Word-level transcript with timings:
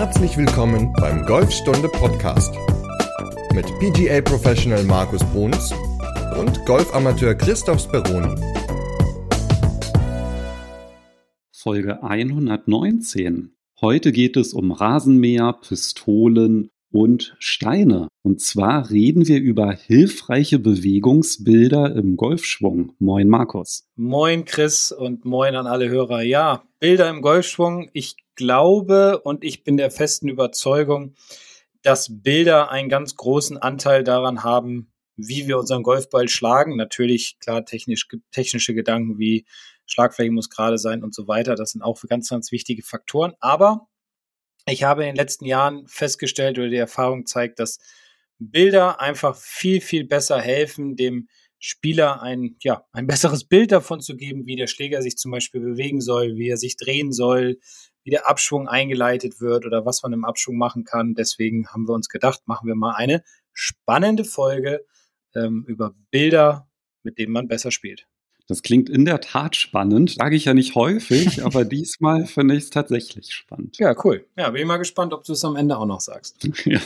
Herzlich 0.00 0.38
willkommen 0.38 0.94
beim 0.94 1.26
Golfstunde 1.26 1.86
Podcast 1.90 2.54
mit 3.52 3.66
PGA 3.80 4.22
Professional 4.22 4.82
Markus 4.84 5.22
Bruns 5.24 5.74
und 6.38 6.64
Golfamateur 6.64 7.34
Christoph 7.34 7.80
Speroni. 7.82 8.34
Folge 11.52 12.02
119. 12.02 13.54
Heute 13.82 14.12
geht 14.12 14.38
es 14.38 14.54
um 14.54 14.72
Rasenmäher, 14.72 15.52
Pistolen 15.52 16.70
und 16.90 17.36
Steine. 17.38 18.08
Und 18.22 18.40
zwar 18.40 18.88
reden 18.88 19.28
wir 19.28 19.38
über 19.38 19.72
hilfreiche 19.72 20.58
Bewegungsbilder 20.58 21.94
im 21.94 22.16
Golfschwung. 22.16 22.94
Moin 23.00 23.28
Markus. 23.28 23.86
Moin 23.96 24.46
Chris 24.46 24.92
und 24.92 25.26
moin 25.26 25.54
an 25.56 25.66
alle 25.66 25.90
Hörer. 25.90 26.22
Ja, 26.22 26.62
Bilder 26.80 27.08
im 27.10 27.22
Golfschwung. 27.22 27.90
Ich 27.92 28.16
glaube 28.34 29.20
und 29.20 29.44
ich 29.44 29.62
bin 29.64 29.76
der 29.76 29.90
festen 29.90 30.28
Überzeugung, 30.28 31.14
dass 31.82 32.22
Bilder 32.22 32.70
einen 32.70 32.88
ganz 32.88 33.16
großen 33.16 33.58
Anteil 33.58 34.02
daran 34.02 34.42
haben, 34.42 34.90
wie 35.16 35.46
wir 35.46 35.58
unseren 35.58 35.82
Golfball 35.82 36.28
schlagen. 36.28 36.76
Natürlich, 36.76 37.38
klar, 37.38 37.64
technisch, 37.64 38.08
technische 38.32 38.74
Gedanken 38.74 39.18
wie 39.18 39.44
Schlagfläche 39.86 40.30
muss 40.30 40.50
gerade 40.50 40.78
sein 40.78 41.02
und 41.02 41.14
so 41.14 41.28
weiter. 41.28 41.54
Das 41.54 41.72
sind 41.72 41.82
auch 41.82 42.02
ganz, 42.08 42.28
ganz 42.30 42.52
wichtige 42.52 42.82
Faktoren. 42.82 43.34
Aber 43.40 43.88
ich 44.66 44.84
habe 44.84 45.02
in 45.02 45.08
den 45.10 45.16
letzten 45.16 45.44
Jahren 45.44 45.86
festgestellt 45.86 46.58
oder 46.58 46.68
die 46.68 46.76
Erfahrung 46.76 47.26
zeigt, 47.26 47.58
dass 47.58 47.78
Bilder 48.38 49.00
einfach 49.00 49.36
viel, 49.36 49.80
viel 49.80 50.04
besser 50.04 50.40
helfen, 50.40 50.96
dem 50.96 51.28
Spieler 51.60 52.22
ein, 52.22 52.56
ja, 52.60 52.84
ein 52.92 53.06
besseres 53.06 53.44
Bild 53.44 53.70
davon 53.70 54.00
zu 54.00 54.16
geben, 54.16 54.46
wie 54.46 54.56
der 54.56 54.66
Schläger 54.66 55.02
sich 55.02 55.16
zum 55.16 55.30
Beispiel 55.30 55.60
bewegen 55.60 56.00
soll, 56.00 56.36
wie 56.36 56.48
er 56.48 56.56
sich 56.56 56.76
drehen 56.76 57.12
soll, 57.12 57.60
wie 58.02 58.10
der 58.10 58.28
Abschwung 58.28 58.66
eingeleitet 58.66 59.40
wird 59.40 59.66
oder 59.66 59.84
was 59.84 60.02
man 60.02 60.12
im 60.12 60.24
Abschwung 60.24 60.56
machen 60.56 60.84
kann. 60.84 61.14
Deswegen 61.14 61.68
haben 61.68 61.86
wir 61.86 61.94
uns 61.94 62.08
gedacht, 62.08 62.40
machen 62.46 62.66
wir 62.66 62.74
mal 62.74 62.94
eine 62.96 63.22
spannende 63.52 64.24
Folge 64.24 64.84
ähm, 65.34 65.64
über 65.68 65.94
Bilder, 66.10 66.68
mit 67.02 67.18
denen 67.18 67.32
man 67.32 67.46
besser 67.46 67.70
spielt. 67.70 68.08
Das 68.50 68.62
klingt 68.62 68.90
in 68.90 69.04
der 69.04 69.20
Tat 69.20 69.54
spannend. 69.54 70.10
Sage 70.10 70.34
ich 70.34 70.46
ja 70.46 70.54
nicht 70.54 70.74
häufig, 70.74 71.44
aber 71.44 71.64
diesmal 71.64 72.26
finde 72.26 72.56
ich 72.56 72.64
es 72.64 72.70
tatsächlich 72.70 73.32
spannend. 73.32 73.78
Ja, 73.78 73.94
cool. 74.02 74.26
Ja, 74.36 74.50
bin 74.50 74.62
ich 74.62 74.66
mal 74.66 74.78
gespannt, 74.78 75.12
ob 75.12 75.22
du 75.22 75.34
es 75.34 75.44
am 75.44 75.54
Ende 75.54 75.78
auch 75.78 75.86
noch 75.86 76.00
sagst. 76.00 76.48
ja. 76.64 76.80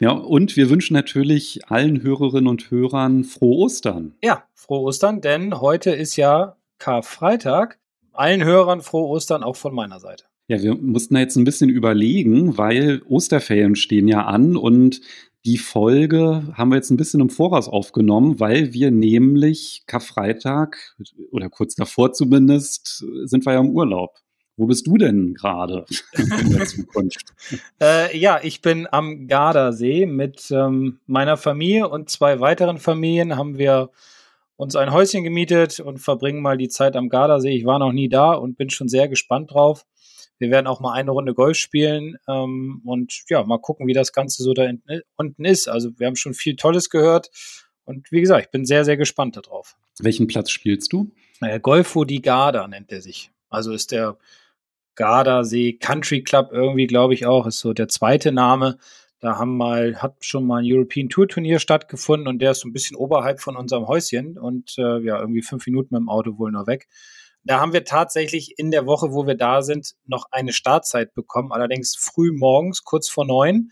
Ja, 0.00 0.12
und 0.12 0.56
wir 0.56 0.70
wünschen 0.70 0.94
natürlich 0.94 1.60
allen 1.68 2.02
Hörerinnen 2.02 2.46
und 2.46 2.70
Hörern 2.70 3.24
frohe 3.24 3.58
Ostern. 3.58 4.14
Ja, 4.24 4.44
frohe 4.54 4.80
Ostern, 4.80 5.20
denn 5.20 5.60
heute 5.60 5.90
ist 5.90 6.16
ja 6.16 6.56
Karfreitag. 6.78 7.78
Allen 8.14 8.42
Hörern 8.42 8.80
frohe 8.80 9.08
Ostern 9.08 9.42
auch 9.42 9.56
von 9.56 9.74
meiner 9.74 10.00
Seite. 10.00 10.24
Ja, 10.48 10.62
wir 10.62 10.74
mussten 10.74 11.16
jetzt 11.18 11.36
ein 11.36 11.44
bisschen 11.44 11.68
überlegen, 11.68 12.56
weil 12.56 13.02
Osterferien 13.10 13.76
stehen 13.76 14.08
ja 14.08 14.24
an 14.24 14.56
und 14.56 15.02
die 15.44 15.58
Folge 15.58 16.44
haben 16.54 16.70
wir 16.70 16.76
jetzt 16.76 16.90
ein 16.90 16.96
bisschen 16.96 17.20
im 17.20 17.30
Voraus 17.30 17.68
aufgenommen, 17.68 18.38
weil 18.38 18.72
wir 18.72 18.90
nämlich 18.90 19.82
Karfreitag 19.86 20.96
oder 21.30 21.48
kurz 21.48 21.74
davor 21.74 22.12
zumindest 22.12 23.04
sind 23.24 23.44
wir 23.44 23.54
ja 23.54 23.60
im 23.60 23.70
Urlaub. 23.70 24.18
Wo 24.56 24.66
bist 24.66 24.86
du 24.86 24.98
denn 24.98 25.34
gerade 25.34 25.86
in 26.12 26.50
der 26.50 26.66
Zukunft? 26.66 27.34
äh, 27.80 28.16
ja, 28.16 28.38
ich 28.42 28.60
bin 28.60 28.86
am 28.90 29.26
Gardasee 29.26 30.06
mit 30.06 30.50
ähm, 30.50 31.00
meiner 31.06 31.36
Familie 31.36 31.88
und 31.88 32.10
zwei 32.10 32.38
weiteren 32.38 32.78
Familien 32.78 33.36
haben 33.36 33.58
wir 33.58 33.90
uns 34.56 34.76
ein 34.76 34.92
Häuschen 34.92 35.24
gemietet 35.24 35.80
und 35.80 35.98
verbringen 35.98 36.42
mal 36.42 36.58
die 36.58 36.68
Zeit 36.68 36.94
am 36.94 37.08
Gardasee. 37.08 37.56
Ich 37.56 37.64
war 37.64 37.78
noch 37.78 37.92
nie 37.92 38.08
da 38.08 38.32
und 38.32 38.56
bin 38.56 38.70
schon 38.70 38.88
sehr 38.88 39.08
gespannt 39.08 39.52
drauf. 39.52 39.86
Wir 40.42 40.50
werden 40.50 40.66
auch 40.66 40.80
mal 40.80 40.92
eine 40.92 41.12
Runde 41.12 41.34
Golf 41.34 41.56
spielen 41.56 42.16
ähm, 42.28 42.82
und 42.84 43.22
ja, 43.28 43.42
mal 43.44 43.58
gucken, 43.58 43.86
wie 43.86 43.92
das 43.92 44.12
Ganze 44.12 44.42
so 44.42 44.52
da 44.52 44.68
unten 45.16 45.44
ist. 45.44 45.68
Also 45.68 45.98
wir 45.98 46.06
haben 46.06 46.16
schon 46.16 46.34
viel 46.34 46.56
Tolles 46.56 46.90
gehört 46.90 47.30
und 47.84 48.10
wie 48.12 48.20
gesagt, 48.20 48.46
ich 48.46 48.50
bin 48.50 48.64
sehr, 48.64 48.84
sehr 48.84 48.96
gespannt 48.96 49.36
darauf. 49.36 49.76
Welchen 50.00 50.26
Platz 50.26 50.50
spielst 50.50 50.92
du? 50.92 51.12
Naja, 51.40 51.58
Golfo 51.58 52.04
di 52.04 52.20
Garda 52.20 52.66
nennt 52.68 52.92
er 52.92 53.00
sich. 53.00 53.30
Also 53.48 53.72
ist 53.72 53.92
der 53.92 54.18
Gardasee 54.96 55.74
Country 55.74 56.22
Club 56.22 56.50
irgendwie, 56.52 56.86
glaube 56.86 57.14
ich 57.14 57.26
auch, 57.26 57.46
ist 57.46 57.60
so 57.60 57.72
der 57.72 57.88
zweite 57.88 58.32
Name. 58.32 58.78
Da 59.20 59.38
haben 59.38 59.56
mal, 59.56 60.02
hat 60.02 60.16
schon 60.24 60.44
mal 60.46 60.62
ein 60.62 60.66
European 60.66 61.08
Tour 61.08 61.28
Turnier 61.28 61.60
stattgefunden 61.60 62.26
und 62.26 62.40
der 62.40 62.50
ist 62.50 62.60
so 62.60 62.68
ein 62.68 62.72
bisschen 62.72 62.96
oberhalb 62.96 63.40
von 63.40 63.56
unserem 63.56 63.86
Häuschen 63.86 64.36
und 64.36 64.76
äh, 64.78 64.98
ja, 64.98 65.20
irgendwie 65.20 65.42
fünf 65.42 65.64
Minuten 65.66 65.94
mit 65.94 66.00
dem 66.00 66.08
Auto 66.08 66.38
wohl 66.38 66.50
noch 66.50 66.66
weg. 66.66 66.88
Da 67.44 67.58
haben 67.58 67.72
wir 67.72 67.84
tatsächlich 67.84 68.58
in 68.58 68.70
der 68.70 68.86
Woche, 68.86 69.12
wo 69.12 69.26
wir 69.26 69.34
da 69.34 69.62
sind, 69.62 69.94
noch 70.06 70.26
eine 70.30 70.52
Startzeit 70.52 71.12
bekommen, 71.14 71.50
allerdings 71.52 71.96
früh 71.96 72.30
morgens, 72.32 72.84
kurz 72.84 73.08
vor 73.08 73.26
neun. 73.26 73.70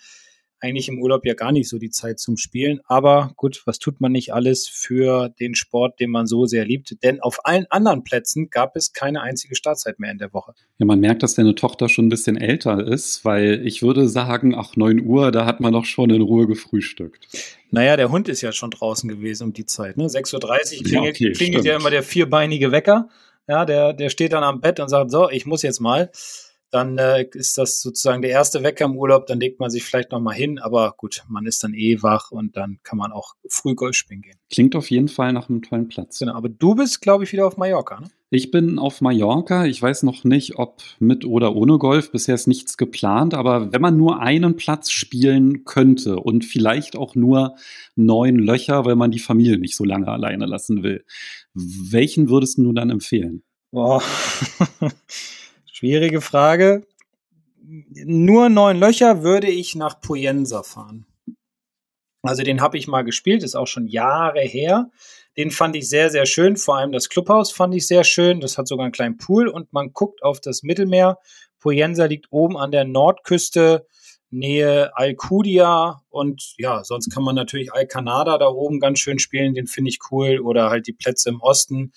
Eigentlich 0.63 0.89
im 0.89 1.01
Urlaub 1.01 1.25
ja 1.25 1.33
gar 1.33 1.53
nicht 1.53 1.71
so 1.71 1.79
die 1.79 1.89
Zeit 1.89 2.19
zum 2.19 2.37
Spielen. 2.37 2.81
Aber 2.85 3.33
gut, 3.37 3.63
was 3.65 3.79
tut 3.79 4.03
man 4.03 4.13
nicht 4.13 4.35
alles 4.35 4.69
für 4.69 5.31
den 5.41 5.55
Sport, 5.55 6.01
den 6.01 6.11
man 6.11 6.27
so 6.27 6.45
sehr 6.45 6.67
liebt? 6.67 7.03
Denn 7.03 7.19
auf 7.21 7.47
allen 7.47 7.65
anderen 7.71 8.05
Plätzen 8.05 8.51
gab 8.51 8.77
es 8.77 8.93
keine 8.93 9.23
einzige 9.23 9.55
Startzeit 9.55 9.99
mehr 9.99 10.11
in 10.11 10.19
der 10.19 10.35
Woche. 10.35 10.53
Ja, 10.77 10.85
man 10.85 11.01
merkt, 11.01 11.23
dass 11.23 11.35
deine 11.35 11.55
Tochter 11.55 11.89
schon 11.89 12.07
ein 12.07 12.11
bisschen 12.11 12.37
älter 12.37 12.87
ist, 12.87 13.25
weil 13.25 13.67
ich 13.67 13.81
würde 13.81 14.07
sagen, 14.07 14.55
ach, 14.55 14.77
neun 14.77 15.01
Uhr, 15.01 15.31
da 15.33 15.47
hat 15.47 15.61
man 15.61 15.73
doch 15.73 15.87
schon 15.87 16.11
in 16.11 16.21
Ruhe 16.21 16.47
gefrühstückt. 16.47 17.29
Naja, 17.71 17.97
der 17.97 18.11
Hund 18.11 18.29
ist 18.29 18.43
ja 18.43 18.53
schon 18.53 18.71
draußen 18.71 19.09
gewesen 19.09 19.45
um 19.45 19.53
die 19.55 19.65
Zeit. 19.65 19.97
Ne? 19.97 20.09
6.30 20.09 20.35
Uhr 20.35 20.41
klingelt, 20.41 20.91
ja, 20.91 21.01
okay, 21.01 21.33
klingelt 21.33 21.65
ja 21.65 21.77
immer 21.77 21.91
der 21.91 22.03
vierbeinige 22.03 22.71
Wecker. 22.71 23.09
Ja, 23.51 23.65
der, 23.65 23.93
der 23.95 24.11
steht 24.11 24.33
dann 24.33 24.45
am 24.45 24.61
Bett 24.61 24.79
und 24.79 24.89
sagt, 24.89 25.11
so, 25.11 25.29
ich 25.29 25.45
muss 25.45 25.63
jetzt 25.63 25.81
mal. 25.81 26.09
Dann 26.71 26.99
äh, 26.99 27.27
ist 27.33 27.59
das 27.59 27.81
sozusagen 27.81 28.23
der 28.23 28.31
erste 28.31 28.63
Wecker 28.63 28.85
im 28.85 28.97
Urlaub, 28.97 29.27
dann 29.27 29.41
legt 29.41 29.59
man 29.59 29.71
sich 29.71 29.85
vielleicht 29.85 30.13
noch 30.13 30.21
mal 30.21 30.35
hin, 30.35 30.59
aber 30.59 30.95
gut, 30.97 31.25
man 31.29 31.47
ist 31.47 31.65
dann 31.65 31.75
eh 31.75 32.03
wach 32.03 32.31
und 32.31 32.57
dann 32.57 32.79
kann 32.83 32.99
man 32.99 33.13
auch 33.13 33.35
früh 33.49 33.75
Golf 33.75 33.97
spielen 33.97 34.23
gehen. 34.23 34.37
Klingt 34.51 34.77
auf 34.77 34.91
jeden 34.91 35.09
Fall 35.09 35.33
nach 35.33 35.49
einem 35.49 35.63
tollen 35.63 35.89
Platz. 35.89 36.19
Genau, 36.19 36.35
aber 36.35 36.49
du 36.49 36.75
bist, 36.75 37.01
glaube 37.01 37.25
ich, 37.25 37.33
wieder 37.33 37.47
auf 37.47 37.57
Mallorca, 37.57 38.01
ne? 38.01 38.09
Ich 38.33 38.53
bin 38.53 38.79
auf 38.79 39.01
Mallorca. 39.01 39.67
Ich 39.67 39.83
weiß 39.83 40.05
noch 40.05 40.23
nicht, 40.23 40.57
ob 40.57 40.83
mit 41.01 41.25
oder 41.25 41.57
ohne 41.57 41.79
Golf. 41.79 42.13
Bisher 42.13 42.37
ist 42.37 42.47
nichts 42.47 42.77
geplant. 42.77 43.35
Aber 43.35 43.73
wenn 43.73 43.81
man 43.81 43.97
nur 43.97 44.21
einen 44.21 44.55
Platz 44.55 44.93
spielen 44.93 45.65
könnte 45.65 46.15
und 46.17 46.45
vielleicht 46.45 46.95
auch 46.95 47.17
nur 47.17 47.57
neun 47.97 48.37
Löcher, 48.37 48.85
weil 48.85 48.95
man 48.95 49.11
die 49.11 49.19
Familie 49.19 49.59
nicht 49.59 49.75
so 49.75 49.85
lange 49.85 50.07
alleine 50.07 50.47
lassen 50.47 50.85
will, 50.85 51.05
welchen 51.55 52.31
würdest 52.31 52.59
du 52.59 52.73
dann 52.73 52.91
empfehlen? 52.91 53.43
Boah. 53.73 54.01
Schwierige 55.81 56.21
Frage. 56.21 56.87
Nur 57.63 58.51
neun 58.51 58.79
Löcher 58.79 59.23
würde 59.23 59.49
ich 59.49 59.75
nach 59.75 59.99
Poyensa 59.99 60.63
fahren. 60.63 61.07
Also 62.21 62.43
den 62.43 62.61
habe 62.61 62.77
ich 62.77 62.87
mal 62.87 63.01
gespielt, 63.01 63.43
ist 63.43 63.55
auch 63.55 63.67
schon 63.67 63.87
Jahre 63.87 64.43
her. 64.43 64.91
Den 65.39 65.51
fand 65.51 65.75
ich 65.77 65.89
sehr, 65.89 66.11
sehr 66.11 66.27
schön. 66.27 66.59
Vor 66.59 66.77
allem 66.77 66.93
das 66.93 67.09
Clubhaus 67.09 67.51
fand 67.51 67.75
ich 67.75 67.87
sehr 67.87 68.05
schön. 68.05 68.41
Das 68.41 68.59
hat 68.59 68.69
sogar 68.69 68.85
einen 68.85 68.93
kleinen 68.93 69.17
Pool 69.17 69.49
und 69.49 69.73
man 69.73 69.95
guckt 69.95 70.23
auf 70.23 70.39
das 70.39 70.63
Mittelmeer. 70.63 71.17
Poyensa 71.61 72.05
liegt 72.05 72.27
oben 72.31 72.59
an 72.59 72.73
der 72.73 72.85
Nordküste, 72.85 73.87
Nähe 74.29 74.95
Alcudia 74.95 76.03
und 76.11 76.53
ja, 76.59 76.85
sonst 76.85 77.09
kann 77.11 77.23
man 77.23 77.35
natürlich 77.35 77.73
Alcanada 77.73 78.37
da 78.37 78.49
oben 78.49 78.81
ganz 78.81 78.99
schön 78.99 79.19
spielen. 79.19 79.55
Den 79.55 79.67
finde 79.67 79.89
ich 79.89 80.01
cool. 80.11 80.41
Oder 80.41 80.69
halt 80.69 80.87
die 80.87 80.93
Plätze 80.93 81.31
im 81.31 81.41
Osten 81.41 81.93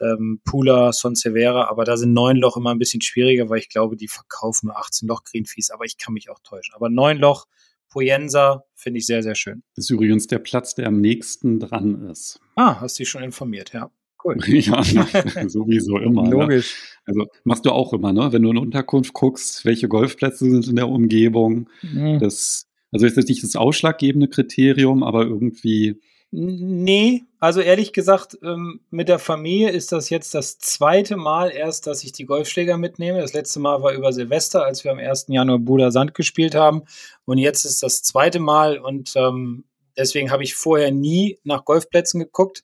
ähm, 0.00 0.40
Pula, 0.44 0.92
Severa, 0.92 1.68
aber 1.68 1.84
da 1.84 1.96
sind 1.96 2.12
neun 2.12 2.36
Loch 2.36 2.56
immer 2.56 2.70
ein 2.70 2.78
bisschen 2.78 3.00
schwieriger, 3.00 3.48
weil 3.48 3.58
ich 3.58 3.68
glaube, 3.68 3.96
die 3.96 4.08
verkaufen 4.08 4.66
nur 4.66 4.78
18 4.78 5.08
Loch 5.08 5.24
Greenfees, 5.24 5.70
aber 5.70 5.84
ich 5.84 5.98
kann 5.98 6.14
mich 6.14 6.30
auch 6.30 6.40
täuschen. 6.40 6.74
Aber 6.74 6.88
neun 6.88 7.18
Loch 7.18 7.46
Poyensa 7.90 8.64
finde 8.74 8.98
ich 8.98 9.06
sehr, 9.06 9.22
sehr 9.22 9.34
schön. 9.34 9.62
Das 9.74 9.86
ist 9.86 9.90
übrigens 9.90 10.26
der 10.26 10.38
Platz, 10.38 10.74
der 10.74 10.88
am 10.88 11.00
nächsten 11.00 11.58
dran 11.58 12.08
ist. 12.10 12.40
Ah, 12.54 12.80
hast 12.80 12.98
dich 12.98 13.08
schon 13.08 13.22
informiert, 13.22 13.72
ja. 13.72 13.90
Cool. 14.22 14.36
ja, 14.46 14.82
sowieso 15.48 15.98
immer. 15.98 16.24
Ne? 16.24 16.30
Logisch. 16.30 16.74
Ne? 17.06 17.12
Also 17.12 17.26
machst 17.44 17.64
du 17.64 17.70
auch 17.70 17.92
immer, 17.92 18.12
ne? 18.12 18.32
Wenn 18.32 18.42
du 18.42 18.50
in 18.50 18.58
Unterkunft 18.58 19.12
guckst, 19.12 19.64
welche 19.64 19.88
Golfplätze 19.88 20.50
sind 20.50 20.66
in 20.68 20.76
der 20.76 20.88
Umgebung. 20.88 21.70
Mhm. 21.82 22.18
Das, 22.18 22.66
also 22.90 23.06
ist 23.06 23.16
das 23.16 23.26
nicht 23.26 23.42
das 23.42 23.56
ausschlaggebende 23.56 24.28
Kriterium, 24.28 25.02
aber 25.02 25.22
irgendwie 25.22 26.00
Nee, 26.30 27.24
also 27.40 27.60
ehrlich 27.62 27.94
gesagt, 27.94 28.36
ähm, 28.42 28.80
mit 28.90 29.08
der 29.08 29.18
Familie 29.18 29.70
ist 29.70 29.92
das 29.92 30.10
jetzt 30.10 30.34
das 30.34 30.58
zweite 30.58 31.16
Mal 31.16 31.50
erst, 31.50 31.86
dass 31.86 32.04
ich 32.04 32.12
die 32.12 32.26
Golfschläger 32.26 32.76
mitnehme. 32.76 33.20
Das 33.20 33.32
letzte 33.32 33.60
Mal 33.60 33.82
war 33.82 33.92
über 33.94 34.12
Silvester, 34.12 34.62
als 34.62 34.84
wir 34.84 34.92
am 34.92 34.98
1. 34.98 35.26
Januar 35.28 35.58
Buda 35.58 35.90
Sand 35.90 36.14
gespielt 36.14 36.54
haben. 36.54 36.82
Und 37.24 37.38
jetzt 37.38 37.64
ist 37.64 37.82
das 37.82 38.02
zweite 38.02 38.40
Mal 38.40 38.78
und 38.78 39.14
ähm, 39.16 39.64
deswegen 39.96 40.30
habe 40.30 40.44
ich 40.44 40.54
vorher 40.54 40.90
nie 40.90 41.38
nach 41.44 41.64
Golfplätzen 41.64 42.20
geguckt, 42.20 42.62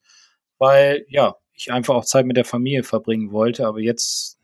weil 0.58 1.06
ja, 1.08 1.36
ich 1.54 1.72
einfach 1.72 1.94
auch 1.94 2.04
Zeit 2.04 2.26
mit 2.26 2.36
der 2.36 2.44
Familie 2.44 2.82
verbringen 2.82 3.32
wollte. 3.32 3.66
Aber 3.66 3.80
jetzt 3.80 4.38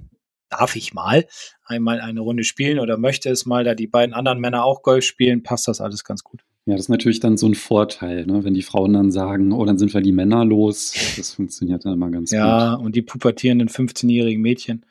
darf 0.48 0.76
ich 0.76 0.94
mal 0.94 1.26
einmal 1.64 2.00
eine 2.00 2.20
Runde 2.20 2.44
spielen 2.44 2.78
oder 2.78 2.96
möchte 2.96 3.28
es 3.30 3.44
mal, 3.44 3.64
da 3.64 3.74
die 3.74 3.86
beiden 3.86 4.14
anderen 4.14 4.40
Männer 4.40 4.64
auch 4.64 4.82
Golf 4.82 5.04
spielen, 5.04 5.42
passt 5.42 5.68
das 5.68 5.82
alles 5.82 6.04
ganz 6.04 6.24
gut. 6.24 6.42
Ja, 6.66 6.74
das 6.74 6.82
ist 6.82 6.88
natürlich 6.88 7.20
dann 7.20 7.36
so 7.36 7.46
ein 7.46 7.54
Vorteil, 7.54 8.26
ne? 8.26 8.44
wenn 8.44 8.54
die 8.54 8.62
Frauen 8.62 8.92
dann 8.92 9.10
sagen, 9.10 9.52
oh, 9.52 9.64
dann 9.64 9.78
sind 9.78 9.94
wir 9.94 10.02
die 10.02 10.12
Männer 10.12 10.44
los. 10.44 10.92
Das 11.16 11.34
funktioniert 11.34 11.84
dann 11.84 11.94
immer 11.94 12.10
ganz 12.10 12.30
ja, 12.30 12.42
gut. 12.42 12.50
Ja, 12.50 12.74
und 12.74 12.94
die 12.94 13.02
pubertierenden 13.02 13.68
15-jährigen 13.68 14.42
Mädchen. 14.42 14.84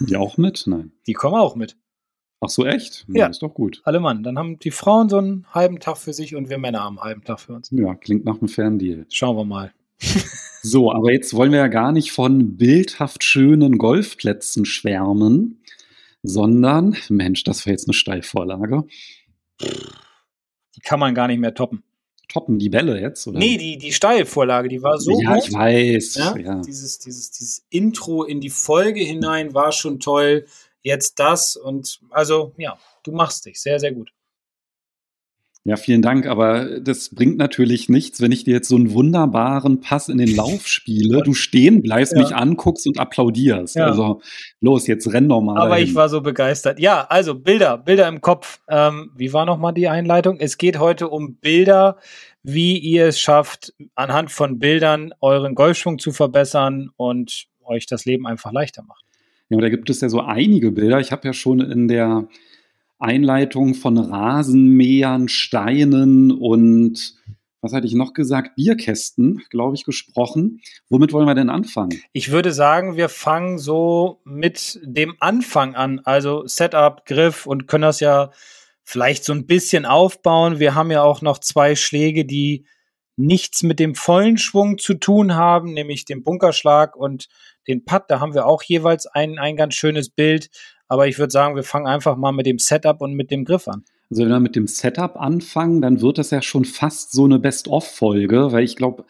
Die 0.00 0.16
auch 0.16 0.36
mit? 0.36 0.64
Nein. 0.66 0.92
Die 1.06 1.14
kommen 1.14 1.36
auch 1.36 1.56
mit. 1.56 1.76
Ach 2.40 2.48
so, 2.48 2.66
echt? 2.66 3.06
Ja. 3.08 3.28
Ist 3.28 3.42
doch 3.42 3.54
gut. 3.54 3.80
Alle 3.84 4.00
Mann. 4.00 4.22
Dann 4.22 4.36
haben 4.36 4.58
die 4.58 4.72
Frauen 4.72 5.08
so 5.08 5.18
einen 5.18 5.46
halben 5.52 5.78
Tag 5.78 5.96
für 5.96 6.12
sich 6.12 6.34
und 6.34 6.50
wir 6.50 6.58
Männer 6.58 6.80
haben 6.80 6.98
einen 6.98 7.04
halben 7.04 7.24
Tag 7.24 7.40
für 7.40 7.54
uns. 7.54 7.70
Ja, 7.70 7.94
klingt 7.94 8.24
nach 8.24 8.40
einem 8.40 8.48
fairen 8.48 8.78
Deal. 8.78 9.06
Schauen 9.08 9.36
wir 9.36 9.44
mal. 9.44 9.72
So, 10.64 10.92
aber 10.92 11.12
jetzt 11.12 11.34
wollen 11.34 11.50
wir 11.50 11.58
ja 11.58 11.66
gar 11.66 11.90
nicht 11.90 12.12
von 12.12 12.56
bildhaft 12.56 13.24
schönen 13.24 13.78
Golfplätzen 13.78 14.64
schwärmen, 14.64 15.60
sondern, 16.22 16.96
Mensch, 17.08 17.42
das 17.42 17.66
wäre 17.66 17.72
jetzt 17.72 17.88
eine 17.88 17.94
Steilvorlage. 17.94 18.84
Die 19.62 20.80
kann 20.80 21.00
man 21.00 21.14
gar 21.14 21.28
nicht 21.28 21.38
mehr 21.38 21.54
toppen. 21.54 21.82
Toppen 22.28 22.58
die 22.58 22.70
Bälle 22.70 22.98
jetzt, 22.98 23.26
oder? 23.26 23.38
Nee, 23.38 23.58
die, 23.58 23.76
die 23.76 23.92
Steilvorlage, 23.92 24.68
die 24.68 24.82
war 24.82 24.98
so 24.98 25.20
ja, 25.20 25.34
gut. 25.34 25.44
ich 25.46 25.52
weiß. 25.52 26.14
Ja, 26.14 26.36
Ja. 26.36 26.60
Dieses, 26.62 26.98
dieses, 26.98 27.30
dieses 27.30 27.66
Intro 27.68 28.24
in 28.24 28.40
die 28.40 28.50
Folge 28.50 29.00
hinein 29.00 29.52
war 29.52 29.72
schon 29.72 30.00
toll. 30.00 30.46
Jetzt 30.80 31.18
das 31.18 31.56
und 31.56 32.00
also 32.10 32.52
ja, 32.56 32.78
du 33.02 33.12
machst 33.12 33.44
dich 33.44 33.60
sehr, 33.60 33.78
sehr 33.78 33.92
gut. 33.92 34.12
Ja, 35.64 35.76
vielen 35.76 36.02
Dank, 36.02 36.26
aber 36.26 36.80
das 36.80 37.14
bringt 37.14 37.36
natürlich 37.38 37.88
nichts, 37.88 38.20
wenn 38.20 38.32
ich 38.32 38.42
dir 38.42 38.52
jetzt 38.54 38.68
so 38.68 38.74
einen 38.74 38.92
wunderbaren 38.94 39.80
Pass 39.80 40.08
in 40.08 40.18
den 40.18 40.34
Lauf 40.34 40.66
spiele, 40.66 41.22
du 41.22 41.34
stehen 41.34 41.82
bleibst, 41.82 42.14
Ja. 42.14 42.18
mich 42.18 42.34
anguckst 42.34 42.84
und 42.88 42.98
applaudierst. 42.98 43.76
Ja. 43.76 43.86
Also 43.86 44.20
los, 44.60 44.88
jetzt 44.88 45.12
renn 45.12 45.28
doch 45.28 45.40
mal. 45.40 45.56
Aber 45.60 45.70
dahin. 45.70 45.84
ich 45.86 45.94
war 45.94 46.08
so 46.08 46.20
begeistert. 46.20 46.80
Ja, 46.80 47.06
also 47.08 47.36
Bilder, 47.36 47.78
Bilder 47.78 48.08
im 48.08 48.20
Kopf. 48.20 48.60
Ähm, 48.68 49.12
wie 49.16 49.32
war 49.32 49.46
nochmal 49.46 49.72
die 49.72 49.86
Einleitung? 49.86 50.38
Es 50.40 50.58
geht 50.58 50.80
heute 50.80 51.08
um 51.08 51.36
Bilder, 51.36 51.96
wie 52.42 52.76
ihr 52.78 53.06
es 53.06 53.20
schafft, 53.20 53.72
anhand 53.94 54.32
von 54.32 54.58
Bildern 54.58 55.12
euren 55.20 55.54
Golfschwung 55.54 56.00
zu 56.00 56.10
verbessern 56.10 56.90
und 56.96 57.44
euch 57.64 57.86
das 57.86 58.04
Leben 58.04 58.26
einfach 58.26 58.50
leichter 58.50 58.82
macht. 58.82 59.04
Ja, 59.48 59.58
da 59.58 59.68
gibt 59.68 59.88
es 59.90 60.00
ja 60.00 60.08
so 60.08 60.22
einige 60.22 60.72
Bilder. 60.72 60.98
Ich 60.98 61.12
habe 61.12 61.24
ja 61.28 61.32
schon 61.32 61.60
in 61.60 61.86
der 61.86 62.26
Einleitung 63.02 63.74
von 63.74 63.98
Rasenmähern, 63.98 65.28
Steinen 65.28 66.30
und 66.30 67.16
was 67.62 67.72
hatte 67.72 67.86
ich 67.86 67.94
noch 67.94 68.12
gesagt? 68.12 68.56
Bierkästen, 68.56 69.44
glaube 69.50 69.76
ich, 69.76 69.84
gesprochen. 69.84 70.60
Womit 70.88 71.12
wollen 71.12 71.28
wir 71.28 71.36
denn 71.36 71.48
anfangen? 71.48 72.02
Ich 72.12 72.32
würde 72.32 72.52
sagen, 72.52 72.96
wir 72.96 73.08
fangen 73.08 73.56
so 73.56 74.20
mit 74.24 74.80
dem 74.82 75.14
Anfang 75.20 75.76
an. 75.76 76.00
Also 76.00 76.44
Setup, 76.46 77.06
Griff 77.06 77.46
und 77.46 77.68
können 77.68 77.82
das 77.82 78.00
ja 78.00 78.32
vielleicht 78.82 79.24
so 79.24 79.32
ein 79.32 79.46
bisschen 79.46 79.84
aufbauen. 79.86 80.58
Wir 80.58 80.74
haben 80.74 80.90
ja 80.90 81.04
auch 81.04 81.22
noch 81.22 81.38
zwei 81.38 81.76
Schläge, 81.76 82.24
die 82.24 82.66
nichts 83.16 83.62
mit 83.62 83.78
dem 83.78 83.94
vollen 83.94 84.38
Schwung 84.38 84.78
zu 84.78 84.94
tun 84.94 85.36
haben, 85.36 85.72
nämlich 85.72 86.04
den 86.04 86.24
Bunkerschlag 86.24 86.96
und 86.96 87.28
den 87.68 87.84
Putt. 87.84 88.04
Da 88.08 88.18
haben 88.18 88.34
wir 88.34 88.46
auch 88.46 88.64
jeweils 88.64 89.06
ein, 89.06 89.38
ein 89.38 89.56
ganz 89.56 89.74
schönes 89.74 90.08
Bild. 90.08 90.50
Aber 90.92 91.08
ich 91.08 91.18
würde 91.18 91.30
sagen, 91.30 91.56
wir 91.56 91.62
fangen 91.62 91.86
einfach 91.86 92.18
mal 92.18 92.32
mit 92.32 92.44
dem 92.44 92.58
Setup 92.58 93.00
und 93.00 93.14
mit 93.14 93.30
dem 93.30 93.46
Griff 93.46 93.66
an. 93.66 93.82
Also 94.10 94.24
wenn 94.24 94.28
wir 94.28 94.40
mit 94.40 94.56
dem 94.56 94.66
Setup 94.66 95.16
anfangen, 95.16 95.80
dann 95.80 96.02
wird 96.02 96.18
das 96.18 96.30
ja 96.32 96.42
schon 96.42 96.66
fast 96.66 97.12
so 97.12 97.24
eine 97.24 97.38
Best-of-Folge, 97.38 98.52
weil 98.52 98.62
ich 98.62 98.76
glaube, 98.76 99.06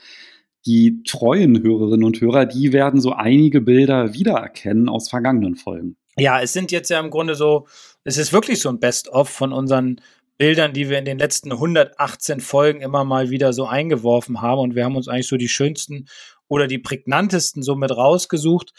die 0.65 1.03
treuen 1.03 1.61
Hörerinnen 1.61 2.05
und 2.05 2.21
Hörer, 2.21 2.47
die 2.47 2.73
werden 2.73 3.01
so 3.01 3.15
einige 3.15 3.61
Bilder 3.61 4.15
wiedererkennen 4.15 4.89
aus 4.89 5.09
vergangenen 5.09 5.57
Folgen. 5.57 5.97
Ja, 6.17 6.41
es 6.41 6.53
sind 6.53 6.71
jetzt 6.71 6.89
ja 6.89 7.01
im 7.01 7.11
Grunde 7.11 7.35
so, 7.35 7.67
es 8.05 8.17
ist 8.17 8.33
wirklich 8.33 8.61
so 8.61 8.69
ein 8.69 8.79
Best-of 8.79 9.29
von 9.29 9.53
unseren 9.53 10.01
Bildern, 10.39 10.73
die 10.73 10.89
wir 10.89 11.01
in 11.01 11.05
den 11.05 11.19
letzten 11.19 11.51
118 11.51 12.39
Folgen 12.39 12.81
immer 12.81 13.05
mal 13.05 13.31
wieder 13.31 13.53
so 13.53 13.67
eingeworfen 13.67 14.41
haben. 14.41 14.61
Und 14.61 14.77
wir 14.77 14.85
haben 14.85 14.95
uns 14.95 15.09
eigentlich 15.09 15.27
so 15.27 15.37
die 15.37 15.49
schönsten 15.49 16.07
oder 16.47 16.67
die 16.67 16.79
prägnantesten 16.79 17.63
so 17.63 17.75
mit 17.75 17.91
rausgesucht. 17.91 18.73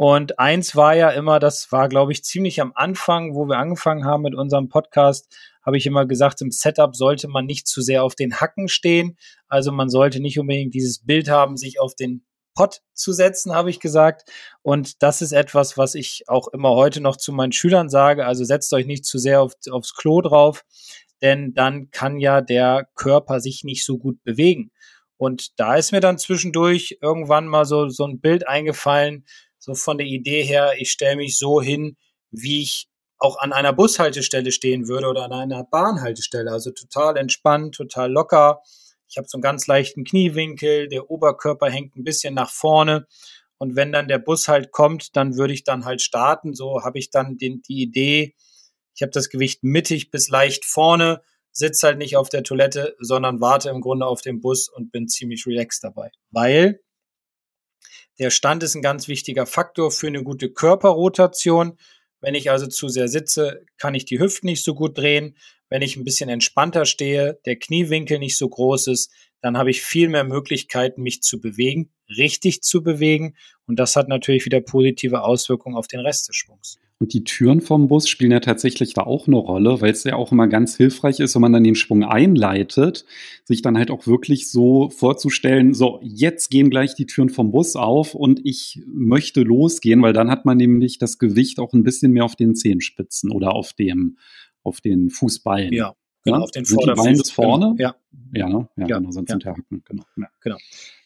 Und 0.00 0.38
eins 0.38 0.76
war 0.76 0.94
ja 0.94 1.10
immer, 1.10 1.40
das 1.40 1.72
war, 1.72 1.88
glaube 1.88 2.12
ich, 2.12 2.22
ziemlich 2.22 2.60
am 2.60 2.70
Anfang, 2.76 3.34
wo 3.34 3.46
wir 3.46 3.58
angefangen 3.58 4.04
haben 4.04 4.22
mit 4.22 4.36
unserem 4.36 4.68
Podcast, 4.68 5.26
habe 5.66 5.76
ich 5.76 5.86
immer 5.86 6.06
gesagt, 6.06 6.40
im 6.40 6.52
Setup 6.52 6.94
sollte 6.94 7.26
man 7.26 7.46
nicht 7.46 7.66
zu 7.66 7.82
sehr 7.82 8.04
auf 8.04 8.14
den 8.14 8.40
Hacken 8.40 8.68
stehen. 8.68 9.18
Also 9.48 9.72
man 9.72 9.88
sollte 9.88 10.20
nicht 10.20 10.38
unbedingt 10.38 10.72
dieses 10.72 11.04
Bild 11.04 11.28
haben, 11.28 11.56
sich 11.56 11.80
auf 11.80 11.96
den 11.96 12.24
Pott 12.54 12.80
zu 12.94 13.12
setzen, 13.12 13.52
habe 13.52 13.70
ich 13.70 13.80
gesagt. 13.80 14.30
Und 14.62 15.02
das 15.02 15.20
ist 15.20 15.32
etwas, 15.32 15.76
was 15.76 15.96
ich 15.96 16.22
auch 16.28 16.46
immer 16.46 16.76
heute 16.76 17.00
noch 17.00 17.16
zu 17.16 17.32
meinen 17.32 17.50
Schülern 17.50 17.88
sage. 17.88 18.24
Also 18.24 18.44
setzt 18.44 18.72
euch 18.74 18.86
nicht 18.86 19.04
zu 19.04 19.18
sehr 19.18 19.42
auf, 19.42 19.54
aufs 19.68 19.94
Klo 19.94 20.20
drauf, 20.20 20.64
denn 21.22 21.54
dann 21.54 21.90
kann 21.90 22.20
ja 22.20 22.40
der 22.40 22.86
Körper 22.94 23.40
sich 23.40 23.64
nicht 23.64 23.84
so 23.84 23.98
gut 23.98 24.22
bewegen. 24.22 24.70
Und 25.16 25.58
da 25.58 25.74
ist 25.74 25.90
mir 25.90 26.00
dann 26.00 26.18
zwischendurch 26.18 26.98
irgendwann 27.02 27.48
mal 27.48 27.64
so, 27.64 27.88
so 27.88 28.04
ein 28.04 28.20
Bild 28.20 28.46
eingefallen, 28.46 29.24
so 29.58 29.74
von 29.74 29.98
der 29.98 30.06
Idee 30.06 30.42
her, 30.42 30.72
ich 30.78 30.90
stelle 30.90 31.16
mich 31.16 31.38
so 31.38 31.60
hin, 31.60 31.96
wie 32.30 32.62
ich 32.62 32.88
auch 33.18 33.38
an 33.38 33.52
einer 33.52 33.72
Bushaltestelle 33.72 34.52
stehen 34.52 34.88
würde 34.88 35.08
oder 35.08 35.24
an 35.24 35.32
einer 35.32 35.64
Bahnhaltestelle. 35.64 36.52
Also 36.52 36.70
total 36.70 37.16
entspannt, 37.16 37.74
total 37.74 38.12
locker. 38.12 38.62
Ich 39.08 39.16
habe 39.16 39.26
so 39.28 39.36
einen 39.36 39.42
ganz 39.42 39.66
leichten 39.66 40.04
Kniewinkel, 40.04 40.88
der 40.88 41.10
Oberkörper 41.10 41.70
hängt 41.70 41.96
ein 41.96 42.04
bisschen 42.04 42.34
nach 42.34 42.50
vorne. 42.50 43.06
Und 43.56 43.74
wenn 43.74 43.90
dann 43.90 44.06
der 44.06 44.18
Bus 44.18 44.46
halt 44.46 44.70
kommt, 44.70 45.16
dann 45.16 45.36
würde 45.36 45.52
ich 45.52 45.64
dann 45.64 45.84
halt 45.84 46.00
starten. 46.00 46.54
So 46.54 46.84
habe 46.84 46.98
ich 46.98 47.10
dann 47.10 47.38
den, 47.38 47.62
die 47.62 47.82
Idee, 47.82 48.36
ich 48.94 49.02
habe 49.02 49.10
das 49.10 49.30
Gewicht 49.30 49.64
mittig 49.64 50.10
bis 50.10 50.28
leicht 50.28 50.64
vorne, 50.64 51.22
sitze 51.52 51.88
halt 51.88 51.98
nicht 51.98 52.16
auf 52.16 52.28
der 52.28 52.44
Toilette, 52.44 52.94
sondern 53.00 53.40
warte 53.40 53.70
im 53.70 53.80
Grunde 53.80 54.06
auf 54.06 54.22
den 54.22 54.40
Bus 54.40 54.68
und 54.68 54.92
bin 54.92 55.08
ziemlich 55.08 55.44
relaxed 55.46 55.82
dabei. 55.82 56.10
Weil 56.30 56.80
der 58.18 58.30
Stand 58.30 58.62
ist 58.62 58.74
ein 58.74 58.82
ganz 58.82 59.08
wichtiger 59.08 59.46
Faktor 59.46 59.90
für 59.90 60.08
eine 60.08 60.22
gute 60.22 60.50
Körperrotation. 60.50 61.78
Wenn 62.20 62.34
ich 62.34 62.50
also 62.50 62.66
zu 62.66 62.88
sehr 62.88 63.08
sitze, 63.08 63.64
kann 63.76 63.94
ich 63.94 64.04
die 64.04 64.18
Hüften 64.18 64.46
nicht 64.46 64.64
so 64.64 64.74
gut 64.74 64.98
drehen. 64.98 65.36
Wenn 65.68 65.82
ich 65.82 65.96
ein 65.96 66.04
bisschen 66.04 66.28
entspannter 66.28 66.84
stehe, 66.84 67.38
der 67.46 67.56
Kniewinkel 67.56 68.18
nicht 68.18 68.36
so 68.36 68.48
groß 68.48 68.88
ist, 68.88 69.12
dann 69.40 69.56
habe 69.56 69.70
ich 69.70 69.82
viel 69.82 70.08
mehr 70.08 70.24
Möglichkeiten, 70.24 71.02
mich 71.02 71.22
zu 71.22 71.40
bewegen, 71.40 71.92
richtig 72.08 72.62
zu 72.62 72.82
bewegen. 72.82 73.36
Und 73.66 73.78
das 73.78 73.94
hat 73.94 74.08
natürlich 74.08 74.44
wieder 74.46 74.60
positive 74.60 75.22
Auswirkungen 75.22 75.76
auf 75.76 75.86
den 75.86 76.00
Rest 76.00 76.28
des 76.28 76.36
Schwungs. 76.36 76.78
Und 77.00 77.14
die 77.14 77.22
Türen 77.22 77.60
vom 77.60 77.86
Bus 77.86 78.08
spielen 78.08 78.32
ja 78.32 78.40
tatsächlich 78.40 78.92
da 78.92 79.02
auch 79.02 79.28
eine 79.28 79.36
Rolle, 79.36 79.80
weil 79.80 79.92
es 79.92 80.02
ja 80.02 80.16
auch 80.16 80.32
immer 80.32 80.48
ganz 80.48 80.76
hilfreich 80.76 81.20
ist, 81.20 81.36
wenn 81.36 81.42
man 81.42 81.52
dann 81.52 81.62
den 81.62 81.76
Schwung 81.76 82.02
einleitet, 82.02 83.04
sich 83.44 83.62
dann 83.62 83.78
halt 83.78 83.92
auch 83.92 84.08
wirklich 84.08 84.50
so 84.50 84.90
vorzustellen, 84.90 85.74
so, 85.74 86.00
jetzt 86.02 86.50
gehen 86.50 86.70
gleich 86.70 86.96
die 86.96 87.06
Türen 87.06 87.28
vom 87.28 87.52
Bus 87.52 87.76
auf 87.76 88.16
und 88.16 88.40
ich 88.44 88.82
möchte 88.86 89.42
losgehen, 89.42 90.02
weil 90.02 90.12
dann 90.12 90.28
hat 90.28 90.44
man 90.44 90.56
nämlich 90.56 90.98
das 90.98 91.18
Gewicht 91.18 91.60
auch 91.60 91.72
ein 91.72 91.84
bisschen 91.84 92.12
mehr 92.12 92.24
auf 92.24 92.34
den 92.34 92.56
Zehenspitzen 92.56 93.30
oder 93.30 93.54
auf 93.54 93.74
dem, 93.74 94.18
auf 94.64 94.80
den 94.80 95.10
Fußballen. 95.10 95.72
Ja, 95.72 95.94
Ja? 96.34 96.38
auf 96.38 96.50
den 96.50 96.64
Sind. 96.64 96.84
Ballen 96.84 97.16
bis 97.16 97.30
vorne? 97.30 97.74
Genau. 97.76 97.90
Ja, 97.90 97.96
Ja, 98.34 98.48
ne? 98.48 98.68
ja, 98.76 98.86
Ja, 98.86 98.98
genau, 98.98 99.10
sonst 99.10 99.28
ja. 99.28 99.34
sind 99.34 99.44
ja 99.44 99.50
Hacken, 99.52 99.82
genau. 99.84 100.04
Ja. 100.44 100.56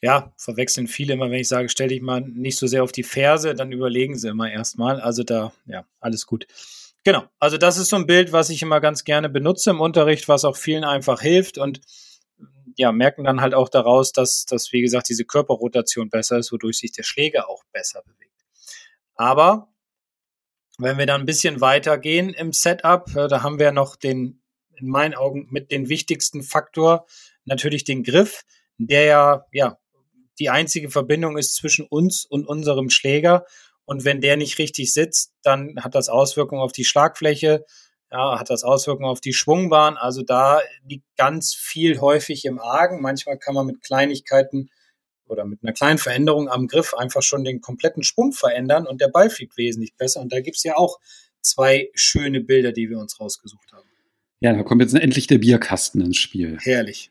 ja, 0.01 0.33
verwechseln 0.37 0.87
viele 0.87 1.15
immer, 1.15 1.31
wenn 1.31 1.41
ich 1.41 1.49
sage, 1.49 1.69
stell 1.69 1.89
dich 1.89 2.03
mal 2.03 2.21
nicht 2.21 2.59
so 2.59 2.67
sehr 2.67 2.83
auf 2.83 2.93
die 2.93 3.03
Ferse, 3.03 3.55
dann 3.55 3.73
überlegen 3.73 4.17
sie 4.17 4.29
immer 4.29 4.51
erstmal. 4.51 5.01
Also 5.01 5.23
da, 5.23 5.53
ja, 5.67 5.85
alles 6.01 6.27
gut. 6.27 6.47
Genau, 7.05 7.25
also 7.39 7.59
das 7.59 7.79
ist 7.79 7.89
so 7.89 7.97
ein 7.97 8.07
Bild, 8.07 8.33
was 8.33 8.51
ich 8.51 8.63
immer 8.63 8.81
ganz 8.81 9.05
gerne 9.05 9.29
benutze 9.29 9.71
im 9.71 9.81
Unterricht, 9.81 10.29
was 10.29 10.45
auch 10.45 10.57
vielen 10.57 10.85
einfach 10.85 11.21
hilft 11.21 11.59
und 11.59 11.81
ja, 12.77 12.93
merken 12.93 13.25
dann 13.25 13.41
halt 13.41 13.55
auch 13.55 13.69
daraus, 13.69 14.13
dass, 14.13 14.47
dass, 14.47 14.73
wie 14.73 14.83
gesagt, 14.83 15.09
diese 15.09 15.25
Körperrotation 15.25 16.11
besser 16.11 16.39
ist, 16.39 16.53
wodurch 16.53 16.79
sich 16.79 16.93
der 16.93 17.03
Schläger 17.03 17.49
auch 17.49 17.65
besser 17.73 18.03
bewegt. 18.03 18.45
Aber 19.15 19.69
wenn 20.79 20.99
wir 20.99 21.07
dann 21.07 21.23
ein 21.23 21.27
bisschen 21.27 21.61
weitergehen 21.61 22.31
im 22.31 22.53
Setup, 22.53 23.15
äh, 23.15 23.29
da 23.29 23.43
haben 23.43 23.59
wir 23.59 23.73
noch 23.73 23.97
den, 23.97 24.42
in 24.83 24.89
meinen 24.89 25.15
Augen, 25.15 25.47
mit 25.51 25.71
den 25.71 25.89
wichtigsten 25.89 26.43
Faktor, 26.43 27.07
natürlich 27.45 27.85
den 27.85 28.03
Griff, 28.03 28.43
der 28.79 29.05
ja, 29.05 29.47
ja, 29.53 29.79
die 30.39 30.51
einzige 30.51 30.91
Verbindung 30.91 31.39
ist 31.39 31.55
zwischen 31.55 31.87
uns 31.87 32.25
und 32.25 32.47
unserem 32.47 32.91
Schläger. 32.91 33.47
Und 33.85 34.05
wenn 34.05 34.21
der 34.21 34.37
nicht 34.37 34.59
richtig 34.59 34.93
sitzt, 34.93 35.33
dann 35.43 35.77
hat 35.83 35.95
das 35.95 36.09
Auswirkungen 36.09 36.63
auf 36.63 36.73
die 36.73 36.85
Schlagfläche, 36.85 37.65
ja, 38.11 38.39
hat 38.39 38.51
das 38.51 38.65
Auswirkungen 38.65 39.09
auf 39.09 39.21
die 39.21 39.33
Schwungbahn. 39.33 39.97
Also 39.97 40.23
da 40.23 40.61
liegt 40.87 41.07
ganz 41.17 41.55
viel 41.55 42.01
häufig 42.01 42.45
im 42.45 42.59
Argen. 42.59 43.01
Manchmal 43.01 43.39
kann 43.39 43.55
man 43.55 43.67
mit 43.67 43.83
Kleinigkeiten 43.83 44.71
oder 45.27 45.45
mit 45.45 45.63
einer 45.63 45.73
kleinen 45.73 45.99
Veränderung 45.99 46.49
am 46.49 46.67
Griff 46.67 46.93
einfach 46.95 47.23
schon 47.23 47.45
den 47.45 47.61
kompletten 47.61 48.03
Schwung 48.03 48.33
verändern 48.33 48.87
und 48.87 49.01
der 49.01 49.09
Ball 49.09 49.31
fliegt 49.31 49.57
wesentlich 49.57 49.95
besser. 49.97 50.21
Und 50.21 50.33
da 50.33 50.41
gibt's 50.41 50.63
ja 50.63 50.77
auch 50.77 50.99
zwei 51.41 51.91
schöne 51.95 52.41
Bilder, 52.41 52.73
die 52.73 52.91
wir 52.91 52.99
uns 52.99 53.19
rausgesucht 53.19 53.73
haben. 53.73 53.92
Ja, 54.43 54.53
da 54.53 54.63
kommt 54.63 54.83
jetzt 54.83 54.95
endlich 54.95 55.27
der 55.27 55.39
Bierkasten 55.39 56.01
ins 56.01 56.19
Spiel. 56.19 56.59
Herrlich. 56.61 57.11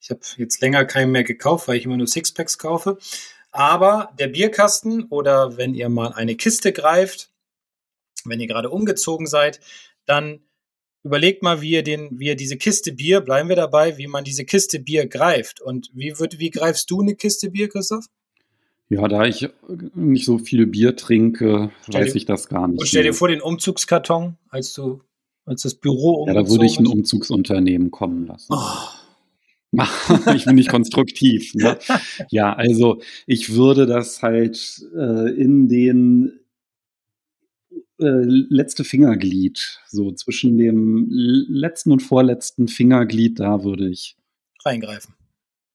Ich 0.00 0.10
habe 0.10 0.20
jetzt 0.36 0.60
länger 0.60 0.84
keinen 0.84 1.12
mehr 1.12 1.24
gekauft, 1.24 1.68
weil 1.68 1.76
ich 1.78 1.84
immer 1.84 1.96
nur 1.96 2.06
Sixpacks 2.06 2.58
kaufe. 2.58 2.98
Aber 3.50 4.12
der 4.18 4.28
Bierkasten 4.28 5.04
oder 5.04 5.56
wenn 5.56 5.74
ihr 5.74 5.88
mal 5.88 6.12
eine 6.12 6.36
Kiste 6.36 6.72
greift, 6.72 7.30
wenn 8.24 8.40
ihr 8.40 8.46
gerade 8.46 8.70
umgezogen 8.70 9.26
seid, 9.26 9.60
dann 10.04 10.40
überlegt 11.02 11.42
mal, 11.42 11.60
wie 11.60 11.70
ihr 11.70 11.82
den, 11.82 12.18
wie 12.18 12.26
ihr 12.26 12.36
diese 12.36 12.56
Kiste 12.56 12.92
Bier, 12.92 13.20
bleiben 13.20 13.48
wir 13.48 13.56
dabei, 13.56 13.96
wie 13.96 14.06
man 14.06 14.24
diese 14.24 14.44
Kiste 14.44 14.78
Bier 14.80 15.06
greift. 15.06 15.60
Und 15.60 15.90
wie 15.94 16.18
wird, 16.18 16.38
wie 16.38 16.50
greifst 16.50 16.90
du 16.90 17.00
eine 17.00 17.14
Kiste 17.14 17.50
Bier, 17.50 17.68
Christoph? 17.68 18.06
Ja, 18.88 19.08
da 19.08 19.24
ich 19.24 19.48
nicht 19.94 20.24
so 20.26 20.38
viel 20.38 20.66
Bier 20.66 20.94
trinke, 20.96 21.70
Stell 21.82 22.02
weiß 22.02 22.12
dir- 22.12 22.16
ich 22.18 22.24
das 22.26 22.48
gar 22.48 22.68
nicht. 22.68 22.78
Und 22.80 22.86
stell 22.86 23.02
dir 23.04 23.14
vor, 23.14 23.28
den 23.28 23.40
Umzugskarton, 23.40 24.36
als 24.48 24.72
du, 24.74 25.02
als 25.46 25.62
das 25.62 25.74
Büro 25.76 26.26
ja, 26.26 26.34
da 26.34 26.48
würde 26.48 26.66
ich 26.66 26.78
ein. 26.78 26.86
Umzugsunternehmen 26.86 27.90
kommen 27.90 28.26
lassen. 28.26 28.52
Oh, 28.52 28.96
ich 30.34 30.44
bin 30.44 30.56
nicht 30.56 30.68
konstruktiv. 30.68 31.54
Ne? 31.54 31.78
Ja, 32.30 32.52
also 32.52 33.00
ich 33.26 33.54
würde 33.54 33.86
das 33.86 34.22
halt 34.22 34.84
äh, 34.94 35.30
in 35.32 35.68
den 35.68 36.40
äh, 37.98 38.24
letzte 38.24 38.84
Fingerglied, 38.84 39.80
so 39.86 40.12
zwischen 40.12 40.58
dem 40.58 41.06
letzten 41.10 41.92
und 41.92 42.00
vorletzten 42.00 42.68
Fingerglied, 42.68 43.40
da 43.40 43.64
würde 43.64 43.88
ich 43.88 44.16
reingreifen. 44.64 45.14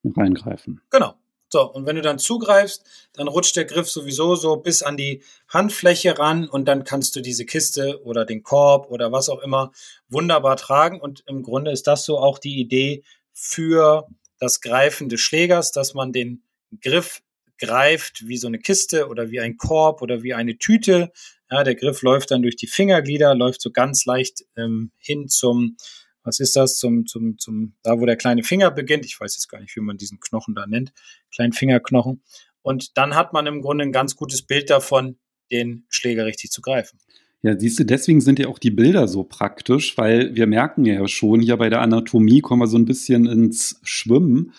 reingreifen. 0.03 0.81
Genau. 0.89 1.15
So, 1.53 1.69
und 1.69 1.85
wenn 1.85 1.97
du 1.97 2.01
dann 2.01 2.17
zugreifst, 2.17 2.85
dann 3.11 3.27
rutscht 3.27 3.57
der 3.57 3.65
Griff 3.65 3.89
sowieso 3.89 4.35
so 4.35 4.55
bis 4.55 4.83
an 4.83 4.95
die 4.95 5.21
Handfläche 5.49 6.17
ran 6.17 6.47
und 6.47 6.65
dann 6.65 6.85
kannst 6.85 7.15
du 7.17 7.21
diese 7.21 7.45
Kiste 7.45 8.01
oder 8.05 8.23
den 8.23 8.41
Korb 8.41 8.89
oder 8.89 9.11
was 9.11 9.27
auch 9.27 9.41
immer 9.41 9.73
wunderbar 10.07 10.55
tragen. 10.55 11.01
Und 11.01 11.23
im 11.27 11.43
Grunde 11.43 11.71
ist 11.71 11.87
das 11.87 12.05
so 12.05 12.19
auch 12.19 12.39
die 12.39 12.57
Idee 12.57 13.03
für 13.33 14.07
das 14.39 14.61
Greifen 14.61 15.09
des 15.09 15.19
Schlägers, 15.19 15.73
dass 15.73 15.93
man 15.93 16.13
den 16.13 16.43
Griff 16.81 17.21
greift 17.57 18.27
wie 18.27 18.37
so 18.37 18.47
eine 18.47 18.59
Kiste 18.59 19.09
oder 19.09 19.29
wie 19.29 19.41
ein 19.41 19.57
Korb 19.57 20.01
oder 20.01 20.23
wie 20.23 20.33
eine 20.33 20.57
Tüte. 20.57 21.11
Ja, 21.49 21.63
der 21.65 21.75
Griff 21.75 22.01
läuft 22.01 22.31
dann 22.31 22.41
durch 22.41 22.55
die 22.55 22.67
Fingerglieder, 22.67 23.35
läuft 23.35 23.61
so 23.61 23.71
ganz 23.71 24.05
leicht 24.05 24.45
ähm, 24.55 24.91
hin 24.97 25.27
zum, 25.27 25.75
was 26.23 26.39
ist 26.39 26.55
das, 26.55 26.77
zum, 26.77 27.05
zum, 27.05 27.37
zum, 27.37 27.73
da 27.83 27.99
wo 27.99 28.05
der 28.05 28.15
kleine 28.15 28.43
Finger 28.43 28.71
beginnt. 28.71 29.05
Ich 29.05 29.19
weiß 29.19 29.35
jetzt 29.35 29.47
gar 29.47 29.59
nicht, 29.59 29.75
wie 29.75 29.81
man 29.81 29.97
diesen 29.97 30.19
Knochen 30.19 30.55
da 30.55 30.67
nennt, 30.67 30.93
kleinen 31.33 31.53
Fingerknochen. 31.53 32.21
Und 32.61 32.97
dann 32.97 33.15
hat 33.15 33.33
man 33.33 33.47
im 33.47 33.61
Grunde 33.61 33.83
ein 33.83 33.91
ganz 33.91 34.15
gutes 34.15 34.43
Bild 34.43 34.69
davon, 34.69 35.17
den 35.51 35.85
Schläger 35.89 36.25
richtig 36.25 36.51
zu 36.51 36.61
greifen. 36.61 36.99
Ja, 37.43 37.57
siehst 37.57 37.79
du, 37.79 37.85
deswegen 37.85 38.21
sind 38.21 38.37
ja 38.37 38.47
auch 38.47 38.59
die 38.59 38.69
Bilder 38.69 39.07
so 39.07 39.23
praktisch, 39.23 39.97
weil 39.97 40.35
wir 40.35 40.45
merken 40.45 40.85
ja 40.85 41.07
schon, 41.07 41.41
hier 41.41 41.57
bei 41.57 41.69
der 41.69 41.81
Anatomie 41.81 42.41
kommen 42.41 42.61
wir 42.61 42.67
so 42.67 42.77
ein 42.77 42.85
bisschen 42.85 43.25
ins 43.25 43.79
Schwimmen. 43.81 44.53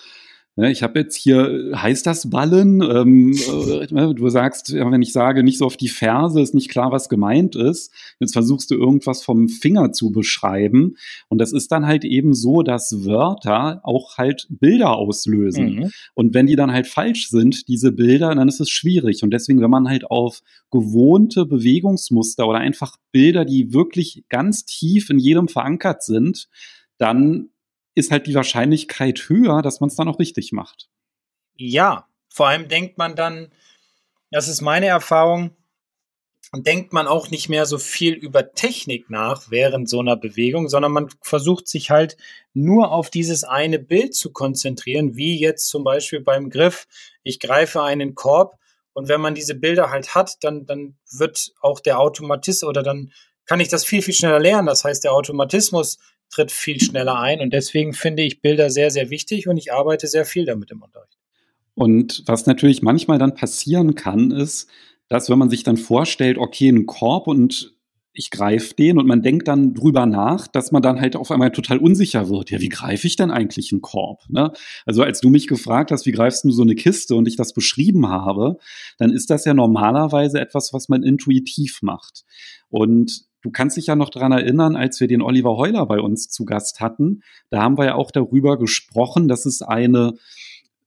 Ja, 0.56 0.68
Ich 0.68 0.82
habe 0.82 0.98
jetzt 0.98 1.16
hier, 1.16 1.72
heißt 1.74 2.06
das 2.06 2.28
Ballen? 2.28 2.82
Ähm, 2.82 3.32
äh, 3.32 4.14
du 4.14 4.28
sagst, 4.28 4.68
ja, 4.68 4.90
wenn 4.90 5.00
ich 5.00 5.12
sage, 5.12 5.42
nicht 5.42 5.56
so 5.56 5.64
auf 5.64 5.78
die 5.78 5.88
Ferse, 5.88 6.42
ist 6.42 6.52
nicht 6.52 6.68
klar, 6.68 6.92
was 6.92 7.08
gemeint 7.08 7.56
ist. 7.56 7.90
Jetzt 8.20 8.34
versuchst 8.34 8.70
du 8.70 8.74
irgendwas 8.74 9.22
vom 9.22 9.48
Finger 9.48 9.92
zu 9.92 10.12
beschreiben. 10.12 10.96
Und 11.28 11.38
das 11.38 11.54
ist 11.54 11.72
dann 11.72 11.86
halt 11.86 12.04
eben 12.04 12.34
so, 12.34 12.62
dass 12.62 13.06
Wörter 13.06 13.80
auch 13.82 14.18
halt 14.18 14.46
Bilder 14.50 14.94
auslösen. 14.94 15.76
Mhm. 15.76 15.90
Und 16.12 16.34
wenn 16.34 16.46
die 16.46 16.56
dann 16.56 16.70
halt 16.70 16.86
falsch 16.86 17.30
sind, 17.30 17.66
diese 17.68 17.90
Bilder, 17.90 18.34
dann 18.34 18.48
ist 18.48 18.60
es 18.60 18.68
schwierig. 18.68 19.22
Und 19.22 19.30
deswegen, 19.30 19.62
wenn 19.62 19.70
man 19.70 19.88
halt 19.88 20.10
auf 20.10 20.42
gewohnte 20.70 21.46
Bewegungsmuster 21.46 22.46
oder 22.46 22.58
einfach 22.58 22.98
Bilder, 23.10 23.46
die 23.46 23.72
wirklich 23.72 24.24
ganz 24.28 24.66
tief 24.66 25.08
in 25.08 25.18
jedem 25.18 25.48
verankert 25.48 26.02
sind, 26.02 26.48
dann 26.98 27.48
ist 27.94 28.10
halt 28.10 28.26
die 28.26 28.34
Wahrscheinlichkeit 28.34 29.28
höher, 29.28 29.62
dass 29.62 29.80
man 29.80 29.88
es 29.88 29.96
dann 29.96 30.08
auch 30.08 30.18
richtig 30.18 30.52
macht. 30.52 30.88
Ja, 31.56 32.08
vor 32.28 32.48
allem 32.48 32.68
denkt 32.68 32.98
man 32.98 33.14
dann, 33.14 33.52
das 34.30 34.48
ist 34.48 34.62
meine 34.62 34.86
Erfahrung, 34.86 35.54
denkt 36.54 36.92
man 36.92 37.06
auch 37.06 37.30
nicht 37.30 37.48
mehr 37.48 37.64
so 37.64 37.78
viel 37.78 38.12
über 38.14 38.52
Technik 38.52 39.08
nach 39.08 39.50
während 39.50 39.88
so 39.88 40.00
einer 40.00 40.16
Bewegung, 40.16 40.68
sondern 40.68 40.92
man 40.92 41.08
versucht 41.22 41.66
sich 41.66 41.90
halt 41.90 42.16
nur 42.52 42.92
auf 42.92 43.08
dieses 43.08 43.44
eine 43.44 43.78
Bild 43.78 44.14
zu 44.14 44.32
konzentrieren, 44.32 45.16
wie 45.16 45.38
jetzt 45.38 45.68
zum 45.68 45.84
Beispiel 45.84 46.20
beim 46.20 46.50
Griff, 46.50 46.86
ich 47.22 47.40
greife 47.40 47.82
einen 47.82 48.14
Korb 48.14 48.58
und 48.92 49.08
wenn 49.08 49.20
man 49.20 49.34
diese 49.34 49.54
Bilder 49.54 49.90
halt 49.90 50.14
hat, 50.14 50.44
dann, 50.44 50.66
dann 50.66 50.96
wird 51.10 51.52
auch 51.60 51.80
der 51.80 51.98
Automatismus 51.98 52.68
oder 52.68 52.82
dann 52.82 53.12
kann 53.46 53.60
ich 53.60 53.68
das 53.68 53.84
viel, 53.84 54.02
viel 54.02 54.14
schneller 54.14 54.38
lernen. 54.38 54.66
Das 54.66 54.84
heißt, 54.84 55.04
der 55.04 55.14
Automatismus 55.14 55.98
tritt 56.32 56.50
viel 56.50 56.80
schneller 56.80 57.18
ein 57.18 57.40
und 57.40 57.52
deswegen 57.52 57.92
finde 57.92 58.22
ich 58.22 58.40
Bilder 58.40 58.70
sehr, 58.70 58.90
sehr 58.90 59.10
wichtig 59.10 59.46
und 59.46 59.56
ich 59.56 59.72
arbeite 59.72 60.06
sehr 60.08 60.24
viel 60.24 60.44
damit 60.44 60.70
im 60.70 60.82
Unterricht. 60.82 61.18
Und 61.74 62.22
was 62.26 62.46
natürlich 62.46 62.82
manchmal 62.82 63.18
dann 63.18 63.34
passieren 63.34 63.94
kann, 63.94 64.30
ist, 64.30 64.68
dass 65.08 65.30
wenn 65.30 65.38
man 65.38 65.50
sich 65.50 65.62
dann 65.62 65.76
vorstellt, 65.76 66.38
okay, 66.38 66.68
ein 66.68 66.86
Korb 66.86 67.26
und 67.26 67.74
ich 68.14 68.30
greife 68.30 68.74
den 68.74 68.98
und 68.98 69.06
man 69.06 69.22
denkt 69.22 69.48
dann 69.48 69.72
drüber 69.72 70.04
nach, 70.04 70.46
dass 70.46 70.70
man 70.70 70.82
dann 70.82 71.00
halt 71.00 71.16
auf 71.16 71.30
einmal 71.30 71.50
total 71.50 71.78
unsicher 71.78 72.28
wird. 72.28 72.50
Ja, 72.50 72.60
wie 72.60 72.68
greife 72.68 73.06
ich 73.06 73.16
denn 73.16 73.30
eigentlich 73.30 73.72
einen 73.72 73.80
Korb? 73.80 74.24
Ne? 74.28 74.52
Also 74.84 75.02
als 75.02 75.20
du 75.20 75.30
mich 75.30 75.46
gefragt 75.48 75.90
hast, 75.90 76.04
wie 76.04 76.12
greifst 76.12 76.44
du 76.44 76.50
so 76.50 76.62
eine 76.62 76.74
Kiste 76.74 77.14
und 77.14 77.26
ich 77.26 77.36
das 77.36 77.54
beschrieben 77.54 78.08
habe, 78.08 78.58
dann 78.98 79.10
ist 79.10 79.30
das 79.30 79.46
ja 79.46 79.54
normalerweise 79.54 80.40
etwas, 80.40 80.74
was 80.74 80.90
man 80.90 81.02
intuitiv 81.02 81.80
macht. 81.80 82.24
Und 82.68 83.24
du 83.42 83.50
kannst 83.50 83.76
dich 83.76 83.86
ja 83.86 83.96
noch 83.96 84.10
dran 84.10 84.32
erinnern, 84.32 84.76
als 84.76 85.00
wir 85.00 85.08
den 85.08 85.22
Oliver 85.22 85.56
Heuler 85.56 85.86
bei 85.86 86.00
uns 86.00 86.28
zu 86.28 86.44
Gast 86.44 86.80
hatten, 86.80 87.22
da 87.50 87.62
haben 87.62 87.76
wir 87.76 87.84
ja 87.84 87.94
auch 87.96 88.10
darüber 88.10 88.58
gesprochen, 88.58 89.28
dass 89.28 89.46
es 89.46 89.62
eine 89.62 90.14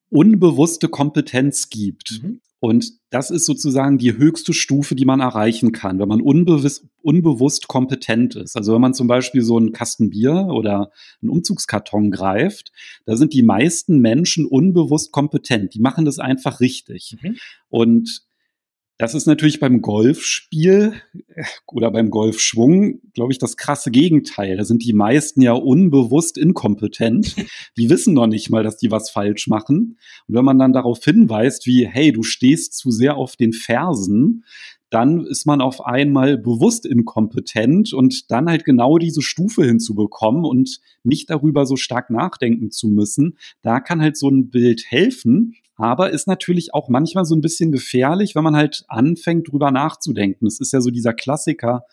unbewusste 0.09 0.87
Kompetenz 0.87 1.69
gibt. 1.69 2.21
Mhm. 2.23 2.41
Und 2.61 2.93
das 3.11 3.29
ist 3.29 3.45
sozusagen 3.45 3.99
die 3.99 4.17
höchste 4.17 4.53
Stufe, 4.53 4.95
die 4.95 5.05
man 5.05 5.19
erreichen 5.19 5.71
kann, 5.71 5.99
wenn 5.99 6.07
man 6.07 6.21
unbewusst, 6.21 6.87
unbewusst 7.03 7.67
kompetent 7.67 8.35
ist. 8.35 8.57
Also 8.57 8.73
wenn 8.73 8.81
man 8.81 8.95
zum 8.95 9.07
Beispiel 9.07 9.43
so 9.43 9.57
einen 9.57 9.71
Kasten 9.71 10.09
Bier 10.09 10.47
oder 10.49 10.89
einen 11.21 11.29
Umzugskarton 11.29 12.09
greift, 12.09 12.71
da 13.05 13.17
sind 13.17 13.33
die 13.33 13.43
meisten 13.43 13.99
Menschen 13.99 14.47
unbewusst 14.47 15.11
kompetent. 15.11 15.75
Die 15.75 15.79
machen 15.79 16.05
das 16.05 16.17
einfach 16.17 16.59
richtig. 16.59 17.17
Mhm. 17.21 17.35
Und 17.69 18.25
das 18.97 19.13
ist 19.13 19.25
natürlich 19.25 19.59
beim 19.59 19.81
Golfspiel 19.81 20.93
äh, 21.27 21.43
oder 21.67 21.91
beim 21.91 22.09
Golfschwung, 22.09 23.01
glaube 23.13 23.33
ich, 23.33 23.39
das 23.39 23.57
krasse 23.57 23.91
Gegenteil. 23.91 24.55
Da 24.55 24.63
sind 24.63 24.83
die 24.85 24.93
meisten 24.93 25.41
ja 25.41 25.51
unbewusst 25.51 26.37
inkompetent. 26.37 27.35
Die 27.77 27.89
wissen 27.89 28.13
noch 28.13 28.27
nicht 28.27 28.49
mal, 28.49 28.63
dass 28.63 28.77
die 28.77 28.91
was 28.91 29.09
falsch 29.09 29.47
machen. 29.47 29.97
Und 30.27 30.35
wenn 30.35 30.45
man 30.45 30.57
dann 30.57 30.71
darauf 30.71 31.03
hinweist, 31.03 31.65
wie, 31.65 31.85
hey, 31.85 32.13
du 32.13 32.23
stehst 32.23 32.77
zu 32.77 32.89
sehr 32.89 33.17
auf 33.17 33.35
den 33.35 33.51
Fersen, 33.51 34.45
dann 34.89 35.25
ist 35.25 35.45
man 35.45 35.59
auf 35.59 35.85
einmal 35.85 36.37
bewusst 36.37 36.85
inkompetent 36.85 37.91
und 37.91 38.31
dann 38.31 38.47
halt 38.47 38.63
genau 38.63 38.97
diese 38.97 39.21
Stufe 39.21 39.65
hinzubekommen 39.65 40.45
und 40.45 40.79
nicht 41.03 41.29
darüber 41.29 41.65
so 41.65 41.75
stark 41.75 42.09
nachdenken 42.09 42.71
zu 42.71 42.87
müssen. 42.87 43.37
Da 43.61 43.81
kann 43.81 44.01
halt 44.01 44.15
so 44.15 44.29
ein 44.29 44.49
Bild 44.49 44.83
helfen, 44.87 45.55
aber 45.75 46.11
ist 46.11 46.27
natürlich 46.27 46.73
auch 46.73 46.89
manchmal 46.89 47.25
so 47.25 47.35
ein 47.35 47.41
bisschen 47.41 47.71
gefährlich, 47.71 48.35
wenn 48.35 48.43
man 48.43 48.55
halt 48.55 48.85
anfängt, 48.87 49.51
drüber 49.51 49.71
nachzudenken. 49.71 50.47
Es 50.47 50.59
ist 50.59 50.73
ja 50.73 50.81
so 50.81 50.89
dieser 50.89 51.13
Klassiker, 51.13 51.85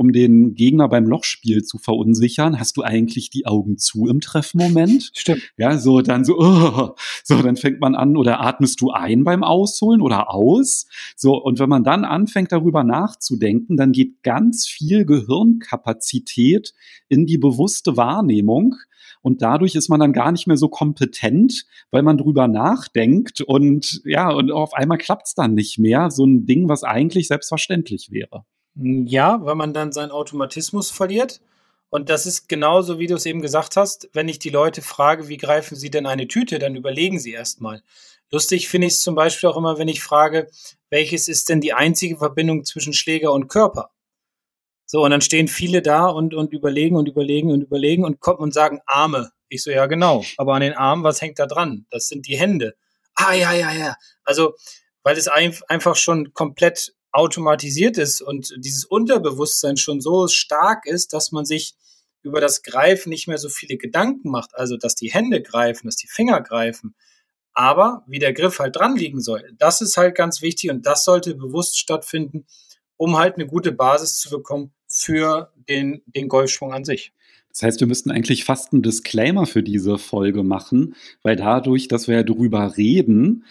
um 0.00 0.12
den 0.12 0.54
Gegner 0.54 0.88
beim 0.88 1.04
Lochspiel 1.04 1.62
zu 1.62 1.76
verunsichern. 1.76 2.58
Hast 2.58 2.78
du 2.78 2.82
eigentlich 2.82 3.28
die 3.28 3.44
Augen 3.44 3.76
zu 3.76 4.06
im 4.06 4.22
Treffmoment? 4.22 5.10
Stimmt. 5.14 5.42
Ja, 5.58 5.76
so 5.76 6.00
dann 6.00 6.24
so, 6.24 6.38
oh, 6.38 6.94
so 7.22 7.42
dann 7.42 7.56
fängt 7.56 7.82
man 7.82 7.94
an 7.94 8.16
oder 8.16 8.40
atmest 8.40 8.80
du 8.80 8.92
ein 8.92 9.24
beim 9.24 9.44
Ausholen 9.44 10.00
oder 10.00 10.32
aus? 10.32 10.86
So 11.16 11.34
und 11.34 11.58
wenn 11.58 11.68
man 11.68 11.84
dann 11.84 12.06
anfängt 12.06 12.50
darüber 12.50 12.82
nachzudenken, 12.82 13.76
dann 13.76 13.92
geht 13.92 14.22
ganz 14.22 14.66
viel 14.66 15.04
Gehirnkapazität 15.04 16.72
in 17.10 17.26
die 17.26 17.36
bewusste 17.36 17.98
Wahrnehmung 17.98 18.76
und 19.20 19.42
dadurch 19.42 19.74
ist 19.74 19.90
man 19.90 20.00
dann 20.00 20.14
gar 20.14 20.32
nicht 20.32 20.46
mehr 20.46 20.56
so 20.56 20.70
kompetent, 20.70 21.66
weil 21.90 22.02
man 22.02 22.16
drüber 22.16 22.48
nachdenkt 22.48 23.42
und 23.42 24.00
ja, 24.06 24.30
und 24.30 24.50
auf 24.50 24.72
einmal 24.72 24.96
klappt's 24.96 25.34
dann 25.34 25.52
nicht 25.52 25.78
mehr, 25.78 26.10
so 26.10 26.24
ein 26.24 26.46
Ding, 26.46 26.70
was 26.70 26.84
eigentlich 26.84 27.28
selbstverständlich 27.28 28.10
wäre. 28.10 28.46
Ja, 28.74 29.38
weil 29.42 29.56
man 29.56 29.74
dann 29.74 29.92
seinen 29.92 30.10
Automatismus 30.10 30.90
verliert. 30.90 31.40
Und 31.90 32.08
das 32.08 32.24
ist 32.24 32.48
genauso, 32.48 32.98
wie 32.98 33.08
du 33.08 33.16
es 33.16 33.26
eben 33.26 33.42
gesagt 33.42 33.76
hast. 33.76 34.08
Wenn 34.12 34.28
ich 34.28 34.38
die 34.38 34.50
Leute 34.50 34.80
frage, 34.80 35.28
wie 35.28 35.36
greifen 35.36 35.76
sie 35.76 35.90
denn 35.90 36.06
eine 36.06 36.28
Tüte, 36.28 36.58
dann 36.58 36.76
überlegen 36.76 37.18
sie 37.18 37.32
erstmal. 37.32 37.82
Lustig 38.30 38.68
finde 38.68 38.86
ich 38.86 38.94
es 38.94 39.02
zum 39.02 39.16
Beispiel 39.16 39.48
auch 39.48 39.56
immer, 39.56 39.78
wenn 39.78 39.88
ich 39.88 40.02
frage, 40.02 40.48
welches 40.88 41.26
ist 41.26 41.48
denn 41.48 41.60
die 41.60 41.72
einzige 41.72 42.16
Verbindung 42.16 42.64
zwischen 42.64 42.92
Schläger 42.92 43.32
und 43.32 43.48
Körper? 43.48 43.90
So, 44.86 45.04
und 45.04 45.10
dann 45.10 45.20
stehen 45.20 45.48
viele 45.48 45.82
da 45.82 46.06
und, 46.06 46.34
und 46.34 46.52
überlegen 46.52 46.96
und 46.96 47.08
überlegen 47.08 47.50
und 47.50 47.62
überlegen 47.62 48.04
und 48.04 48.20
kommen 48.20 48.38
und 48.38 48.54
sagen 48.54 48.80
Arme. 48.86 49.32
Ich 49.48 49.64
so, 49.64 49.70
ja, 49.72 49.86
genau. 49.86 50.24
Aber 50.36 50.54
an 50.54 50.62
den 50.62 50.74
Armen, 50.74 51.02
was 51.02 51.20
hängt 51.20 51.40
da 51.40 51.46
dran? 51.46 51.86
Das 51.90 52.06
sind 52.06 52.28
die 52.28 52.38
Hände. 52.38 52.74
Ah, 53.14 53.32
ja, 53.34 53.52
ja, 53.52 53.72
ja. 53.72 53.96
Also, 54.24 54.54
weil 55.02 55.16
es 55.16 55.26
ein, 55.26 55.56
einfach 55.68 55.96
schon 55.96 56.32
komplett 56.34 56.94
automatisiert 57.12 57.98
ist 57.98 58.20
und 58.20 58.54
dieses 58.58 58.84
Unterbewusstsein 58.84 59.76
schon 59.76 60.00
so 60.00 60.28
stark 60.28 60.86
ist, 60.86 61.12
dass 61.12 61.32
man 61.32 61.44
sich 61.44 61.74
über 62.22 62.40
das 62.40 62.62
Greifen 62.62 63.10
nicht 63.10 63.28
mehr 63.28 63.38
so 63.38 63.48
viele 63.48 63.76
Gedanken 63.76 64.30
macht. 64.30 64.54
Also, 64.54 64.76
dass 64.76 64.94
die 64.94 65.10
Hände 65.10 65.42
greifen, 65.42 65.86
dass 65.86 65.96
die 65.96 66.08
Finger 66.08 66.40
greifen. 66.40 66.94
Aber 67.52 68.04
wie 68.06 68.18
der 68.18 68.32
Griff 68.32 68.58
halt 68.58 68.76
dran 68.76 68.96
liegen 68.96 69.20
soll, 69.20 69.52
das 69.58 69.80
ist 69.80 69.96
halt 69.96 70.14
ganz 70.14 70.40
wichtig 70.40 70.70
und 70.70 70.86
das 70.86 71.04
sollte 71.04 71.34
bewusst 71.34 71.78
stattfinden, 71.78 72.46
um 72.96 73.16
halt 73.18 73.34
eine 73.34 73.46
gute 73.46 73.72
Basis 73.72 74.18
zu 74.18 74.30
bekommen 74.30 74.72
für 74.86 75.52
den, 75.68 76.02
den 76.06 76.28
Golfschwung 76.28 76.72
an 76.72 76.84
sich. 76.84 77.12
Das 77.48 77.62
heißt, 77.62 77.80
wir 77.80 77.88
müssten 77.88 78.12
eigentlich 78.12 78.44
fast 78.44 78.72
einen 78.72 78.82
Disclaimer 78.82 79.46
für 79.46 79.62
diese 79.62 79.98
Folge 79.98 80.44
machen, 80.44 80.94
weil 81.22 81.34
dadurch, 81.34 81.88
dass 81.88 82.06
wir 82.06 82.16
ja 82.16 82.22
drüber 82.22 82.76
reden, 82.76 83.44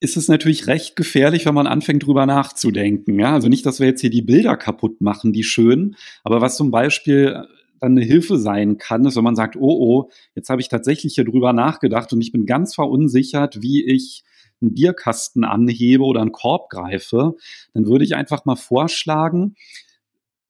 ist 0.00 0.16
es 0.16 0.28
natürlich 0.28 0.66
recht 0.66 0.96
gefährlich, 0.96 1.46
wenn 1.46 1.54
man 1.54 1.66
anfängt 1.66 2.06
drüber 2.06 2.26
nachzudenken. 2.26 3.18
Ja? 3.18 3.32
Also 3.32 3.48
nicht, 3.48 3.64
dass 3.64 3.80
wir 3.80 3.86
jetzt 3.86 4.00
hier 4.00 4.10
die 4.10 4.22
Bilder 4.22 4.56
kaputt 4.56 5.00
machen, 5.00 5.32
die 5.32 5.44
schön, 5.44 5.96
aber 6.22 6.40
was 6.40 6.56
zum 6.56 6.70
Beispiel 6.70 7.46
dann 7.80 7.92
eine 7.92 8.04
Hilfe 8.04 8.38
sein 8.38 8.78
kann, 8.78 9.04
ist, 9.04 9.16
wenn 9.16 9.24
man 9.24 9.36
sagt, 9.36 9.56
oh 9.56 9.60
oh, 9.60 10.10
jetzt 10.34 10.48
habe 10.48 10.60
ich 10.60 10.68
tatsächlich 10.68 11.14
hier 11.14 11.24
drüber 11.24 11.52
nachgedacht 11.52 12.12
und 12.12 12.20
ich 12.20 12.32
bin 12.32 12.46
ganz 12.46 12.74
verunsichert, 12.74 13.60
wie 13.62 13.84
ich 13.84 14.24
einen 14.60 14.74
Bierkasten 14.74 15.44
anhebe 15.44 16.04
oder 16.04 16.22
einen 16.22 16.32
Korb 16.32 16.70
greife, 16.70 17.34
dann 17.74 17.86
würde 17.86 18.04
ich 18.04 18.14
einfach 18.14 18.44
mal 18.46 18.56
vorschlagen, 18.56 19.54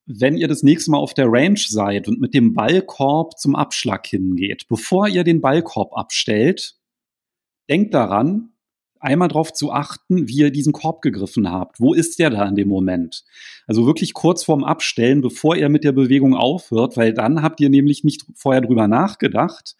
wenn 0.07 0.37
ihr 0.37 0.47
das 0.47 0.63
nächste 0.63 0.93
Mal 0.93 0.99
auf 0.99 1.15
der 1.15 1.27
Range 1.29 1.59
seid 1.59 2.07
und 2.07 2.21
mit 2.21 2.33
dem 2.33 2.55
Ballkorb 2.55 3.39
zum 3.39 3.57
Abschlag 3.57 4.07
hingeht, 4.07 4.67
bevor 4.69 5.09
ihr 5.09 5.25
den 5.25 5.41
Ballkorb 5.41 5.97
abstellt, 5.97 6.77
denkt 7.69 7.93
daran, 7.93 8.53
einmal 9.01 9.29
darauf 9.29 9.53
zu 9.53 9.73
achten, 9.73 10.29
wie 10.29 10.39
ihr 10.39 10.51
diesen 10.51 10.73
Korb 10.73 11.03
gegriffen 11.03 11.51
habt. 11.51 11.81
Wo 11.81 11.95
ist 11.95 12.19
der 12.19 12.31
da 12.31 12.47
in 12.47 12.55
dem 12.55 12.69
Moment? 12.69 13.25
Also 13.67 13.87
wirklich 13.87 14.15
kurz 14.15 14.45
vorm 14.45 14.65
Abstellen, 14.65 15.21
bevor 15.21 15.57
ihr 15.57 15.69
mit 15.69 15.85
der 15.85 15.93
Bewegung 15.93 16.35
aufhört, 16.35 16.97
weil 16.97 17.13
dann 17.13 17.43
habt 17.43 17.61
ihr 17.61 17.71
nämlich 17.71 18.05
nicht 18.05 18.27
vorher 18.35 18.61
drüber 18.61 18.89
nachgedacht. 18.89 19.77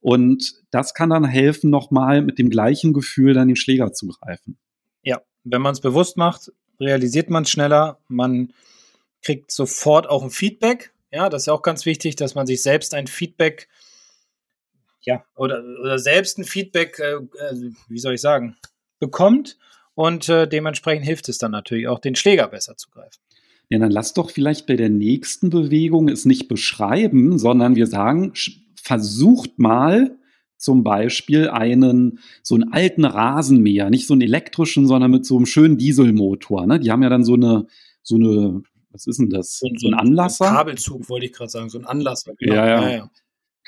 Und 0.00 0.54
das 0.70 0.94
kann 0.94 1.10
dann 1.10 1.24
helfen, 1.24 1.70
nochmal 1.70 2.22
mit 2.22 2.38
dem 2.38 2.50
gleichen 2.50 2.92
Gefühl 2.92 3.34
dann 3.34 3.48
den 3.48 3.56
Schläger 3.56 3.92
zu 3.92 4.06
greifen. 4.08 4.58
Ja, 5.02 5.20
wenn 5.44 5.62
man 5.62 5.72
es 5.72 5.80
bewusst 5.80 6.16
macht, 6.16 6.52
realisiert 6.80 7.30
man 7.30 7.42
es 7.42 7.50
schneller, 7.50 7.98
man 8.08 8.52
kriegt 9.22 9.50
sofort 9.50 10.08
auch 10.08 10.22
ein 10.22 10.30
Feedback. 10.30 10.92
Ja, 11.10 11.28
das 11.28 11.42
ist 11.42 11.48
auch 11.48 11.62
ganz 11.62 11.86
wichtig, 11.86 12.16
dass 12.16 12.34
man 12.34 12.46
sich 12.46 12.62
selbst 12.62 12.94
ein 12.94 13.06
Feedback 13.06 13.68
ja, 15.08 15.24
oder, 15.36 15.64
oder 15.80 15.98
selbst 15.98 16.38
ein 16.38 16.44
Feedback, 16.44 16.98
äh, 16.98 17.14
äh, 17.14 17.70
wie 17.88 17.98
soll 17.98 18.14
ich 18.14 18.20
sagen, 18.20 18.56
bekommt 19.00 19.56
und 19.94 20.28
äh, 20.28 20.46
dementsprechend 20.46 21.06
hilft 21.06 21.30
es 21.30 21.38
dann 21.38 21.50
natürlich 21.50 21.88
auch, 21.88 21.98
den 21.98 22.14
Schläger 22.14 22.46
besser 22.48 22.76
zu 22.76 22.90
greifen. 22.90 23.18
Ja, 23.70 23.78
dann 23.78 23.90
lass 23.90 24.12
doch 24.12 24.30
vielleicht 24.30 24.66
bei 24.66 24.76
der 24.76 24.90
nächsten 24.90 25.48
Bewegung 25.48 26.08
es 26.08 26.26
nicht 26.26 26.48
beschreiben, 26.48 27.38
sondern 27.38 27.74
wir 27.74 27.86
sagen, 27.86 28.34
versucht 28.82 29.58
mal 29.58 30.18
zum 30.58 30.84
Beispiel 30.84 31.48
einen, 31.48 32.18
so 32.42 32.56
einen 32.56 32.72
alten 32.72 33.06
Rasenmäher, 33.06 33.88
nicht 33.88 34.06
so 34.06 34.12
einen 34.12 34.22
elektrischen, 34.22 34.86
sondern 34.86 35.10
mit 35.10 35.24
so 35.24 35.36
einem 35.36 35.46
schönen 35.46 35.78
Dieselmotor. 35.78 36.66
Ne? 36.66 36.80
Die 36.80 36.90
haben 36.90 37.02
ja 37.02 37.08
dann 37.08 37.24
so 37.24 37.34
eine, 37.34 37.66
so 38.02 38.16
eine, 38.16 38.62
was 38.90 39.06
ist 39.06 39.20
denn 39.20 39.30
das? 39.30 39.58
So, 39.58 39.68
so 39.76 39.88
ein 39.88 39.94
Anlasser? 39.94 40.48
Ein 40.48 40.54
Kabelzug 40.54 41.08
wollte 41.08 41.26
ich 41.26 41.32
gerade 41.32 41.50
sagen, 41.50 41.70
so 41.70 41.78
ein 41.78 41.86
Anlasser. 41.86 42.34
Genau. 42.38 42.54
Ja, 42.54 42.66
ja. 42.66 42.82
ja, 42.82 42.96
ja. 42.96 43.10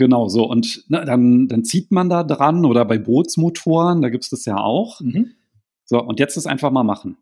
Genau, 0.01 0.29
so. 0.29 0.45
Und 0.45 0.83
na, 0.89 1.05
dann, 1.05 1.47
dann 1.47 1.63
zieht 1.63 1.91
man 1.91 2.09
da 2.09 2.25
dran 2.25 2.65
oder 2.65 2.87
bei 2.87 2.97
Bootsmotoren, 2.97 4.01
da 4.01 4.09
gibt 4.09 4.25
es 4.25 4.31
das 4.31 4.47
ja 4.47 4.57
auch. 4.57 4.99
Mhm. 5.03 5.35
So, 5.85 6.01
und 6.01 6.19
jetzt 6.19 6.39
das 6.39 6.47
einfach 6.47 6.71
mal 6.71 6.85
machen. 6.85 7.19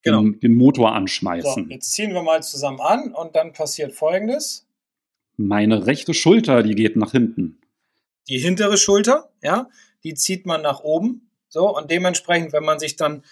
Genau. 0.00 0.22
Den, 0.22 0.40
den 0.40 0.54
Motor 0.54 0.94
anschmeißen. 0.94 1.64
So, 1.64 1.70
jetzt 1.70 1.92
ziehen 1.92 2.14
wir 2.14 2.22
mal 2.22 2.42
zusammen 2.42 2.80
an 2.80 3.12
und 3.12 3.36
dann 3.36 3.52
passiert 3.52 3.92
folgendes. 3.92 4.66
Meine 5.36 5.86
rechte 5.86 6.14
Schulter, 6.14 6.62
die 6.62 6.74
geht 6.74 6.96
nach 6.96 7.12
hinten. 7.12 7.60
Die 8.30 8.38
hintere 8.38 8.78
Schulter, 8.78 9.28
ja, 9.42 9.68
die 10.02 10.14
zieht 10.14 10.46
man 10.46 10.62
nach 10.62 10.80
oben. 10.80 11.30
So, 11.48 11.76
und 11.76 11.90
dementsprechend, 11.90 12.54
wenn 12.54 12.64
man 12.64 12.78
sich 12.78 12.96
dann 12.96 13.22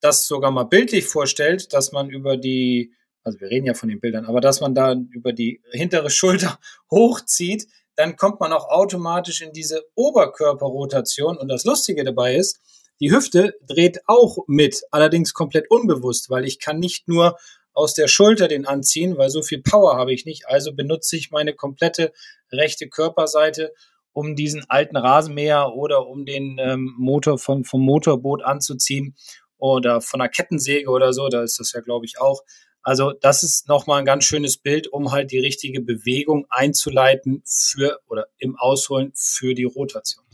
das 0.00 0.26
sogar 0.26 0.50
mal 0.52 0.64
bildlich 0.64 1.04
vorstellt, 1.04 1.74
dass 1.74 1.92
man 1.92 2.08
über 2.08 2.38
die, 2.38 2.94
also 3.24 3.40
wir 3.40 3.50
reden 3.50 3.66
ja 3.66 3.74
von 3.74 3.90
den 3.90 4.00
Bildern, 4.00 4.24
aber 4.24 4.40
dass 4.40 4.62
man 4.62 4.74
da 4.74 4.94
über 5.10 5.34
die 5.34 5.60
hintere 5.70 6.08
Schulter 6.08 6.58
hochzieht, 6.90 7.66
dann 7.98 8.14
kommt 8.14 8.38
man 8.38 8.52
auch 8.52 8.68
automatisch 8.68 9.42
in 9.42 9.52
diese 9.52 9.82
Oberkörperrotation. 9.96 11.36
Und 11.36 11.48
das 11.48 11.64
Lustige 11.64 12.04
dabei 12.04 12.36
ist, 12.36 12.60
die 13.00 13.10
Hüfte 13.10 13.54
dreht 13.66 13.98
auch 14.06 14.38
mit, 14.46 14.84
allerdings 14.92 15.34
komplett 15.34 15.68
unbewusst, 15.68 16.30
weil 16.30 16.44
ich 16.44 16.60
kann 16.60 16.78
nicht 16.78 17.08
nur 17.08 17.36
aus 17.72 17.94
der 17.94 18.06
Schulter 18.06 18.46
den 18.46 18.66
anziehen, 18.66 19.18
weil 19.18 19.30
so 19.30 19.42
viel 19.42 19.62
Power 19.62 19.96
habe 19.96 20.12
ich 20.12 20.26
nicht. 20.26 20.46
Also 20.46 20.72
benutze 20.72 21.16
ich 21.16 21.32
meine 21.32 21.54
komplette 21.54 22.12
rechte 22.52 22.88
Körperseite, 22.88 23.72
um 24.12 24.36
diesen 24.36 24.64
alten 24.68 24.96
Rasenmäher 24.96 25.72
oder 25.74 26.06
um 26.06 26.24
den 26.24 26.56
ähm, 26.60 26.94
Motor 26.98 27.36
vom, 27.36 27.64
vom 27.64 27.80
Motorboot 27.80 28.44
anzuziehen 28.44 29.16
oder 29.56 30.00
von 30.00 30.20
einer 30.20 30.30
Kettensäge 30.30 30.88
oder 30.88 31.12
so. 31.12 31.28
Da 31.28 31.42
ist 31.42 31.58
das 31.58 31.72
ja, 31.72 31.80
glaube 31.80 32.06
ich, 32.06 32.20
auch. 32.20 32.42
Also 32.88 33.12
das 33.12 33.42
ist 33.42 33.68
nochmal 33.68 33.98
ein 33.98 34.06
ganz 34.06 34.24
schönes 34.24 34.56
Bild, 34.56 34.90
um 34.90 35.12
halt 35.12 35.30
die 35.30 35.38
richtige 35.38 35.82
Bewegung 35.82 36.46
einzuleiten 36.48 37.42
für 37.44 38.00
oder 38.08 38.28
im 38.38 38.56
Ausholen 38.56 39.12
für 39.14 39.52
die 39.52 39.64
Rotation. 39.64 40.24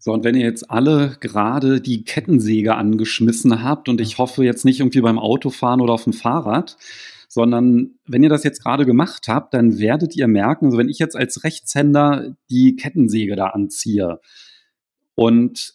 So, 0.00 0.12
und 0.12 0.24
wenn 0.24 0.34
ihr 0.34 0.44
jetzt 0.44 0.68
alle 0.68 1.16
gerade 1.20 1.80
die 1.80 2.02
Kettensäge 2.02 2.74
angeschmissen 2.74 3.62
habt 3.62 3.88
und 3.88 4.00
ich 4.00 4.18
hoffe 4.18 4.42
jetzt 4.42 4.64
nicht 4.64 4.80
irgendwie 4.80 5.00
beim 5.00 5.20
Autofahren 5.20 5.80
oder 5.80 5.92
auf 5.92 6.02
dem 6.02 6.12
Fahrrad, 6.12 6.76
sondern 7.28 7.92
wenn 8.04 8.24
ihr 8.24 8.30
das 8.30 8.42
jetzt 8.42 8.64
gerade 8.64 8.84
gemacht 8.84 9.28
habt, 9.28 9.54
dann 9.54 9.78
werdet 9.78 10.16
ihr 10.16 10.26
merken, 10.26 10.64
also 10.66 10.78
wenn 10.78 10.88
ich 10.88 10.98
jetzt 10.98 11.14
als 11.14 11.44
Rechtshänder 11.44 12.34
die 12.50 12.74
Kettensäge 12.74 13.36
da 13.36 13.50
anziehe 13.50 14.18
und 15.14 15.74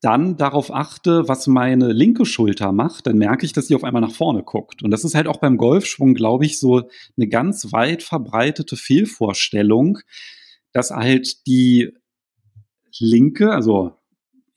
dann 0.00 0.36
darauf 0.36 0.72
achte, 0.72 1.28
was 1.28 1.46
meine 1.46 1.92
linke 1.92 2.24
Schulter 2.24 2.72
macht, 2.72 3.06
dann 3.06 3.18
merke 3.18 3.44
ich, 3.44 3.52
dass 3.52 3.66
sie 3.68 3.74
auf 3.74 3.84
einmal 3.84 4.00
nach 4.00 4.14
vorne 4.14 4.42
guckt. 4.42 4.82
Und 4.82 4.90
das 4.90 5.04
ist 5.04 5.14
halt 5.14 5.26
auch 5.26 5.38
beim 5.38 5.58
Golfschwung, 5.58 6.14
glaube 6.14 6.46
ich, 6.46 6.58
so 6.58 6.88
eine 7.16 7.28
ganz 7.28 7.72
weit 7.72 8.02
verbreitete 8.02 8.76
Fehlvorstellung, 8.76 9.98
dass 10.72 10.90
halt 10.90 11.46
die 11.46 11.92
linke, 12.98 13.52
also 13.52 13.92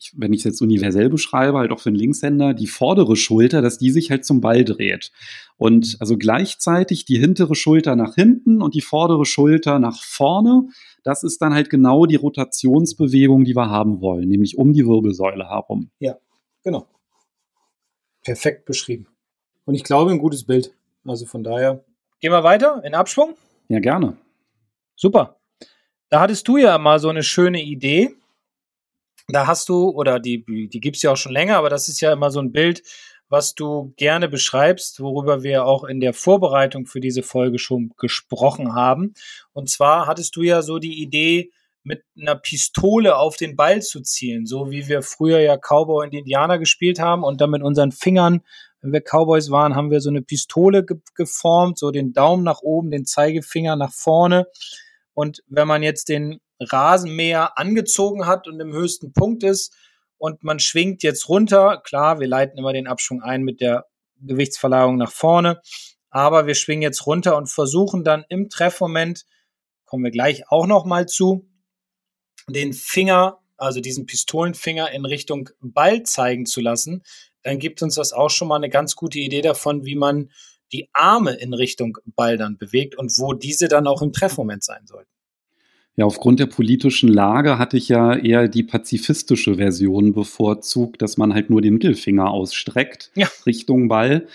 ich, 0.03 0.13
wenn 0.15 0.33
ich 0.33 0.39
es 0.39 0.45
jetzt 0.45 0.61
universell 0.61 1.09
beschreibe, 1.09 1.57
halt 1.57 1.71
auch 1.71 1.79
für 1.79 1.89
einen 1.89 1.97
Linkshänder, 1.97 2.53
die 2.53 2.67
vordere 2.67 3.15
Schulter, 3.15 3.61
dass 3.61 3.77
die 3.77 3.91
sich 3.91 4.11
halt 4.11 4.25
zum 4.25 4.41
Ball 4.41 4.63
dreht. 4.63 5.11
Und 5.57 5.97
also 5.99 6.17
gleichzeitig 6.17 7.05
die 7.05 7.17
hintere 7.17 7.55
Schulter 7.55 7.95
nach 7.95 8.15
hinten 8.15 8.61
und 8.61 8.75
die 8.75 8.81
vordere 8.81 9.25
Schulter 9.25 9.79
nach 9.79 10.01
vorne 10.01 10.67
das 11.03 11.23
ist 11.23 11.41
dann 11.41 11.53
halt 11.53 11.69
genau 11.69 12.05
die 12.05 12.15
Rotationsbewegung, 12.15 13.43
die 13.43 13.55
wir 13.55 13.69
haben 13.69 14.01
wollen, 14.01 14.27
nämlich 14.27 14.57
um 14.57 14.73
die 14.73 14.85
Wirbelsäule 14.85 15.49
herum. 15.49 15.91
Ja, 15.99 16.17
genau. 16.63 16.87
Perfekt 18.23 18.65
beschrieben. 18.65 19.07
Und 19.65 19.75
ich 19.75 19.83
glaube, 19.83 20.11
ein 20.11 20.19
gutes 20.19 20.45
Bild. 20.45 20.73
Also 21.05 21.25
von 21.25 21.43
daher. 21.43 21.83
Gehen 22.21 22.31
wir 22.31 22.43
weiter 22.43 22.81
in 22.85 22.95
Abschwung? 22.95 23.35
Ja, 23.67 23.79
gerne. 23.79 24.17
Super. 24.95 25.37
Da 26.09 26.21
hattest 26.21 26.47
du 26.47 26.55
ja 26.55 26.77
mal 26.77 26.99
so 26.99 27.09
eine 27.09 27.23
schöne 27.23 27.61
Idee. 27.61 28.15
Da 29.27 29.47
hast 29.47 29.69
du, 29.69 29.89
oder 29.89 30.19
die, 30.19 30.43
die 30.45 30.79
gibt 30.79 30.97
es 30.97 31.01
ja 31.01 31.11
auch 31.11 31.17
schon 31.17 31.31
länger, 31.31 31.57
aber 31.57 31.69
das 31.69 31.87
ist 31.87 32.01
ja 32.01 32.11
immer 32.11 32.29
so 32.29 32.39
ein 32.39 32.51
Bild, 32.51 32.83
was 33.29 33.55
du 33.55 33.93
gerne 33.97 34.29
beschreibst, 34.29 34.99
worüber 34.99 35.43
wir 35.43 35.65
auch 35.65 35.85
in 35.85 35.99
der 35.99 36.13
Vorbereitung 36.13 36.85
für 36.85 36.99
diese 36.99 37.23
Folge 37.23 37.57
schon 37.57 37.91
gesprochen 37.97 38.75
haben. 38.75 39.13
Und 39.53 39.69
zwar 39.69 40.07
hattest 40.07 40.35
du 40.35 40.43
ja 40.43 40.61
so 40.61 40.77
die 40.77 41.01
Idee, 41.01 41.51
mit 41.83 42.03
einer 42.19 42.35
Pistole 42.35 43.17
auf 43.17 43.35
den 43.35 43.55
Ball 43.55 43.81
zu 43.81 44.01
zielen, 44.01 44.45
so 44.45 44.71
wie 44.71 44.87
wir 44.87 45.01
früher 45.01 45.39
ja 45.39 45.57
Cowboy 45.57 46.07
und 46.07 46.13
Indianer 46.13 46.57
gespielt 46.57 46.99
haben 46.99 47.23
und 47.23 47.41
dann 47.41 47.49
mit 47.49 47.61
unseren 47.61 47.91
Fingern, 47.91 48.41
wenn 48.81 48.93
wir 48.93 49.01
Cowboys 49.01 49.51
waren, 49.51 49.75
haben 49.75 49.91
wir 49.91 50.01
so 50.01 50.09
eine 50.09 50.21
Pistole 50.21 50.85
ge 50.85 50.97
geformt, 51.15 51.77
so 51.77 51.91
den 51.91 52.13
Daumen 52.13 52.43
nach 52.43 52.61
oben, 52.61 52.91
den 52.91 53.05
Zeigefinger 53.05 53.75
nach 53.75 53.91
vorne. 53.91 54.47
Und 55.13 55.43
wenn 55.47 55.67
man 55.67 55.83
jetzt 55.83 56.09
den 56.09 56.39
Rasenmäher 56.59 57.57
angezogen 57.57 58.25
hat 58.25 58.47
und 58.47 58.59
im 58.59 58.73
höchsten 58.73 59.13
Punkt 59.13 59.43
ist, 59.43 59.75
und 60.23 60.41
man 60.41 60.57
schwingt 60.59 61.03
jetzt 61.03 61.27
runter. 61.27 61.81
Klar, 61.83 62.21
wir 62.21 62.27
leiten 62.27 62.57
immer 62.57 62.71
den 62.71 62.87
Abschwung 62.87 63.21
ein 63.21 63.43
mit 63.43 63.59
der 63.59 63.87
Gewichtsverlagerung 64.21 64.95
nach 64.95 65.11
vorne, 65.11 65.59
aber 66.09 66.47
wir 66.47 66.55
schwingen 66.55 66.81
jetzt 66.81 67.05
runter 67.05 67.35
und 67.35 67.47
versuchen 67.47 68.05
dann 68.05 68.23
im 68.29 68.49
Treffmoment, 68.49 69.25
kommen 69.83 70.05
wir 70.05 70.11
gleich 70.11 70.49
auch 70.49 70.65
noch 70.65 70.85
mal 70.85 71.07
zu, 71.07 71.49
den 72.47 72.71
Finger, 72.71 73.39
also 73.57 73.81
diesen 73.81 74.05
Pistolenfinger 74.05 74.91
in 74.91 75.03
Richtung 75.03 75.49
Ball 75.59 76.03
zeigen 76.03 76.45
zu 76.45 76.61
lassen. 76.61 77.03
Dann 77.41 77.59
gibt 77.59 77.83
uns 77.83 77.95
das 77.95 78.13
auch 78.13 78.29
schon 78.29 78.47
mal 78.47 78.55
eine 78.55 78.69
ganz 78.69 78.95
gute 78.95 79.19
Idee 79.19 79.41
davon, 79.41 79.83
wie 79.83 79.95
man 79.95 80.31
die 80.73 80.89
Arme 80.93 81.33
in 81.35 81.53
Richtung 81.53 81.97
Ball 82.15 82.37
dann 82.37 82.57
bewegt 82.57 82.97
und 82.97 83.17
wo 83.19 83.33
diese 83.33 83.67
dann 83.67 83.87
auch 83.87 84.01
im 84.01 84.11
Treffmoment 84.11 84.63
sein 84.63 84.85
sollten. 84.85 85.09
Ja, 85.95 86.05
aufgrund 86.05 86.39
der 86.39 86.47
politischen 86.47 87.07
Lage 87.07 87.59
hatte 87.59 87.77
ich 87.77 87.87
ja 87.87 88.15
eher 88.15 88.47
die 88.47 88.63
pazifistische 88.63 89.55
Version 89.55 90.13
bevorzugt, 90.13 91.03
dass 91.03 91.17
man 91.17 91.35
halt 91.35 91.51
nur 91.51 91.61
den 91.61 91.73
Mittelfinger 91.73 92.31
ausstreckt 92.31 93.11
ja. 93.13 93.27
Richtung 93.45 93.89
Ball. 93.89 94.27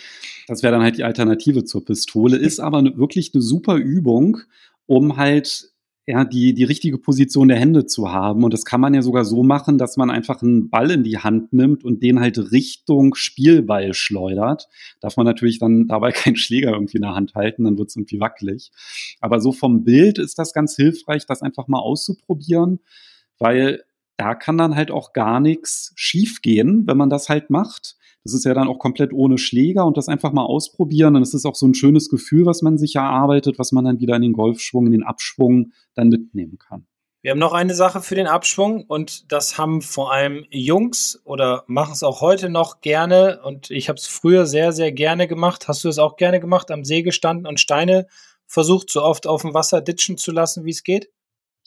Das 0.46 0.62
wäre 0.62 0.72
dann 0.72 0.82
halt 0.82 0.98
die 0.98 1.04
Alternative 1.04 1.64
zur 1.64 1.84
Pistole, 1.84 2.36
ist 2.36 2.60
aber 2.60 2.80
ne, 2.80 2.96
wirklich 2.96 3.32
eine 3.34 3.42
super 3.42 3.74
Übung, 3.74 4.38
um 4.86 5.16
halt 5.16 5.72
ja, 6.08 6.24
die, 6.24 6.54
die 6.54 6.64
richtige 6.64 6.96
Position 6.96 7.48
der 7.48 7.58
Hände 7.58 7.84
zu 7.84 8.10
haben. 8.10 8.42
Und 8.42 8.54
das 8.54 8.64
kann 8.64 8.80
man 8.80 8.94
ja 8.94 9.02
sogar 9.02 9.26
so 9.26 9.42
machen, 9.42 9.76
dass 9.76 9.98
man 9.98 10.08
einfach 10.10 10.40
einen 10.40 10.70
Ball 10.70 10.90
in 10.90 11.04
die 11.04 11.18
Hand 11.18 11.52
nimmt 11.52 11.84
und 11.84 12.02
den 12.02 12.18
halt 12.18 12.50
Richtung 12.50 13.14
Spielball 13.14 13.92
schleudert. 13.92 14.68
Darf 15.02 15.18
man 15.18 15.26
natürlich 15.26 15.58
dann 15.58 15.86
dabei 15.86 16.12
keinen 16.12 16.36
Schläger 16.36 16.72
irgendwie 16.72 16.96
in 16.96 17.02
der 17.02 17.14
Hand 17.14 17.34
halten, 17.34 17.64
dann 17.64 17.76
wird 17.76 17.90
es 17.90 17.96
irgendwie 17.96 18.20
wackelig. 18.20 18.70
Aber 19.20 19.38
so 19.38 19.52
vom 19.52 19.84
Bild 19.84 20.18
ist 20.18 20.38
das 20.38 20.54
ganz 20.54 20.76
hilfreich, 20.76 21.26
das 21.26 21.42
einfach 21.42 21.68
mal 21.68 21.80
auszuprobieren, 21.80 22.80
weil 23.38 23.82
da 24.16 24.34
kann 24.34 24.56
dann 24.56 24.76
halt 24.76 24.90
auch 24.90 25.12
gar 25.12 25.40
nichts 25.40 25.92
schiefgehen, 25.94 26.86
wenn 26.86 26.96
man 26.96 27.10
das 27.10 27.28
halt 27.28 27.50
macht. 27.50 27.96
Das 28.24 28.34
ist 28.34 28.44
ja 28.44 28.54
dann 28.54 28.68
auch 28.68 28.78
komplett 28.78 29.12
ohne 29.12 29.38
Schläger 29.38 29.86
und 29.86 29.96
das 29.96 30.08
einfach 30.08 30.32
mal 30.32 30.44
ausprobieren. 30.44 31.16
Und 31.16 31.22
es 31.22 31.34
ist 31.34 31.46
auch 31.46 31.54
so 31.54 31.66
ein 31.66 31.74
schönes 31.74 32.08
Gefühl, 32.08 32.46
was 32.46 32.62
man 32.62 32.78
sich 32.78 32.96
erarbeitet, 32.96 33.58
was 33.58 33.72
man 33.72 33.84
dann 33.84 34.00
wieder 34.00 34.16
in 34.16 34.22
den 34.22 34.32
Golfschwung, 34.32 34.86
in 34.86 34.92
den 34.92 35.02
Abschwung 35.02 35.72
dann 35.94 36.08
mitnehmen 36.08 36.58
kann. 36.58 36.86
Wir 37.20 37.32
haben 37.32 37.40
noch 37.40 37.52
eine 37.52 37.74
Sache 37.74 38.00
für 38.00 38.14
den 38.14 38.28
Abschwung 38.28 38.84
und 38.84 39.32
das 39.32 39.58
haben 39.58 39.82
vor 39.82 40.12
allem 40.12 40.46
Jungs 40.50 41.20
oder 41.24 41.64
machen 41.66 41.92
es 41.92 42.04
auch 42.04 42.20
heute 42.20 42.48
noch 42.48 42.80
gerne 42.80 43.40
und 43.42 43.72
ich 43.72 43.88
habe 43.88 43.98
es 43.98 44.06
früher 44.06 44.46
sehr, 44.46 44.70
sehr 44.72 44.92
gerne 44.92 45.26
gemacht. 45.26 45.66
Hast 45.66 45.82
du 45.82 45.88
es 45.88 45.98
auch 45.98 46.16
gerne 46.16 46.38
gemacht, 46.38 46.70
am 46.70 46.84
See 46.84 47.02
gestanden 47.02 47.46
und 47.46 47.58
Steine 47.58 48.06
versucht, 48.46 48.90
so 48.90 49.02
oft 49.02 49.26
auf 49.26 49.42
dem 49.42 49.52
Wasser 49.52 49.80
ditchen 49.80 50.16
zu 50.16 50.30
lassen, 50.30 50.64
wie 50.64 50.70
es 50.70 50.84
geht? 50.84 51.10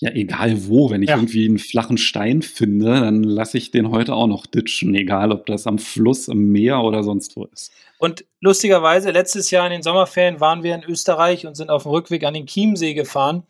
Ja, 0.04 0.10
egal 0.14 0.68
wo, 0.68 0.90
wenn 0.90 1.04
ich 1.04 1.10
ja. 1.10 1.16
irgendwie 1.16 1.46
einen 1.46 1.60
flachen 1.60 2.00
Stein 2.00 2.42
finde, 2.42 2.86
dann 2.86 3.22
lasse 3.22 3.60
ich 3.60 3.70
den 3.70 3.92
heute 3.92 4.16
auch 4.16 4.26
noch 4.26 4.48
ditchen, 4.48 4.96
egal 4.96 5.32
ob 5.32 5.46
das 5.46 5.68
am 5.68 5.78
Fluss, 5.78 6.28
im 6.28 6.52
Meer 6.52 6.82
oder 6.82 7.04
sonst 7.04 7.36
wo 7.36 7.46
ist. 7.46 7.72
Und 8.00 8.26
lustigerweise, 8.40 9.12
letztes 9.12 9.52
Jahr 9.52 9.68
in 9.68 9.74
den 9.74 9.84
Sommerferien 9.84 10.40
waren 10.40 10.64
wir 10.64 10.74
in 10.74 10.84
Österreich 10.84 11.46
und 11.46 11.56
sind 11.56 11.70
auf 11.70 11.84
dem 11.84 11.92
Rückweg 11.92 12.24
an 12.24 12.34
den 12.34 12.48
Chiemsee 12.48 12.96
gefahren. 12.96 13.44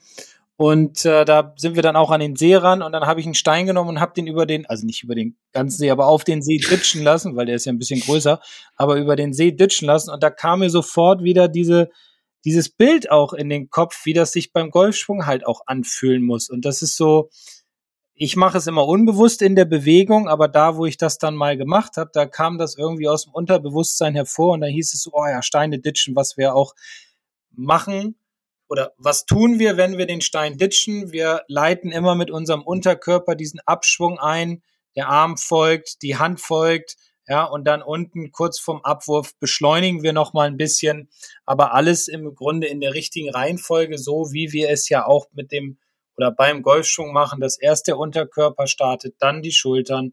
Und 0.58 1.06
äh, 1.06 1.24
da 1.24 1.54
sind 1.56 1.76
wir 1.76 1.84
dann 1.84 1.96
auch 1.96 2.12
an 2.12 2.20
den 2.20 2.36
See 2.36 2.54
ran 2.54 2.82
und 2.82 2.92
dann 2.92 3.06
habe 3.06 3.22
ich 3.22 3.26
einen 3.26 3.34
Stein 3.34 3.66
genommen 3.66 3.90
und 3.90 4.00
habe 4.02 4.14
den 4.14 4.28
über 4.28 4.46
den, 4.46 4.66
also 4.66 4.86
nicht 4.86 5.04
über 5.04 5.16
den 5.16 5.38
ganzen 5.54 5.78
See, 5.78 5.90
aber 5.90 6.08
auf 6.08 6.26
den 6.26 6.42
See 6.42 6.58
ditchen 6.58 7.02
lassen, 7.02 7.38
weil 7.38 7.46
der 7.46 7.56
ist 7.56 7.66
ja 7.66 7.72
ein 7.72 7.80
bisschen 7.80 8.02
größer, 8.02 8.42
aber 8.76 8.98
über 8.98 9.16
den 9.16 9.34
See 9.34 9.54
ditchen 9.54 9.88
lassen 9.88 10.12
und 10.12 10.22
da 10.22 10.30
kam 10.30 10.60
mir 10.60 10.70
sofort 10.70 11.24
wieder 11.24 11.48
diese, 11.48 11.90
dieses 12.46 12.70
Bild 12.70 13.12
auch 13.12 13.34
in 13.34 13.50
den 13.50 13.70
Kopf, 13.70 14.06
wie 14.06 14.14
das 14.14 14.32
sich 14.32 14.52
beim 14.54 14.72
Golfschwung 14.72 15.26
halt 15.26 15.46
auch 15.46 15.62
anfühlen 15.68 16.24
muss. 16.24 16.50
Und 16.50 16.66
das 16.66 16.82
ist 16.82 16.96
so, 16.96 17.30
ich 18.24 18.36
mache 18.36 18.58
es 18.58 18.68
immer 18.68 18.88
unbewusst 18.88 19.42
in 19.42 19.56
der 19.56 19.66
Bewegung, 19.66 20.28
aber 20.28 20.48
da, 20.48 20.78
wo 20.78 20.86
ich 20.86 20.98
das 20.98 21.18
dann 21.18 21.36
mal 21.36 21.58
gemacht 21.58 21.98
habe, 21.98 22.12
da 22.14 22.26
kam 22.26 22.58
das 22.58 22.76
irgendwie 22.78 23.08
aus 23.08 23.24
dem 23.24 23.34
Unterbewusstsein 23.34 24.14
hervor 24.14 24.54
und 24.54 24.62
da 24.62 24.68
hieß 24.68 24.94
es 24.94 25.02
so, 25.02 25.12
oh 25.14 25.26
ja, 25.26 25.42
Steine 25.42 25.80
ditchen, 25.80 26.16
was 26.16 26.38
wir 26.38 26.54
auch 26.54 26.76
machen. 27.52 28.16
Oder 28.68 28.94
was 28.98 29.26
tun 29.26 29.60
wir, 29.60 29.76
wenn 29.76 29.98
wir 29.98 30.06
den 30.06 30.22
Stein 30.22 30.58
ditchen? 30.58 31.12
Wir 31.12 31.42
leiten 31.48 31.92
immer 31.92 32.16
mit 32.16 32.32
unserem 32.32 32.62
Unterkörper 32.62 33.36
diesen 33.36 33.60
Abschwung 33.66 34.20
ein. 34.20 34.62
Der 34.96 35.08
Arm 35.08 35.36
folgt, 35.38 36.02
die 36.02 36.18
Hand 36.18 36.40
folgt, 36.40 36.98
ja, 37.32 37.46
und 37.46 37.64
dann 37.64 37.82
unten 37.82 38.34
kurz 38.34 38.60
vorm 38.60 38.82
Abwurf 38.82 39.40
beschleunigen 39.40 40.04
wir 40.04 40.12
noch 40.12 40.34
mal 40.34 40.48
ein 40.48 40.58
bisschen, 40.58 41.08
aber 41.46 41.74
alles 41.74 42.10
im 42.10 42.36
Grunde 42.36 42.68
in 42.68 42.82
der 42.82 42.94
richtigen 42.94 43.30
Reihenfolge, 43.30 43.98
so 43.98 44.34
wie 44.34 44.52
wir 44.52 44.70
es 44.70 44.90
ja 44.90 45.06
auch 45.06 45.28
mit 45.32 45.54
dem 45.54 45.78
oder 46.18 46.30
beim 46.32 46.62
Golfschwung 46.62 47.14
machen, 47.14 47.40
dass 47.40 47.58
erst 47.58 47.88
der 47.88 47.98
Unterkörper 47.98 48.68
startet, 48.68 49.16
dann 49.20 49.42
die 49.42 49.54
Schultern, 49.54 50.12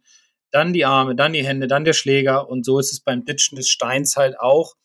dann 0.52 0.72
die 0.72 0.84
Arme, 0.84 1.16
dann 1.16 1.32
die 1.32 1.44
Hände, 1.44 1.66
dann 1.66 1.84
der 1.84 1.92
Schläger 1.92 2.48
und 2.48 2.64
so 2.64 2.78
ist 2.78 2.92
es 2.92 3.00
beim 3.00 3.24
Ditchen 3.24 3.56
des 3.56 3.68
Steins 3.68 4.16
halt 4.16 4.38
auch. 4.38 4.76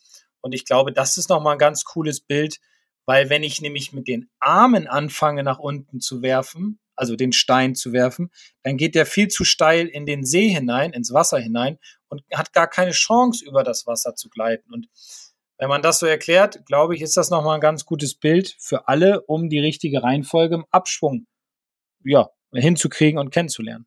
Und 0.41 0.55
ich 0.55 0.65
glaube, 0.65 0.91
das 0.91 1.17
ist 1.17 1.29
noch 1.29 1.39
mal 1.39 1.51
ein 1.51 1.59
ganz 1.59 1.83
cooles 1.83 2.19
Bild, 2.19 2.59
weil 3.05 3.29
wenn 3.29 3.43
ich 3.43 3.61
nämlich 3.61 3.93
mit 3.93 4.07
den 4.07 4.27
Armen 4.39 4.87
anfange 4.87 5.43
nach 5.43 5.59
unten 5.59 5.99
zu 5.99 6.23
werfen, 6.23 6.79
also 6.95 7.15
den 7.15 7.31
Stein 7.31 7.75
zu 7.75 7.93
werfen, 7.93 8.31
dann 8.63 8.77
geht 8.77 8.95
der 8.95 9.05
viel 9.05 9.27
zu 9.27 9.43
steil 9.43 9.87
in 9.87 10.05
den 10.05 10.25
See 10.25 10.49
hinein, 10.49 10.93
ins 10.93 11.13
Wasser 11.13 11.39
hinein 11.39 11.79
und 12.07 12.23
hat 12.33 12.53
gar 12.53 12.67
keine 12.67 12.91
Chance, 12.91 13.45
über 13.45 13.63
das 13.63 13.87
Wasser 13.87 14.15
zu 14.15 14.29
gleiten. 14.29 14.71
Und 14.73 14.87
wenn 15.57 15.69
man 15.69 15.81
das 15.81 15.99
so 15.99 16.05
erklärt, 16.05 16.65
glaube 16.65 16.95
ich, 16.95 17.01
ist 17.01 17.17
das 17.17 17.29
nochmal 17.29 17.55
ein 17.55 17.61
ganz 17.61 17.85
gutes 17.85 18.15
Bild 18.15 18.55
für 18.59 18.87
alle, 18.87 19.21
um 19.21 19.49
die 19.49 19.59
richtige 19.59 20.03
Reihenfolge 20.03 20.55
im 20.55 20.65
Abschwung 20.71 21.27
ja, 22.03 22.29
hinzukriegen 22.53 23.19
und 23.19 23.31
kennenzulernen. 23.31 23.85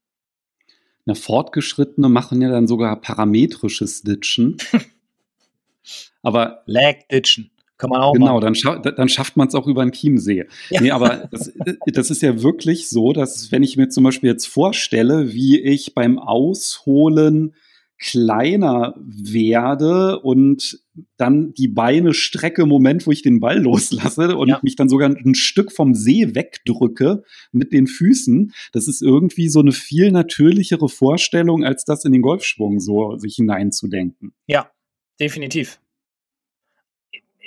Na, 1.04 1.14
Fortgeschrittene 1.14 2.08
machen 2.08 2.42
ja 2.42 2.50
dann 2.50 2.66
sogar 2.66 3.00
parametrisches 3.00 4.02
Ditchen. 4.02 4.56
Aber 6.22 6.62
Lag 6.66 7.06
Ditchen. 7.10 7.52
Kann 7.78 7.90
man 7.90 8.00
auch 8.00 8.14
genau, 8.14 8.34
machen. 8.34 8.40
dann, 8.40 8.54
scha 8.54 8.78
dann 8.78 9.08
schafft 9.08 9.36
man 9.36 9.48
es 9.48 9.54
auch 9.54 9.66
über 9.66 9.84
den 9.84 9.92
Chiemsee. 9.92 10.46
Ja. 10.70 10.80
Nee, 10.80 10.90
aber 10.90 11.28
das, 11.30 11.52
das, 11.92 12.10
ist 12.10 12.22
ja 12.22 12.42
wirklich 12.42 12.88
so, 12.88 13.12
dass 13.12 13.52
wenn 13.52 13.62
ich 13.62 13.76
mir 13.76 13.88
zum 13.88 14.04
Beispiel 14.04 14.30
jetzt 14.30 14.46
vorstelle, 14.46 15.32
wie 15.32 15.60
ich 15.60 15.94
beim 15.94 16.18
Ausholen 16.18 17.54
kleiner 17.98 18.94
werde 18.98 20.20
und 20.20 20.80
dann 21.16 21.54
die 21.54 21.68
Beine 21.68 22.12
strecke 22.12 22.62
im 22.62 22.68
Moment, 22.68 23.06
wo 23.06 23.12
ich 23.12 23.22
den 23.22 23.40
Ball 23.40 23.58
loslasse 23.60 24.36
und 24.36 24.48
ja. 24.48 24.60
mich 24.62 24.76
dann 24.76 24.88
sogar 24.88 25.08
ein 25.08 25.34
Stück 25.34 25.72
vom 25.72 25.94
See 25.94 26.34
wegdrücke 26.34 27.24
mit 27.52 27.72
den 27.72 27.86
Füßen. 27.86 28.52
Das 28.72 28.86
ist 28.86 29.02
irgendwie 29.02 29.48
so 29.48 29.60
eine 29.60 29.72
viel 29.72 30.12
natürlichere 30.12 30.88
Vorstellung, 30.88 31.64
als 31.64 31.84
das 31.84 32.04
in 32.04 32.12
den 32.12 32.22
Golfschwung 32.22 32.80
so 32.80 33.16
sich 33.16 33.36
hineinzudenken. 33.36 34.34
Ja, 34.46 34.70
definitiv. 35.18 35.80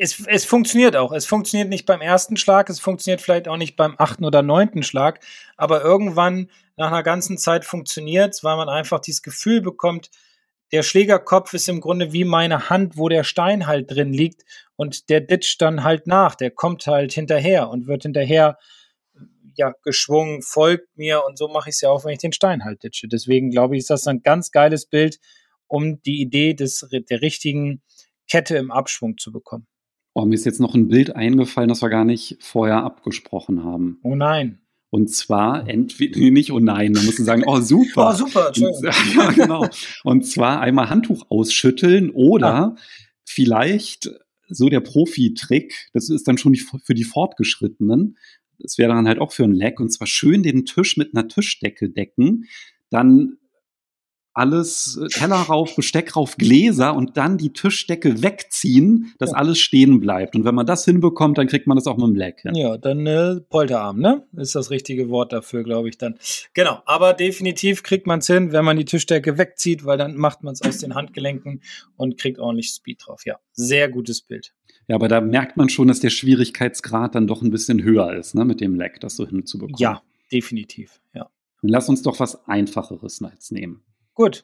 Es, 0.02 0.26
es 0.28 0.46
funktioniert 0.46 0.96
auch. 0.96 1.12
Es 1.12 1.26
funktioniert 1.26 1.68
nicht 1.68 1.86
beim 1.86 2.00
ersten 2.00 2.38
Schlag, 2.38 2.70
es 2.70 2.80
funktioniert 2.80 3.20
vielleicht 3.20 3.50
auch 3.50 3.58
nicht 3.58 3.76
beim 3.76 3.96
achten 3.98 4.24
oder 4.24 4.42
neunten 4.42 4.82
Schlag, 4.82 5.20
aber 5.58 5.82
irgendwann 5.82 6.50
nach 6.78 6.88
einer 6.88 7.04
ganzen 7.04 7.38
Zeit 7.38 7.66
funktioniert 7.66 8.34
es, 8.34 8.44
weil 8.44 8.56
man 8.56 8.70
einfach 8.70 9.02
dieses 9.02 9.22
Gefühl 9.22 9.62
bekommt, 9.62 10.10
der 10.72 10.84
Schlägerkopf 10.84 11.54
ist 11.54 11.68
im 11.68 11.82
Grunde 11.82 12.14
wie 12.14 12.24
meine 12.24 12.70
Hand, 12.70 12.96
wo 12.96 13.10
der 13.10 13.26
Stein 13.26 13.68
halt 13.68 13.92
drin 13.92 14.14
liegt 14.14 14.44
und 14.78 15.10
der 15.10 15.20
ditcht 15.20 15.62
dann 15.62 15.84
halt 15.84 16.08
nach, 16.08 16.36
der 16.36 16.52
kommt 16.52 16.88
halt 16.88 17.12
hinterher 17.12 17.70
und 17.70 17.88
wird 17.88 18.04
hinterher 18.04 18.58
ja 19.56 19.74
geschwungen, 19.84 20.42
folgt 20.42 20.98
mir 20.98 21.26
und 21.26 21.38
so 21.38 21.50
mache 21.50 21.70
ich 21.70 21.76
es 21.76 21.82
ja 21.82 21.90
auch, 21.90 22.06
wenn 22.06 22.14
ich 22.14 22.20
den 22.20 22.32
Stein 22.32 22.64
halt 22.64 22.84
ditche. 22.84 23.10
Deswegen 23.10 23.52
glaube 23.52 23.76
ich, 23.76 23.82
ist 23.82 23.90
das 23.90 24.08
ein 24.08 24.22
ganz 24.22 24.52
geiles 24.52 24.86
Bild, 24.86 25.20
um 25.68 26.02
die 26.04 26.22
Idee 26.22 26.54
des, 26.54 26.88
der 26.90 27.22
richtigen 27.22 27.82
Kette 28.30 28.56
im 28.56 28.72
Abschwung 28.72 29.18
zu 29.18 29.34
bekommen. 29.34 29.68
Oh, 30.14 30.26
mir 30.26 30.36
ist 30.36 30.46
jetzt 30.46 30.60
noch 30.60 30.76
ein 30.76 30.88
Bild 30.88 31.16
eingefallen, 31.16 31.70
das 31.70 31.82
wir 31.82 31.90
gar 31.90 32.06
nicht 32.06 32.38
vorher 32.42 32.84
abgesprochen 32.84 33.64
haben. 33.64 34.00
Oh 34.04 34.16
nein. 34.16 34.60
Und 34.92 35.12
zwar 35.12 35.70
entweder, 35.70 36.20
nicht, 36.32 36.52
oh 36.52 36.60
nein, 36.60 36.94
da 36.94 37.02
musst 37.04 37.20
du 37.20 37.24
sagen, 37.24 37.44
oh 37.46 37.60
super. 37.60 38.10
Oh 38.10 38.16
super, 38.16 38.52
schön. 38.56 38.74
ja, 39.16 39.32
genau. 39.32 39.68
Und 40.04 40.26
zwar 40.26 40.62
einmal 40.62 40.90
Handtuch 40.90 41.28
ausschütteln 41.30 42.10
oder 42.10 42.54
ah. 42.56 42.76
vielleicht 43.24 44.10
so 44.48 44.68
der 44.70 44.80
Profi-Trick, 44.80 45.90
das 45.94 46.10
ist 46.10 46.28
dann 46.28 46.40
schon 46.40 46.56
für 46.56 46.96
die 46.96 47.04
Fortgeschrittenen. 47.04 48.18
Das 48.58 48.80
wäre 48.80 48.94
dann 48.94 49.08
halt 49.08 49.20
auch 49.20 49.32
für 49.32 49.44
ein 49.44 49.54
Leck 49.54 49.80
und 49.80 49.92
zwar 49.92 50.08
schön 50.08 50.42
den 50.42 50.66
Tisch 50.66 50.98
mit 50.98 51.16
einer 51.16 51.28
Tischdecke 51.28 51.90
decken, 51.90 52.46
dann 52.90 53.38
alles 54.40 54.98
äh, 54.98 55.08
Teller 55.10 55.36
rauf, 55.36 55.76
Besteck 55.76 56.16
rauf, 56.16 56.38
Gläser 56.38 56.96
und 56.96 57.18
dann 57.18 57.38
die 57.38 57.52
Tischdecke 57.52 58.24
wegziehen, 58.24 59.14
dass 59.20 59.32
ja. 59.32 59.38
alles 59.38 59.60
stehen 59.60 60.00
bleibt. 60.00 60.36
Und 60.36 60.46
wenn 60.46 60.56
man 60.56 60.66
das 60.66 60.86
hinbekommt, 60.86 61.38
dann 61.38 61.48
kriegt 61.48 61.68
man 61.68 61.76
das 61.76 61.86
auch 61.88 61.98
mit 61.98 62.08
dem 62.08 62.16
Leck. 62.16 62.42
Ja, 62.46 62.54
ja 62.54 62.78
dann 62.78 63.06
äh, 63.06 63.42
Polterarm, 63.42 64.00
ne? 64.00 64.24
Ist 64.38 64.56
das 64.56 64.72
richtige 64.72 65.10
Wort 65.10 65.34
dafür, 65.34 65.64
glaube 65.64 65.90
ich 65.90 65.98
dann. 65.98 66.16
Genau, 66.54 66.82
aber 66.86 67.14
definitiv 67.14 67.84
kriegt 67.84 68.08
man 68.08 68.20
es 68.20 68.28
hin, 68.28 68.52
wenn 68.54 68.66
man 68.66 68.78
die 68.78 68.86
Tischdecke 68.86 69.38
wegzieht, 69.38 69.86
weil 69.86 69.98
dann 69.98 70.16
macht 70.16 70.42
man 70.42 70.54
es 70.54 70.62
aus 70.62 70.78
den 70.78 70.96
Handgelenken 70.96 71.62
und 71.98 72.18
kriegt 72.18 72.40
ordentlich 72.40 72.70
Speed 72.70 73.06
drauf. 73.06 73.26
Ja, 73.26 73.40
sehr 73.52 73.90
gutes 73.90 74.22
Bild. 74.22 74.54
Ja, 74.88 74.96
aber 74.96 75.08
da 75.08 75.22
merkt 75.22 75.58
man 75.58 75.70
schon, 75.70 75.88
dass 75.88 76.00
der 76.00 76.10
Schwierigkeitsgrad 76.10 77.14
dann 77.14 77.28
doch 77.28 77.42
ein 77.42 77.52
bisschen 77.52 77.84
höher 77.84 78.14
ist, 78.14 78.34
ne, 78.34 78.46
mit 78.46 78.62
dem 78.62 78.76
Leck, 78.76 79.00
das 79.02 79.18
so 79.18 79.28
hinzubekommen. 79.28 79.78
Ja, 79.78 80.02
definitiv, 80.32 81.00
ja. 81.14 81.30
Dann 81.62 81.70
lass 81.70 81.90
uns 81.90 82.02
doch 82.02 82.20
was 82.20 82.48
Einfacheres 82.48 83.20
jetzt 83.20 83.52
nehmen. 83.52 83.84
Gut. 84.20 84.44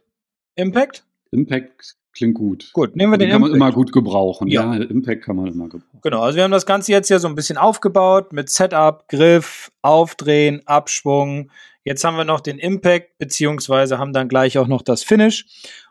Impact? 0.56 1.06
Impact 1.32 1.98
klingt 2.14 2.36
gut. 2.36 2.70
Gut, 2.72 2.96
nehmen 2.96 3.12
wir 3.12 3.18
den, 3.18 3.28
den 3.28 3.32
kann 3.32 3.42
Impact. 3.42 3.60
man 3.60 3.68
immer 3.70 3.76
gut 3.76 3.92
gebrauchen. 3.92 4.48
Ja. 4.48 4.74
ja, 4.74 4.82
Impact 4.84 5.26
kann 5.26 5.36
man 5.36 5.48
immer 5.48 5.68
gebrauchen. 5.68 6.00
Genau, 6.02 6.22
also 6.22 6.38
wir 6.38 6.46
haben 6.46 6.52
das 6.52 6.66
Ganze 6.66 6.94
jetzt 6.94 7.10
ja 7.10 7.20
so 7.20 7.28
ein 7.28 7.36
bisschen 7.36 7.58
aufgebaut 7.58 8.32
mit 8.32 8.50
Setup, 8.50 9.06
Griff, 9.10 9.74
Aufdrehen, 9.82 10.66
Abschwung. 10.66 11.52
Jetzt 11.84 12.06
haben 12.06 12.16
wir 12.16 12.24
noch 12.24 12.40
den 12.40 12.58
Impact, 12.58 13.18
beziehungsweise 13.18 13.98
haben 13.98 14.14
dann 14.14 14.30
gleich 14.30 14.58
auch 14.58 14.68
noch 14.68 14.82
das 14.82 15.04
Finish. 15.04 15.46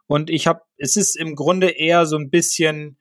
Und 0.06 0.30
ich 0.30 0.46
habe, 0.46 0.62
es 0.78 0.96
ist 0.96 1.14
im 1.14 1.34
Grunde 1.34 1.68
eher 1.68 2.06
so 2.06 2.16
ein 2.16 2.30
bisschen 2.30 2.96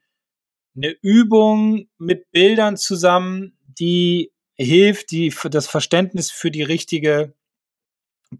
eine 0.76 0.90
Übung 1.00 1.88
mit 1.96 2.30
Bildern 2.30 2.76
zusammen, 2.76 3.56
die 3.62 4.32
hilft, 4.52 5.12
die 5.12 5.32
das 5.50 5.66
Verständnis 5.66 6.30
für 6.30 6.50
die 6.50 6.62
richtige 6.62 7.32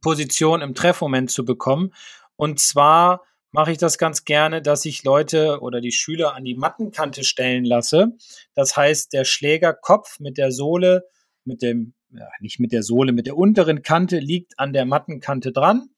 Position 0.03 0.61
im 0.61 0.75
Treffmoment 0.75 1.31
zu 1.31 1.45
bekommen. 1.45 1.93
Und 2.37 2.61
zwar 2.61 3.23
mache 3.51 3.71
ich 3.71 3.79
das 3.79 3.99
ganz 3.99 4.25
gerne, 4.25 4.63
dass 4.63 4.85
ich 4.85 5.05
Leute 5.05 5.61
oder 5.61 5.81
die 5.81 5.93
Schüler 5.93 6.35
an 6.35 6.45
die 6.45 6.57
Mattenkante 6.57 7.23
stellen 7.23 7.65
lasse. 7.65 8.13
Das 8.55 8.77
heißt, 8.77 9.13
der 9.13 9.25
Schlägerkopf 9.25 10.19
mit 10.19 10.39
der 10.39 10.51
Sohle, 10.51 11.05
mit 11.45 11.63
dem, 11.63 11.95
ja, 12.11 12.29
nicht 12.41 12.59
mit 12.59 12.73
der 12.73 12.83
Sohle, 12.83 13.13
mit 13.13 13.27
der 13.27 13.37
unteren 13.37 13.83
Kante 13.83 14.19
liegt 14.19 14.59
an 14.59 14.73
der 14.73 14.85
Mattenkante 14.87 15.53
dran. 15.53 15.91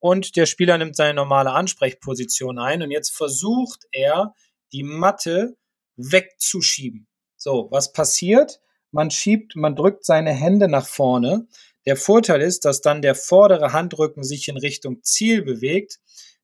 Und 0.00 0.36
der 0.36 0.46
Spieler 0.46 0.76
nimmt 0.76 0.96
seine 0.96 1.14
normale 1.14 1.52
Ansprechposition 1.52 2.58
ein. 2.58 2.82
Und 2.82 2.90
jetzt 2.90 3.10
versucht 3.10 3.86
er, 3.92 4.34
die 4.72 4.82
Matte 4.82 5.56
wegzuschieben. 5.96 7.06
So, 7.36 7.68
was 7.70 7.92
passiert? 7.92 8.60
Man 8.90 9.10
schiebt, 9.10 9.54
man 9.54 9.76
drückt 9.76 10.04
seine 10.04 10.32
Hände 10.32 10.68
nach 10.68 10.86
vorne. 10.86 11.46
Der 11.86 11.96
Vorteil 11.96 12.40
ist, 12.40 12.64
dass 12.64 12.80
dann 12.80 13.02
der 13.02 13.14
vordere 13.14 13.72
Handrücken 13.72 14.22
sich 14.22 14.48
in 14.48 14.56
Richtung 14.56 15.02
Ziel 15.02 15.42
bewegt. 15.42 15.98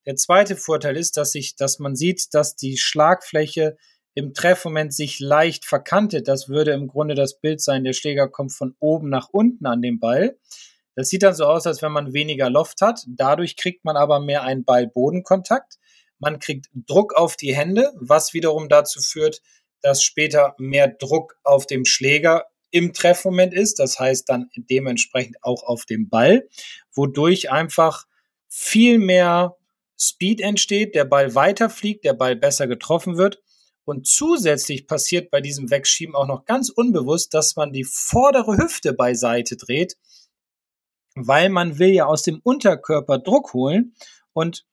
Der 0.07 0.17
zweite 0.17 0.57
Vorteil 0.57 0.97
ist, 0.97 1.17
dass 1.17 1.33
sich, 1.33 1.57
dass 1.57 1.79
man 1.79 1.97
sieht, 1.97 2.35
dass 2.35 2.57
die 2.57 2.77
Schlagfläche 2.77 3.77
im 4.15 4.35
Treffmoment 4.35 4.93
sich 4.93 5.21
leicht 5.21 5.65
verkantet. 5.65 6.29
Das 6.29 6.49
würde 6.49 6.73
im 6.73 6.89
Grunde 6.89 7.15
das 7.15 7.41
Bild 7.41 7.61
sein. 7.61 7.85
Der 7.85 7.93
Schläger 7.93 8.29
kommt 8.29 8.53
von 8.53 8.75
oben 8.81 9.09
nach 9.09 9.29
unten 9.31 9.67
an 9.67 9.83
den 9.83 10.01
Ball. 10.01 10.37
Das 10.95 11.09
sieht 11.09 11.23
dann 11.23 11.35
so 11.35 11.45
aus, 11.45 11.67
als 11.67 11.81
wenn 11.83 11.93
man 11.93 12.13
weniger 12.13 12.51
Loft 12.51 12.83
hat. 12.83 13.05
Dadurch 13.09 13.57
kriegt 13.57 13.85
man 13.85 13.97
aber 13.97 14.21
mehr 14.21 14.43
einen 14.43 14.65
Ball-Bodenkontakt. 14.65 15.79
Man 16.19 16.39
kriegt 16.39 16.69
Druck 16.75 17.15
auf 17.15 17.37
die 17.37 17.57
Hände, 17.57 17.93
was 17.95 18.35
wiederum 18.35 18.69
dazu 18.69 19.01
führt, 19.01 19.41
dass 19.81 20.03
später 20.03 20.55
mehr 20.59 20.89
Druck 20.89 21.39
auf 21.43 21.67
dem 21.67 21.85
Schläger 21.85 22.47
im 22.71 22.93
Treffmoment 22.93 23.55
ist. 23.55 23.79
Das 23.79 23.99
heißt 23.99 24.29
dann 24.29 24.51
dementsprechend 24.57 25.37
auch 25.43 25.63
auf 25.63 25.85
dem 25.85 26.09
Ball, 26.09 26.49
wodurch 26.93 27.51
einfach 27.51 28.07
viel 28.49 28.99
mehr 28.99 29.57
Speed 29.99 30.41
entsteht, 30.41 30.95
der 30.95 31.05
Ball 31.05 31.35
weiterfliegt, 31.35 32.05
der 32.05 32.15
Ball 32.15 32.37
besser 32.37 32.67
getroffen 32.67 33.17
wird. 33.17 33.43
Und 33.85 34.07
zusätzlich 34.07 34.87
passiert 34.87 35.31
bei 35.31 35.41
diesem 35.41 35.71
Wegschieben 35.71 36.15
auch 36.15 36.27
noch 36.27 36.45
ganz 36.45 36.71
unbewusst, 36.71 37.35
dass 37.35 37.57
man 37.57 37.73
die 37.73 37.85
vordere 37.85 38.57
Hüfte 38.57 38.93
beiseite 38.93 39.57
dreht, 39.57 39.97
weil 41.15 41.49
man 41.49 41.79
will 41.79 41.91
ja 41.91 42.07
aus 42.07 42.23
dem 42.23 42.41
Unterkörper 42.43 43.19
Druck 43.19 43.53
holen 43.53 43.95
und 44.33 44.67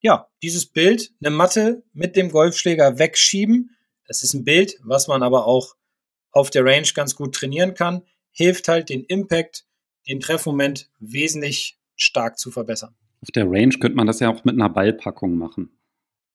ja, 0.00 0.28
dieses 0.42 0.66
Bild, 0.66 1.12
eine 1.20 1.34
Matte 1.34 1.82
mit 1.92 2.14
dem 2.14 2.30
Golfschläger 2.30 2.98
wegschieben, 2.98 3.76
das 4.06 4.22
ist 4.22 4.34
ein 4.34 4.44
Bild, 4.44 4.78
was 4.82 5.08
man 5.08 5.22
aber 5.22 5.46
auch 5.46 5.74
auf 6.38 6.50
der 6.50 6.64
Range 6.64 6.86
ganz 6.94 7.16
gut 7.16 7.34
trainieren 7.34 7.74
kann, 7.74 8.02
hilft 8.30 8.68
halt 8.68 8.88
den 8.88 9.04
Impact, 9.04 9.64
den 10.08 10.20
Treffmoment 10.20 10.88
wesentlich 11.00 11.78
stark 11.96 12.38
zu 12.38 12.50
verbessern. 12.50 12.94
Auf 13.20 13.30
der 13.34 13.44
Range 13.46 13.74
könnte 13.80 13.96
man 13.96 14.06
das 14.06 14.20
ja 14.20 14.30
auch 14.30 14.44
mit 14.44 14.54
einer 14.54 14.68
Ballpackung 14.68 15.36
machen. 15.36 15.70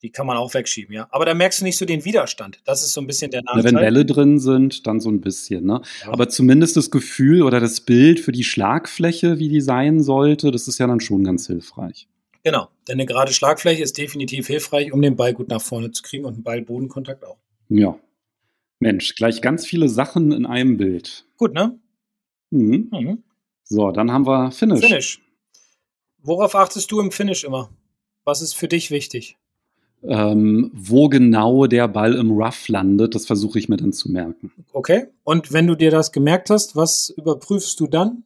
Die 0.02 0.12
kann 0.12 0.28
man 0.28 0.36
auch 0.36 0.54
wegschieben, 0.54 0.94
ja. 0.94 1.08
Aber 1.12 1.24
da 1.24 1.34
merkst 1.34 1.62
du 1.62 1.64
nicht 1.64 1.78
so 1.78 1.86
den 1.86 2.04
Widerstand. 2.04 2.60
Das 2.66 2.84
ist 2.84 2.92
so 2.92 3.00
ein 3.00 3.08
bisschen 3.08 3.32
der 3.32 3.42
Nachteil. 3.42 3.64
wenn 3.64 3.76
Bälle 3.76 4.06
drin 4.06 4.38
sind, 4.38 4.86
dann 4.86 5.00
so 5.00 5.10
ein 5.10 5.22
bisschen, 5.22 5.66
ne? 5.66 5.82
Ja. 6.02 6.12
Aber 6.12 6.28
zumindest 6.28 6.76
das 6.76 6.92
Gefühl 6.92 7.42
oder 7.42 7.62
das 7.62 7.80
Bild 7.80 8.20
für 8.20 8.34
die 8.34 8.44
Schlagfläche, 8.44 9.40
wie 9.40 9.48
die 9.48 9.62
sein 9.62 10.04
sollte, 10.04 10.52
das 10.52 10.68
ist 10.68 10.78
ja 10.80 10.88
dann 10.88 11.00
schon 11.00 11.24
ganz 11.24 11.48
hilfreich. 11.48 12.10
Genau, 12.44 12.68
denn 12.90 12.96
eine 12.96 13.06
gerade 13.06 13.32
Schlagfläche 13.32 13.82
ist 13.82 13.98
definitiv 13.98 14.48
hilfreich, 14.48 14.92
um 14.92 15.02
den 15.02 15.16
Ball 15.16 15.34
gut 15.34 15.48
nach 15.48 15.62
vorne 15.62 15.92
zu 15.92 16.04
kriegen 16.04 16.26
und 16.26 16.34
einen 16.34 16.44
Ball-Bodenkontakt 16.44 17.24
auch. 17.24 17.38
Ja. 17.70 17.98
Mensch, 18.84 19.16
gleich 19.16 19.42
ganz 19.42 19.66
viele 19.66 19.90
Sachen 19.90 20.32
in 20.32 20.46
einem 20.46 20.78
Bild. 20.78 21.26
Gut, 21.38 21.54
ne? 21.54 21.80
Mhm. 22.52 22.90
Mhm. 22.92 23.24
So, 23.64 23.92
dann 23.92 24.12
haben 24.12 24.28
wir 24.28 24.52
Finish. 24.52 24.82
Finish. 24.82 25.22
Worauf 26.22 26.56
achtest 26.56 26.92
du 26.92 27.00
im 27.00 27.12
Finish 27.12 27.44
immer? 27.44 27.70
Was 28.24 28.42
ist 28.42 28.54
für 28.54 28.68
dich 28.68 28.92
wichtig? 28.92 29.38
Ähm, 30.04 30.70
wo 30.74 31.08
genau 31.08 31.66
der 31.66 31.88
Ball 31.88 32.14
im 32.14 32.32
Rough 32.32 32.68
landet, 32.68 33.16
das 33.16 33.26
versuche 33.26 33.58
ich 33.58 33.70
mir 33.70 33.78
dann 33.78 33.94
zu 33.94 34.12
merken. 34.12 34.52
Okay. 34.74 35.08
Und 35.24 35.54
wenn 35.54 35.66
du 35.66 35.76
dir 35.76 35.92
das 35.92 36.12
gemerkt 36.12 36.50
hast, 36.50 36.76
was 36.76 37.14
überprüfst 37.16 37.80
du 37.80 37.88
dann? 37.88 38.24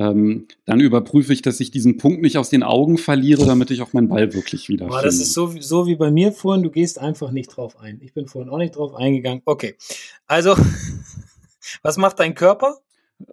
Ähm, 0.00 0.46
dann 0.64 0.80
überprüfe 0.80 1.30
ich, 1.34 1.42
dass 1.42 1.60
ich 1.60 1.70
diesen 1.70 1.98
Punkt 1.98 2.22
nicht 2.22 2.38
aus 2.38 2.48
den 2.48 2.62
Augen 2.62 2.96
verliere, 2.96 3.44
damit 3.44 3.70
ich 3.70 3.82
auch 3.82 3.92
meinen 3.92 4.08
Ball 4.08 4.32
wirklich 4.32 4.70
wieder 4.70 4.86
finde. 4.86 5.02
Das 5.02 5.16
ist 5.16 5.34
so, 5.34 5.52
so 5.60 5.86
wie 5.86 5.96
bei 5.96 6.10
mir 6.10 6.32
vorhin, 6.32 6.62
du 6.62 6.70
gehst 6.70 6.98
einfach 6.98 7.32
nicht 7.32 7.54
drauf 7.54 7.78
ein. 7.78 8.00
Ich 8.02 8.14
bin 8.14 8.26
vorhin 8.26 8.50
auch 8.50 8.56
nicht 8.56 8.76
drauf 8.76 8.94
eingegangen. 8.94 9.42
Okay, 9.44 9.74
also 10.26 10.56
was 11.82 11.98
macht 11.98 12.18
dein 12.18 12.34
Körper? 12.34 12.78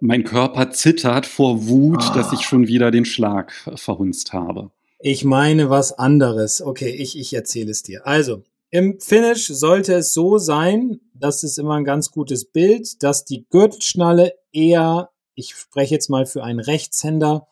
Mein 0.02 0.24
Körper 0.24 0.70
zittert 0.70 1.24
vor 1.24 1.66
Wut, 1.68 2.02
ah. 2.02 2.14
dass 2.14 2.34
ich 2.34 2.42
schon 2.42 2.66
wieder 2.66 2.90
den 2.90 3.06
Schlag 3.06 3.50
verhunzt 3.76 4.34
habe. 4.34 4.70
Ich 4.98 5.24
meine 5.24 5.70
was 5.70 5.98
anderes. 5.98 6.60
Okay, 6.60 6.90
ich, 6.90 7.18
ich 7.18 7.32
erzähle 7.32 7.70
es 7.70 7.82
dir. 7.82 8.06
Also, 8.06 8.42
im 8.68 9.00
Finish 9.00 9.46
sollte 9.46 9.94
es 9.94 10.12
so 10.12 10.36
sein, 10.36 11.00
das 11.14 11.44
ist 11.44 11.58
immer 11.58 11.76
ein 11.76 11.84
ganz 11.84 12.10
gutes 12.10 12.44
Bild, 12.44 13.02
dass 13.02 13.24
die 13.24 13.46
Gürtelschnalle 13.48 14.34
eher 14.52 15.08
ich 15.38 15.54
spreche 15.54 15.94
jetzt 15.94 16.10
mal 16.10 16.26
für 16.26 16.42
einen 16.42 16.58
Rechtshänder, 16.58 17.46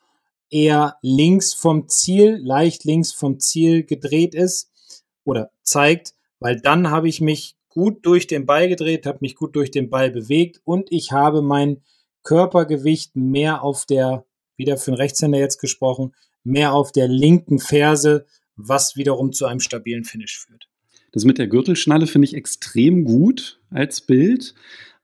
eher 0.50 0.96
links 1.02 1.54
vom 1.54 1.88
Ziel, 1.88 2.40
leicht 2.42 2.84
links 2.84 3.12
vom 3.12 3.38
Ziel 3.38 3.84
gedreht 3.84 4.34
ist 4.34 4.70
oder 5.24 5.50
zeigt, 5.62 6.14
weil 6.40 6.60
dann 6.60 6.90
habe 6.90 7.08
ich 7.08 7.20
mich 7.20 7.56
gut 7.68 8.04
durch 8.04 8.26
den 8.26 8.44
Ball 8.44 8.68
gedreht, 8.68 9.06
habe 9.06 9.18
mich 9.20 9.36
gut 9.36 9.54
durch 9.54 9.70
den 9.70 9.88
Ball 9.88 10.10
bewegt 10.10 10.60
und 10.64 10.90
ich 10.90 11.12
habe 11.12 11.42
mein 11.42 11.82
Körpergewicht 12.22 13.14
mehr 13.14 13.62
auf 13.62 13.86
der, 13.86 14.24
wieder 14.56 14.76
für 14.78 14.90
einen 14.90 15.00
Rechtshänder 15.00 15.38
jetzt 15.38 15.60
gesprochen, 15.60 16.12
mehr 16.42 16.72
auf 16.72 16.90
der 16.90 17.06
linken 17.06 17.60
Ferse, 17.60 18.26
was 18.56 18.96
wiederum 18.96 19.32
zu 19.32 19.46
einem 19.46 19.60
stabilen 19.60 20.04
Finish 20.04 20.38
führt. 20.38 20.68
Das 21.12 21.24
mit 21.24 21.38
der 21.38 21.46
Gürtelschnalle 21.46 22.06
finde 22.06 22.26
ich 22.26 22.34
extrem 22.34 23.04
gut 23.04 23.60
als 23.70 24.00
Bild, 24.00 24.54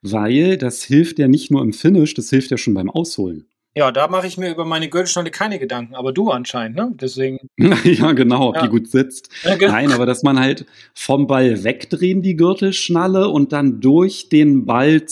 weil 0.02 0.58
das 0.58 0.82
hilft 0.82 1.18
ja 1.18 1.28
nicht 1.28 1.50
nur 1.50 1.62
im 1.62 1.72
Finish, 1.72 2.14
das 2.14 2.30
hilft 2.30 2.50
ja 2.50 2.58
schon 2.58 2.74
beim 2.74 2.90
Ausholen. 2.90 3.46
Ja, 3.74 3.90
da 3.90 4.06
mache 4.06 4.26
ich 4.26 4.36
mir 4.36 4.50
über 4.50 4.66
meine 4.66 4.90
Gürtelschnalle 4.90 5.30
keine 5.30 5.58
Gedanken, 5.58 5.94
aber 5.94 6.12
du 6.12 6.30
anscheinend, 6.30 6.76
ne? 6.76 6.92
Deswegen. 6.94 7.38
ja, 7.56 8.12
genau, 8.12 8.50
ob 8.50 8.56
ja. 8.56 8.62
die 8.62 8.68
gut 8.68 8.88
sitzt. 8.88 9.30
Ja, 9.44 9.54
genau. 9.56 9.72
Nein, 9.72 9.92
aber 9.92 10.04
dass 10.04 10.22
man 10.22 10.38
halt 10.38 10.66
vom 10.94 11.26
Ball 11.26 11.64
wegdrehen 11.64 12.20
die 12.20 12.36
Gürtelschnalle 12.36 13.28
und 13.28 13.52
dann 13.52 13.80
durch 13.80 14.28
den 14.28 14.66
Ball 14.66 15.02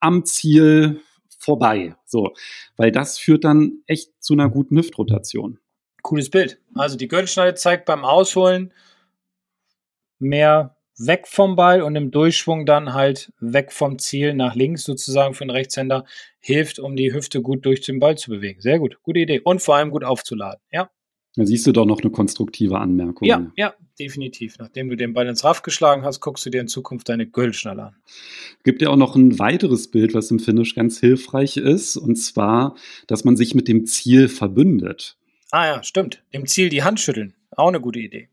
am 0.00 0.24
Ziel 0.26 1.00
vorbei. 1.38 1.96
So, 2.04 2.34
weil 2.76 2.92
das 2.92 3.18
führt 3.18 3.44
dann 3.44 3.78
echt 3.86 4.22
zu 4.22 4.34
einer 4.34 4.50
guten 4.50 4.76
Hüftrotation. 4.76 5.58
Cooles 6.02 6.28
Bild. 6.28 6.60
Also 6.74 6.98
die 6.98 7.08
Gürtelschnalle 7.08 7.54
zeigt 7.54 7.86
beim 7.86 8.04
Ausholen 8.04 8.72
mehr 10.18 10.76
weg 10.98 11.26
vom 11.26 11.56
Ball 11.56 11.82
und 11.82 11.96
im 11.96 12.10
Durchschwung 12.10 12.66
dann 12.66 12.94
halt 12.94 13.32
weg 13.40 13.72
vom 13.72 13.98
Ziel 13.98 14.34
nach 14.34 14.54
links 14.54 14.84
sozusagen 14.84 15.34
für 15.34 15.44
den 15.44 15.50
Rechtshänder 15.50 16.04
hilft, 16.38 16.78
um 16.78 16.96
die 16.96 17.12
Hüfte 17.12 17.42
gut 17.42 17.64
durch 17.64 17.80
den 17.80 17.98
Ball 17.98 18.16
zu 18.16 18.30
bewegen. 18.30 18.60
Sehr 18.60 18.78
gut, 18.78 18.98
gute 19.02 19.20
Idee 19.20 19.40
und 19.40 19.62
vor 19.62 19.76
allem 19.76 19.90
gut 19.90 20.04
aufzuladen. 20.04 20.60
Ja. 20.70 20.90
Da 21.34 21.46
siehst 21.46 21.66
du 21.66 21.72
doch 21.72 21.86
noch 21.86 22.02
eine 22.02 22.10
konstruktive 22.10 22.78
Anmerkung. 22.78 23.26
Ja, 23.26 23.50
ja, 23.56 23.72
definitiv. 23.98 24.58
Nachdem 24.58 24.90
du 24.90 24.96
den 24.96 25.14
Ball 25.14 25.26
ins 25.26 25.44
Raff 25.44 25.62
geschlagen 25.62 26.04
hast, 26.04 26.20
guckst 26.20 26.44
du 26.44 26.50
dir 26.50 26.60
in 26.60 26.68
Zukunft 26.68 27.08
deine 27.08 27.26
Gürtelschnalle 27.26 27.84
an. 27.84 27.96
Gibt 28.64 28.82
ja 28.82 28.90
auch 28.90 28.96
noch 28.96 29.16
ein 29.16 29.38
weiteres 29.38 29.90
Bild, 29.90 30.12
was 30.12 30.30
im 30.30 30.40
Finish 30.40 30.74
ganz 30.74 31.00
hilfreich 31.00 31.56
ist, 31.56 31.96
und 31.96 32.16
zwar, 32.16 32.76
dass 33.06 33.24
man 33.24 33.36
sich 33.36 33.54
mit 33.54 33.66
dem 33.66 33.86
Ziel 33.86 34.28
verbündet. 34.28 35.16
Ah 35.50 35.66
ja, 35.66 35.82
stimmt. 35.82 36.22
Dem 36.34 36.46
Ziel 36.46 36.68
die 36.68 36.82
Hand 36.82 37.00
schütteln. 37.00 37.34
Auch 37.50 37.68
eine 37.68 37.80
gute 37.80 38.00
Idee. 38.00 38.28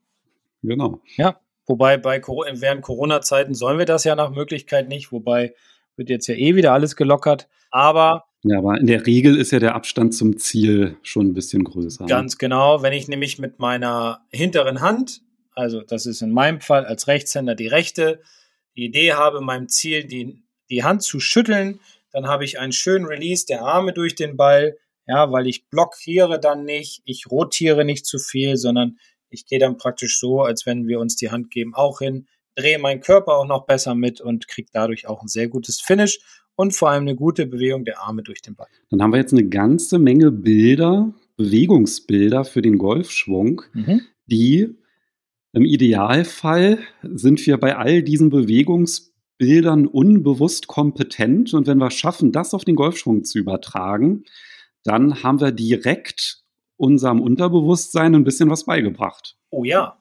Genau. 0.61 1.01
Ja, 1.15 1.39
Wobei 1.69 1.97
bei 1.97 2.19
während 2.19 2.81
Corona-Zeiten 2.81 3.53
sollen 3.53 3.77
wir 3.77 3.85
das 3.85 4.03
ja 4.03 4.15
nach 4.15 4.31
Möglichkeit 4.31 4.89
nicht, 4.89 5.11
wobei 5.11 5.53
wird 5.95 6.09
jetzt 6.09 6.25
ja 6.25 6.33
eh 6.33 6.55
wieder 6.55 6.73
alles 6.73 6.95
gelockert. 6.95 7.47
Aber 7.69 8.25
ja, 8.41 8.57
aber 8.57 8.79
in 8.79 8.87
der 8.87 9.05
Regel 9.05 9.37
ist 9.37 9.51
ja 9.51 9.59
der 9.59 9.75
Abstand 9.75 10.15
zum 10.15 10.39
Ziel 10.39 10.97
schon 11.03 11.27
ein 11.27 11.33
bisschen 11.35 11.63
größer. 11.63 12.07
Ganz 12.07 12.39
genau. 12.39 12.81
Wenn 12.81 12.93
ich 12.93 13.07
nämlich 13.07 13.37
mit 13.37 13.59
meiner 13.59 14.25
hinteren 14.31 14.81
Hand, 14.81 15.21
also 15.53 15.81
das 15.81 16.07
ist 16.07 16.23
in 16.23 16.31
meinem 16.31 16.59
Fall 16.59 16.85
als 16.85 17.07
Rechtshänder 17.07 17.53
die 17.53 17.67
rechte, 17.67 18.19
die 18.75 18.85
Idee 18.85 19.13
habe, 19.13 19.39
meinem 19.39 19.67
Ziel 19.67 20.05
die, 20.05 20.41
die 20.71 20.83
Hand 20.83 21.03
zu 21.03 21.19
schütteln, 21.19 21.81
dann 22.11 22.25
habe 22.25 22.45
ich 22.45 22.57
einen 22.57 22.71
schönen 22.71 23.05
Release 23.05 23.45
der 23.45 23.61
Arme 23.61 23.93
durch 23.93 24.15
den 24.15 24.37
Ball, 24.37 24.75
ja, 25.05 25.31
weil 25.31 25.45
ich 25.45 25.67
blockiere 25.67 26.39
dann 26.39 26.65
nicht, 26.65 27.03
ich 27.05 27.29
rotiere 27.29 27.85
nicht 27.85 28.07
zu 28.07 28.17
viel, 28.17 28.57
sondern 28.57 28.97
ich 29.29 29.45
gehe 29.45 29.59
dann 29.59 29.77
praktisch 29.77 30.19
so, 30.19 30.41
als 30.41 30.65
wenn 30.65 30.87
wir 30.87 30.99
uns 30.99 31.15
die 31.15 31.31
Hand 31.31 31.51
geben, 31.51 31.73
auch 31.75 31.99
hin, 31.99 32.27
drehe 32.55 32.79
meinen 32.79 33.01
Körper 33.01 33.37
auch 33.37 33.47
noch 33.47 33.65
besser 33.65 33.95
mit 33.95 34.21
und 34.21 34.47
kriege 34.47 34.69
dadurch 34.71 35.07
auch 35.07 35.21
ein 35.21 35.27
sehr 35.27 35.47
gutes 35.47 35.79
Finish 35.79 36.19
und 36.55 36.73
vor 36.75 36.89
allem 36.89 37.03
eine 37.03 37.15
gute 37.15 37.45
Bewegung 37.45 37.85
der 37.85 38.01
Arme 38.01 38.21
durch 38.23 38.41
den 38.41 38.55
Ball. 38.55 38.67
Dann 38.89 39.01
haben 39.01 39.13
wir 39.13 39.19
jetzt 39.19 39.33
eine 39.33 39.47
ganze 39.47 39.97
Menge 39.97 40.31
Bilder, 40.31 41.13
Bewegungsbilder 41.37 42.43
für 42.43 42.61
den 42.61 42.77
Golfschwung, 42.77 43.61
mhm. 43.73 44.01
die 44.25 44.75
im 45.53 45.65
Idealfall 45.65 46.79
sind 47.01 47.45
wir 47.47 47.57
bei 47.57 47.75
all 47.75 48.03
diesen 48.03 48.29
Bewegungsbildern 48.29 49.87
unbewusst 49.87 50.67
kompetent 50.67 51.53
und 51.53 51.65
wenn 51.65 51.77
wir 51.77 51.91
schaffen, 51.91 52.31
das 52.31 52.53
auf 52.53 52.65
den 52.65 52.75
Golfschwung 52.75 53.23
zu 53.23 53.39
übertragen, 53.39 54.25
dann 54.83 55.23
haben 55.23 55.39
wir 55.39 55.51
direkt 55.51 56.43
unserem 56.79 57.21
Unterbewusstsein 57.21 58.15
ein 58.15 58.23
bisschen 58.23 58.49
was 58.49 58.63
beigebracht. 58.63 59.35
Oh 59.49 59.65
ja, 59.65 59.97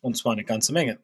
und 0.00 0.16
zwar 0.16 0.32
eine 0.32 0.44
ganze 0.44 0.72
Menge. 0.72 0.98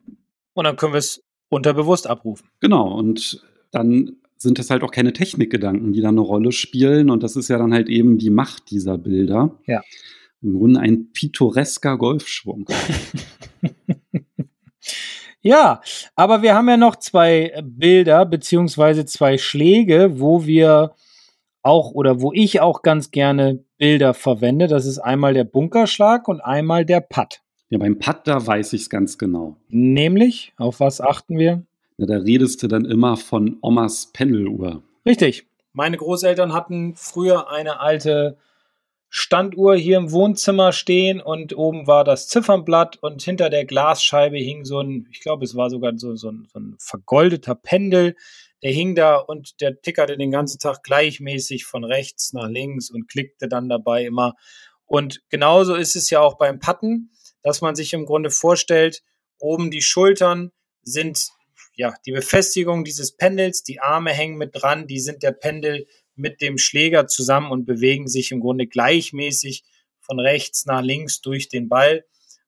Und 0.53 0.65
dann 0.65 0.75
können 0.75 0.93
wir 0.93 0.99
es 0.99 1.23
unterbewusst 1.49 2.07
abrufen. 2.07 2.47
Genau, 2.59 2.93
und 2.93 3.41
dann 3.71 4.17
sind 4.37 4.59
es 4.59 4.69
halt 4.69 4.83
auch 4.83 4.91
keine 4.91 5.13
Technikgedanken, 5.13 5.93
die 5.93 6.01
da 6.01 6.09
eine 6.09 6.19
Rolle 6.19 6.51
spielen. 6.51 7.09
Und 7.09 7.23
das 7.23 7.37
ist 7.37 7.47
ja 7.47 7.57
dann 7.57 7.73
halt 7.73 7.87
eben 7.87 8.17
die 8.17 8.29
Macht 8.29 8.69
dieser 8.69 8.97
Bilder. 8.97 9.57
Ja. 9.65 9.81
Im 10.41 10.55
Grunde 10.55 10.81
ein 10.81 11.13
pittoresker 11.13 11.97
Golfschwung. 11.97 12.67
ja, 15.41 15.81
aber 16.15 16.41
wir 16.41 16.53
haben 16.53 16.67
ja 16.67 16.75
noch 16.75 16.97
zwei 16.97 17.63
Bilder 17.63 18.25
beziehungsweise 18.25 19.05
zwei 19.05 19.37
Schläge, 19.37 20.19
wo 20.19 20.45
wir 20.45 20.95
auch 21.63 21.91
oder 21.91 22.21
wo 22.21 22.31
ich 22.33 22.61
auch 22.61 22.81
ganz 22.81 23.11
gerne 23.11 23.63
Bilder 23.77 24.13
verwende. 24.13 24.67
Das 24.67 24.85
ist 24.85 24.99
einmal 24.99 25.33
der 25.33 25.45
Bunkerschlag 25.45 26.27
und 26.27 26.41
einmal 26.41 26.85
der 26.85 27.01
Putt. 27.01 27.41
Ja, 27.69 27.79
beim 27.79 27.97
Putt, 27.97 28.21
da 28.25 28.45
weiß 28.45 28.73
ich 28.73 28.83
es 28.83 28.89
ganz 28.89 29.17
genau. 29.17 29.55
Nämlich, 29.69 30.53
auf 30.57 30.79
was 30.79 31.01
achten 31.01 31.39
wir? 31.39 31.63
Na, 31.97 32.05
da 32.05 32.17
redest 32.17 32.61
du 32.61 32.67
dann 32.67 32.85
immer 32.85 33.17
von 33.17 33.57
Omas 33.61 34.11
Pendeluhr. 34.13 34.83
Richtig. 35.05 35.47
Meine 35.73 35.97
Großeltern 35.97 36.53
hatten 36.53 36.93
früher 36.95 37.49
eine 37.49 37.79
alte 37.79 38.37
Standuhr 39.09 39.75
hier 39.75 39.97
im 39.97 40.11
Wohnzimmer 40.11 40.71
stehen 40.71 41.21
und 41.21 41.55
oben 41.55 41.85
war 41.85 42.03
das 42.03 42.27
Ziffernblatt 42.27 42.97
und 43.01 43.21
hinter 43.21 43.49
der 43.49 43.65
Glasscheibe 43.65 44.37
hing 44.37 44.65
so 44.65 44.79
ein, 44.79 45.07
ich 45.11 45.19
glaube, 45.19 45.45
es 45.45 45.55
war 45.55 45.69
sogar 45.69 45.93
so, 45.97 46.15
so, 46.15 46.29
ein, 46.29 46.47
so 46.51 46.59
ein 46.59 46.75
vergoldeter 46.79 47.53
Pendel, 47.53 48.15
der 48.63 48.71
hing 48.71 48.95
da 48.95 49.17
und 49.17 49.59
der 49.61 49.81
tickerte 49.81 50.17
den 50.17 50.31
ganzen 50.31 50.59
Tag 50.59 50.83
gleichmäßig 50.83 51.65
von 51.65 51.83
rechts 51.83 52.33
nach 52.33 52.47
links 52.47 52.89
und 52.89 53.09
klickte 53.09 53.47
dann 53.47 53.67
dabei 53.67 54.05
immer. 54.05 54.35
Und 54.85 55.21
genauso 55.29 55.75
ist 55.75 55.95
es 55.95 56.09
ja 56.09 56.21
auch 56.21 56.37
beim 56.37 56.59
Patten, 56.59 57.11
dass 57.41 57.61
man 57.61 57.75
sich 57.75 57.93
im 57.93 58.05
Grunde 58.05 58.31
vorstellt, 58.31 59.03
oben 59.37 59.69
die 59.69 59.81
Schultern 59.81 60.51
sind 60.81 61.29
ja 61.75 61.93
die 62.05 62.11
Befestigung 62.11 62.85
dieses 62.85 63.15
Pendels, 63.15 63.63
die 63.63 63.79
Arme 63.79 64.11
hängen 64.11 64.37
mit 64.37 64.51
dran, 64.53 64.87
die 64.87 64.99
sind 64.99 65.23
der 65.23 65.31
Pendel 65.31 65.85
mit 66.15 66.41
dem 66.41 66.57
Schläger 66.57 67.07
zusammen 67.07 67.51
und 67.51 67.65
bewegen 67.65 68.07
sich 68.07 68.31
im 68.31 68.39
Grunde 68.39 68.67
gleichmäßig 68.67 69.63
von 69.99 70.19
rechts 70.19 70.65
nach 70.65 70.81
links 70.81 71.21
durch 71.21 71.49
den 71.49 71.69
Ball, 71.69 72.05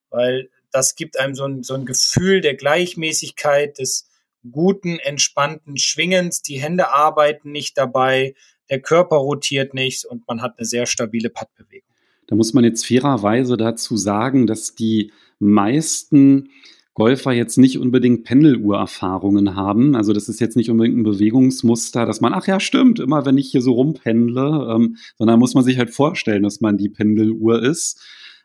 weil 0.10 0.50
das 0.72 0.96
gibt 0.96 1.18
einem 1.20 1.36
so 1.36 1.46
ein, 1.46 1.64
so 1.64 1.74
ein 1.74 1.86
Gefühl 1.86 2.42
der 2.42 2.56
Gleichmäßigkeit, 2.56 3.80
des 3.80 4.08
guten, 4.52 5.00
entspannten 5.00 5.78
Schwingens. 5.78 6.42
Die 6.42 6.62
Hände 6.62 6.92
arbeiten 6.92 7.52
nicht 7.52 7.78
dabei, 7.78 8.36
der 8.70 8.82
Körper 8.82 9.18
rotiert 9.18 9.74
nicht 9.74 10.06
und 10.06 10.28
man 10.28 10.42
hat 10.42 10.58
eine 10.58 10.66
sehr 10.66 10.86
stabile 10.86 11.30
Pattbewegung. 11.30 11.90
Da 12.28 12.36
muss 12.36 12.54
man 12.54 12.64
jetzt 12.64 12.86
fairerweise 12.86 13.58
dazu 13.58 13.98
sagen, 13.98 14.48
dass 14.48 14.74
die 14.74 15.12
meisten 15.40 16.50
Golfer 16.96 17.34
jetzt 17.34 17.58
nicht 17.58 17.78
unbedingt 17.78 18.24
Pendeluhrerfahrungen 18.24 19.56
haben. 19.56 19.96
Also 19.96 20.14
das 20.14 20.30
ist 20.30 20.40
jetzt 20.40 20.56
nicht 20.56 20.72
unbedingt 20.72 20.98
ein 20.98 21.04
Bewegungsmuster, 21.04 22.06
dass 22.06 22.22
man, 22.22 22.34
ach 22.34 22.48
ja, 22.48 22.60
stimmt, 22.60 23.00
immer 23.00 23.26
wenn 23.26 23.38
ich 23.38 23.52
hier 23.52 23.62
so 23.62 23.74
rumpendle, 23.74 24.74
ähm, 24.74 24.96
sondern 25.18 25.40
muss 25.40 25.54
man 25.54 25.66
sich 25.66 25.78
halt 25.78 25.90
vorstellen, 25.90 26.44
dass 26.44 26.62
man 26.62 26.78
die 26.78 26.90
Pendeluhr 26.90 27.62
ist. 27.62 28.02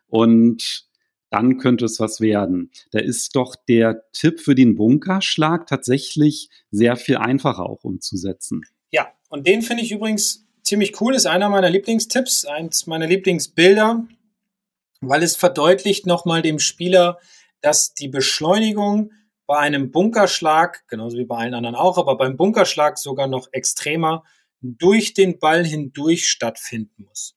Und 0.08 0.89
dann 1.30 1.58
könnte 1.58 1.84
es 1.84 2.00
was 2.00 2.20
werden. 2.20 2.70
Da 2.90 2.98
ist 2.98 3.36
doch 3.36 3.56
der 3.56 4.10
Tipp 4.12 4.40
für 4.40 4.54
den 4.54 4.74
Bunkerschlag 4.74 5.66
tatsächlich 5.66 6.50
sehr 6.70 6.96
viel 6.96 7.16
einfacher 7.16 7.64
auch 7.64 7.84
umzusetzen. 7.84 8.62
Ja, 8.90 9.08
und 9.28 9.46
den 9.46 9.62
finde 9.62 9.84
ich 9.84 9.92
übrigens 9.92 10.46
ziemlich 10.62 11.00
cool, 11.00 11.14
ist 11.14 11.26
einer 11.26 11.48
meiner 11.48 11.70
Lieblingstipps, 11.70 12.44
eins 12.44 12.86
meiner 12.86 13.06
Lieblingsbilder, 13.06 14.06
weil 15.00 15.22
es 15.22 15.36
verdeutlicht 15.36 16.06
nochmal 16.06 16.42
dem 16.42 16.58
Spieler, 16.58 17.18
dass 17.60 17.94
die 17.94 18.08
Beschleunigung 18.08 19.12
bei 19.46 19.58
einem 19.58 19.90
Bunkerschlag, 19.90 20.86
genauso 20.88 21.18
wie 21.18 21.24
bei 21.24 21.36
allen 21.36 21.54
anderen 21.54 21.74
auch, 21.74 21.98
aber 21.98 22.16
beim 22.16 22.36
Bunkerschlag 22.36 22.98
sogar 22.98 23.26
noch 23.26 23.48
extremer, 23.52 24.24
durch 24.62 25.14
den 25.14 25.38
Ball 25.38 25.64
hindurch 25.64 26.28
stattfinden 26.28 27.04
muss. 27.08 27.36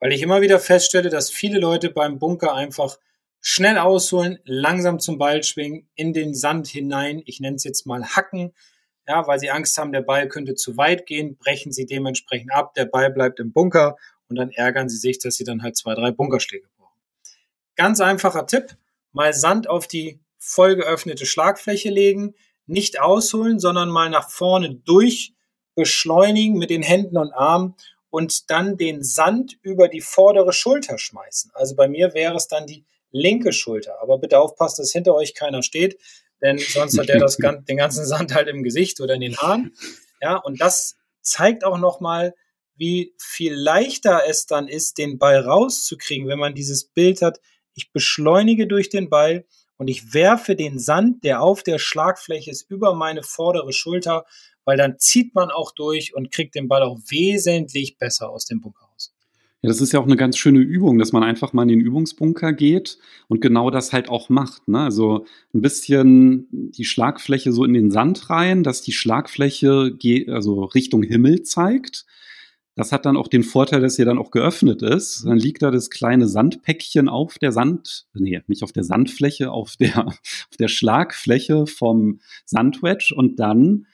Weil 0.00 0.12
ich 0.12 0.22
immer 0.22 0.40
wieder 0.40 0.58
feststelle, 0.58 1.10
dass 1.10 1.30
viele 1.30 1.58
Leute 1.58 1.90
beim 1.90 2.18
Bunker 2.18 2.54
einfach 2.54 2.98
schnell 3.46 3.76
ausholen, 3.76 4.38
langsam 4.46 4.98
zum 4.98 5.18
Ball 5.18 5.42
schwingen, 5.42 5.86
in 5.94 6.14
den 6.14 6.34
Sand 6.34 6.66
hinein, 6.66 7.22
ich 7.26 7.40
nenne 7.40 7.56
es 7.56 7.64
jetzt 7.64 7.84
mal 7.84 8.02
hacken, 8.02 8.54
ja, 9.06 9.26
weil 9.26 9.38
sie 9.38 9.50
Angst 9.50 9.76
haben, 9.76 9.92
der 9.92 10.00
Ball 10.00 10.28
könnte 10.28 10.54
zu 10.54 10.78
weit 10.78 11.04
gehen, 11.04 11.36
brechen 11.36 11.70
sie 11.70 11.84
dementsprechend 11.84 12.50
ab, 12.54 12.72
der 12.72 12.86
Ball 12.86 13.10
bleibt 13.10 13.40
im 13.40 13.52
Bunker 13.52 13.98
und 14.30 14.36
dann 14.36 14.50
ärgern 14.50 14.88
sie 14.88 14.96
sich, 14.96 15.18
dass 15.18 15.36
sie 15.36 15.44
dann 15.44 15.62
halt 15.62 15.76
zwei, 15.76 15.94
drei 15.94 16.10
Bunkerschläge 16.10 16.66
brauchen. 16.78 16.98
Ganz 17.76 18.00
einfacher 18.00 18.46
Tipp, 18.46 18.78
mal 19.12 19.34
Sand 19.34 19.68
auf 19.68 19.86
die 19.86 20.20
voll 20.38 20.76
geöffnete 20.76 21.26
Schlagfläche 21.26 21.90
legen, 21.90 22.34
nicht 22.64 22.98
ausholen, 22.98 23.60
sondern 23.60 23.90
mal 23.90 24.08
nach 24.08 24.30
vorne 24.30 24.74
durch 24.74 25.34
beschleunigen 25.74 26.56
mit 26.56 26.70
den 26.70 26.82
Händen 26.82 27.18
und 27.18 27.34
Armen 27.34 27.74
und 28.08 28.50
dann 28.50 28.78
den 28.78 29.02
Sand 29.04 29.58
über 29.60 29.88
die 29.88 30.00
vordere 30.00 30.54
Schulter 30.54 30.96
schmeißen. 30.96 31.50
Also 31.52 31.76
bei 31.76 31.88
mir 31.88 32.14
wäre 32.14 32.36
es 32.36 32.48
dann 32.48 32.66
die 32.66 32.86
linke 33.14 33.52
Schulter. 33.52 34.02
Aber 34.02 34.18
bitte 34.18 34.38
aufpassen, 34.38 34.82
dass 34.82 34.92
hinter 34.92 35.14
euch 35.14 35.34
keiner 35.34 35.62
steht, 35.62 35.98
denn 36.42 36.58
sonst 36.58 36.98
hat 36.98 37.08
der 37.08 37.18
das, 37.18 37.36
den 37.68 37.76
ganzen 37.76 38.04
Sand 38.04 38.34
halt 38.34 38.48
im 38.48 38.62
Gesicht 38.62 39.00
oder 39.00 39.14
in 39.14 39.22
den 39.22 39.36
Haaren. 39.38 39.72
Ja, 40.20 40.36
und 40.36 40.60
das 40.60 40.96
zeigt 41.22 41.64
auch 41.64 41.78
nochmal, 41.78 42.34
wie 42.76 43.14
viel 43.18 43.54
leichter 43.54 44.22
es 44.26 44.46
dann 44.46 44.68
ist, 44.68 44.98
den 44.98 45.18
Ball 45.18 45.38
rauszukriegen, 45.38 46.28
wenn 46.28 46.38
man 46.38 46.54
dieses 46.54 46.86
Bild 46.86 47.22
hat, 47.22 47.40
ich 47.72 47.92
beschleunige 47.92 48.66
durch 48.66 48.88
den 48.88 49.08
Ball 49.08 49.46
und 49.76 49.88
ich 49.88 50.12
werfe 50.12 50.56
den 50.56 50.78
Sand, 50.78 51.24
der 51.24 51.40
auf 51.40 51.62
der 51.62 51.78
Schlagfläche 51.78 52.50
ist, 52.50 52.70
über 52.70 52.94
meine 52.94 53.22
vordere 53.22 53.72
Schulter, 53.72 54.24
weil 54.64 54.76
dann 54.76 54.98
zieht 54.98 55.34
man 55.34 55.50
auch 55.50 55.72
durch 55.72 56.14
und 56.14 56.32
kriegt 56.32 56.54
den 56.54 56.68
Ball 56.68 56.82
auch 56.82 56.98
wesentlich 57.08 57.98
besser 57.98 58.30
aus 58.30 58.44
dem 58.46 58.60
Bunker. 58.60 58.83
Ja, 59.64 59.68
das 59.68 59.80
ist 59.80 59.94
ja 59.94 59.98
auch 60.00 60.04
eine 60.04 60.18
ganz 60.18 60.36
schöne 60.36 60.58
Übung, 60.58 60.98
dass 60.98 61.12
man 61.12 61.22
einfach 61.22 61.54
mal 61.54 61.62
in 61.62 61.70
den 61.70 61.80
Übungsbunker 61.80 62.52
geht 62.52 62.98
und 63.28 63.40
genau 63.40 63.70
das 63.70 63.94
halt 63.94 64.10
auch 64.10 64.28
macht. 64.28 64.68
Ne? 64.68 64.80
Also 64.80 65.24
ein 65.54 65.62
bisschen 65.62 66.46
die 66.50 66.84
Schlagfläche 66.84 67.50
so 67.50 67.64
in 67.64 67.72
den 67.72 67.90
Sand 67.90 68.28
rein, 68.28 68.62
dass 68.62 68.82
die 68.82 68.92
Schlagfläche 68.92 69.96
also 70.28 70.64
Richtung 70.64 71.02
Himmel 71.02 71.44
zeigt 71.44 72.04
das 72.76 72.90
hat 72.90 73.06
dann 73.06 73.16
auch 73.16 73.28
den 73.28 73.44
Vorteil, 73.44 73.80
dass 73.80 73.96
hier 73.96 74.04
dann 74.04 74.18
auch 74.18 74.32
geöffnet 74.32 74.82
ist. 74.82 75.24
Dann 75.24 75.38
liegt 75.38 75.62
da 75.62 75.70
das 75.70 75.90
kleine 75.90 76.26
Sandpäckchen 76.26 77.08
auf 77.08 77.38
der 77.38 77.52
Sand, 77.52 78.06
nee, 78.14 78.42
nicht 78.48 78.64
auf 78.64 78.72
der 78.72 78.84
Sandfläche, 78.84 79.52
auf 79.52 79.76
der, 79.76 80.06
auf 80.08 80.56
der 80.58 80.68
Schlagfläche 80.68 81.66
vom 81.66 82.20
Sandwedge 82.44 83.14
und 83.14 83.38
dann 83.38 83.86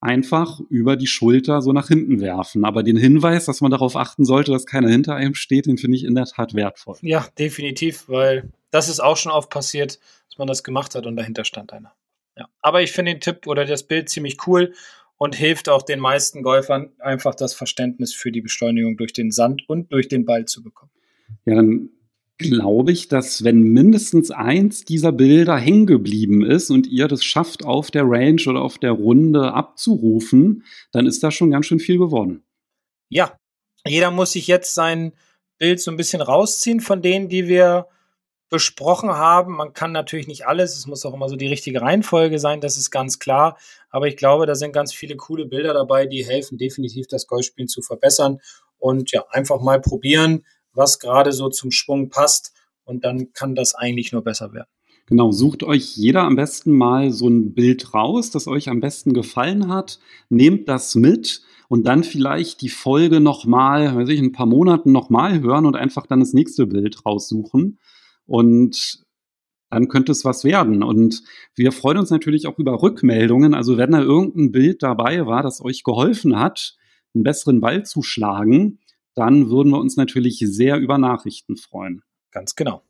einfach 0.00 0.60
über 0.68 0.96
die 0.96 1.06
Schulter 1.06 1.62
so 1.62 1.72
nach 1.72 1.88
hinten 1.88 2.20
werfen. 2.20 2.64
Aber 2.64 2.82
den 2.82 2.96
Hinweis, 2.96 3.46
dass 3.46 3.60
man 3.60 3.70
darauf 3.70 3.96
achten 3.96 4.24
sollte, 4.24 4.52
dass 4.52 4.66
keiner 4.66 4.88
hinter 4.88 5.14
einem 5.14 5.34
steht, 5.34 5.66
den 5.66 5.78
finde 5.78 5.96
ich 5.96 6.04
in 6.04 6.14
der 6.14 6.26
Tat 6.26 6.54
wertvoll. 6.54 6.96
Ja, 7.02 7.26
definitiv, 7.38 8.08
weil 8.08 8.50
das 8.70 8.88
ist 8.88 9.00
auch 9.00 9.16
schon 9.16 9.32
oft 9.32 9.50
passiert, 9.50 9.98
dass 10.28 10.38
man 10.38 10.48
das 10.48 10.62
gemacht 10.62 10.94
hat 10.94 11.06
und 11.06 11.16
dahinter 11.16 11.44
stand 11.44 11.72
einer. 11.72 11.94
Ja. 12.36 12.48
Aber 12.60 12.82
ich 12.82 12.92
finde 12.92 13.12
den 13.12 13.20
Tipp 13.20 13.46
oder 13.46 13.64
das 13.64 13.84
Bild 13.84 14.08
ziemlich 14.08 14.46
cool 14.46 14.74
und 15.16 15.34
hilft 15.34 15.68
auch 15.68 15.82
den 15.82 16.00
meisten 16.00 16.42
Golfern 16.42 16.92
einfach 16.98 17.34
das 17.34 17.54
Verständnis 17.54 18.12
für 18.14 18.30
die 18.30 18.42
Beschleunigung 18.42 18.96
durch 18.96 19.12
den 19.12 19.30
Sand 19.30 19.62
und 19.68 19.92
durch 19.92 20.08
den 20.08 20.26
Ball 20.26 20.44
zu 20.44 20.62
bekommen. 20.62 20.90
Ja, 21.46 21.54
dann 21.54 21.88
glaube 22.38 22.92
ich, 22.92 23.08
dass 23.08 23.44
wenn 23.44 23.62
mindestens 23.62 24.30
eins 24.30 24.84
dieser 24.84 25.12
Bilder 25.12 25.56
hängen 25.56 25.86
geblieben 25.86 26.44
ist 26.44 26.70
und 26.70 26.86
ihr 26.86 27.08
das 27.08 27.24
schafft, 27.24 27.64
auf 27.64 27.90
der 27.90 28.04
Range 28.04 28.42
oder 28.46 28.62
auf 28.62 28.78
der 28.78 28.92
Runde 28.92 29.52
abzurufen, 29.52 30.64
dann 30.92 31.06
ist 31.06 31.22
da 31.22 31.30
schon 31.30 31.50
ganz 31.50 31.66
schön 31.66 31.80
viel 31.80 31.98
geworden. 31.98 32.44
Ja, 33.08 33.36
jeder 33.86 34.10
muss 34.10 34.32
sich 34.32 34.46
jetzt 34.46 34.74
sein 34.74 35.12
Bild 35.58 35.80
so 35.80 35.90
ein 35.90 35.96
bisschen 35.96 36.20
rausziehen 36.20 36.80
von 36.80 37.02
denen, 37.02 37.28
die 37.28 37.48
wir 37.48 37.86
besprochen 38.48 39.10
haben. 39.10 39.56
Man 39.56 39.72
kann 39.72 39.92
natürlich 39.92 40.28
nicht 40.28 40.46
alles, 40.46 40.76
es 40.76 40.86
muss 40.86 41.04
auch 41.04 41.14
immer 41.14 41.28
so 41.28 41.36
die 41.36 41.48
richtige 41.48 41.80
Reihenfolge 41.80 42.38
sein, 42.38 42.60
das 42.60 42.76
ist 42.76 42.90
ganz 42.90 43.18
klar. 43.18 43.58
Aber 43.90 44.06
ich 44.06 44.16
glaube, 44.16 44.46
da 44.46 44.54
sind 44.54 44.72
ganz 44.72 44.92
viele 44.92 45.16
coole 45.16 45.46
Bilder 45.46 45.72
dabei, 45.72 46.06
die 46.06 46.24
helfen 46.24 46.58
definitiv, 46.58 47.06
das 47.06 47.26
Golfspielen 47.26 47.68
zu 47.68 47.82
verbessern. 47.82 48.40
Und 48.78 49.10
ja, 49.10 49.24
einfach 49.30 49.60
mal 49.60 49.80
probieren, 49.80 50.44
was 50.76 50.98
gerade 50.98 51.32
so 51.32 51.48
zum 51.48 51.70
Schwung 51.70 52.10
passt. 52.10 52.52
Und 52.84 53.04
dann 53.04 53.32
kann 53.32 53.54
das 53.54 53.74
eigentlich 53.74 54.12
nur 54.12 54.22
besser 54.22 54.52
werden. 54.52 54.68
Genau, 55.06 55.30
sucht 55.30 55.62
euch 55.62 55.96
jeder 55.96 56.22
am 56.22 56.34
besten 56.36 56.72
mal 56.72 57.12
so 57.12 57.28
ein 57.28 57.54
Bild 57.54 57.94
raus, 57.94 58.30
das 58.30 58.48
euch 58.48 58.68
am 58.68 58.80
besten 58.80 59.12
gefallen 59.12 59.68
hat. 59.68 60.00
Nehmt 60.28 60.68
das 60.68 60.96
mit 60.96 61.42
und 61.68 61.86
dann 61.86 62.02
vielleicht 62.04 62.60
die 62.60 62.68
Folge 62.68 63.20
nochmal, 63.20 63.94
weiß 63.94 64.08
ich, 64.08 64.20
ein 64.20 64.32
paar 64.32 64.46
Monaten 64.46 64.90
nochmal 64.92 65.40
hören 65.40 65.66
und 65.66 65.76
einfach 65.76 66.06
dann 66.06 66.20
das 66.20 66.32
nächste 66.32 66.66
Bild 66.66 67.06
raussuchen. 67.06 67.78
Und 68.26 69.04
dann 69.70 69.88
könnte 69.88 70.12
es 70.12 70.24
was 70.24 70.42
werden. 70.42 70.82
Und 70.82 71.22
wir 71.54 71.70
freuen 71.70 71.98
uns 71.98 72.10
natürlich 72.10 72.46
auch 72.46 72.58
über 72.58 72.82
Rückmeldungen. 72.82 73.54
Also 73.54 73.76
wenn 73.76 73.92
da 73.92 74.00
irgendein 74.00 74.52
Bild 74.52 74.82
dabei 74.82 75.26
war, 75.26 75.42
das 75.42 75.60
euch 75.60 75.84
geholfen 75.84 76.38
hat, 76.38 76.76
einen 77.14 77.24
besseren 77.24 77.60
Ball 77.60 77.84
zu 77.84 78.02
schlagen, 78.02 78.80
dann 79.16 79.50
würden 79.50 79.72
wir 79.72 79.80
uns 79.80 79.96
natürlich 79.96 80.38
sehr 80.38 80.78
über 80.78 80.98
Nachrichten 80.98 81.56
freuen. 81.56 82.02
Ganz 82.30 82.54
genau. 82.54 82.82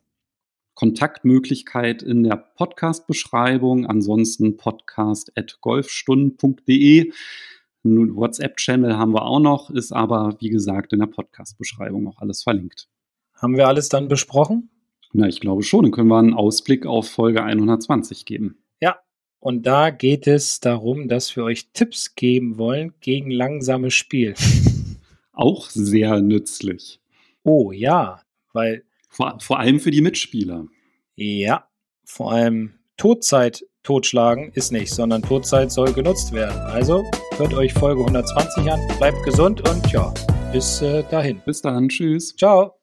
Kontaktmöglichkeit 0.75 2.03
in 2.03 2.25
der 2.25 2.37
Podcast-Beschreibung, 2.37 3.87
ansonsten 3.87 4.59
podcast.golfstunden.de. 4.59 7.13
WhatsApp-Channel 7.85 8.99
haben 8.99 9.15
wir 9.15 9.23
auch 9.23 9.39
noch, 9.39 9.71
ist 9.71 9.93
aber, 9.93 10.37
wie 10.41 10.51
gesagt, 10.51 10.93
in 10.93 10.99
der 10.99 11.07
Podcast-Beschreibung 11.07 12.09
auch 12.09 12.19
alles 12.19 12.43
verlinkt. 12.43 12.89
Haben 13.35 13.57
wir 13.57 13.69
alles 13.69 13.89
dann 13.89 14.09
besprochen? 14.09 14.71
Na, 15.13 15.29
ich 15.29 15.39
glaube 15.41 15.63
schon. 15.63 15.85
Dann 15.85 15.93
können 15.93 16.09
wir 16.09 16.19
einen 16.19 16.35
Ausblick 16.35 16.85
auf 16.85 17.09
Folge 17.09 17.45
120 17.45 18.25
geben. 18.25 18.59
Ja, 18.81 18.99
und 19.39 19.67
da 19.67 19.91
geht 19.91 20.27
es 20.27 20.59
darum, 20.61 21.07
dass 21.09 21.37
wir 21.37 21.45
euch 21.45 21.71
Tipps 21.73 22.17
geben 22.17 22.59
wollen 22.59 22.95
gegen 23.01 23.31
langsames 23.31 23.95
Spiel. 23.95 24.35
Auch 25.37 25.71
sehr 25.71 26.21
nützlich. 26.21 27.01
Oh 27.43 27.71
ja, 27.73 28.23
weil. 28.53 28.83
Vor, 29.09 29.39
vor 29.41 29.61
allem 29.61 29.81
für 29.81 29.91
die 29.91 30.03
Mitspieler. 30.03 30.67
Ja, 31.15 31.69
vor 32.05 32.33
allem 32.33 32.75
Todzeit 32.97 33.65
totschlagen 33.83 34.51
ist 34.53 34.73
nicht, 34.73 34.93
sondern 34.93 35.23
Todzeit 35.23 35.71
soll 35.71 35.93
genutzt 35.93 36.33
werden. 36.33 36.61
Also 36.61 37.05
hört 37.37 37.55
euch 37.55 37.73
Folge 37.73 38.01
120 38.01 38.71
an, 38.71 38.81
bleibt 38.99 39.23
gesund 39.25 39.67
und 39.69 39.91
ja, 39.93 40.13
bis 40.53 40.83
äh, 40.83 41.05
dahin. 41.11 41.41
Bis 41.47 41.63
dann, 41.63 41.89
tschüss. 41.89 42.35
Ciao. 42.37 42.77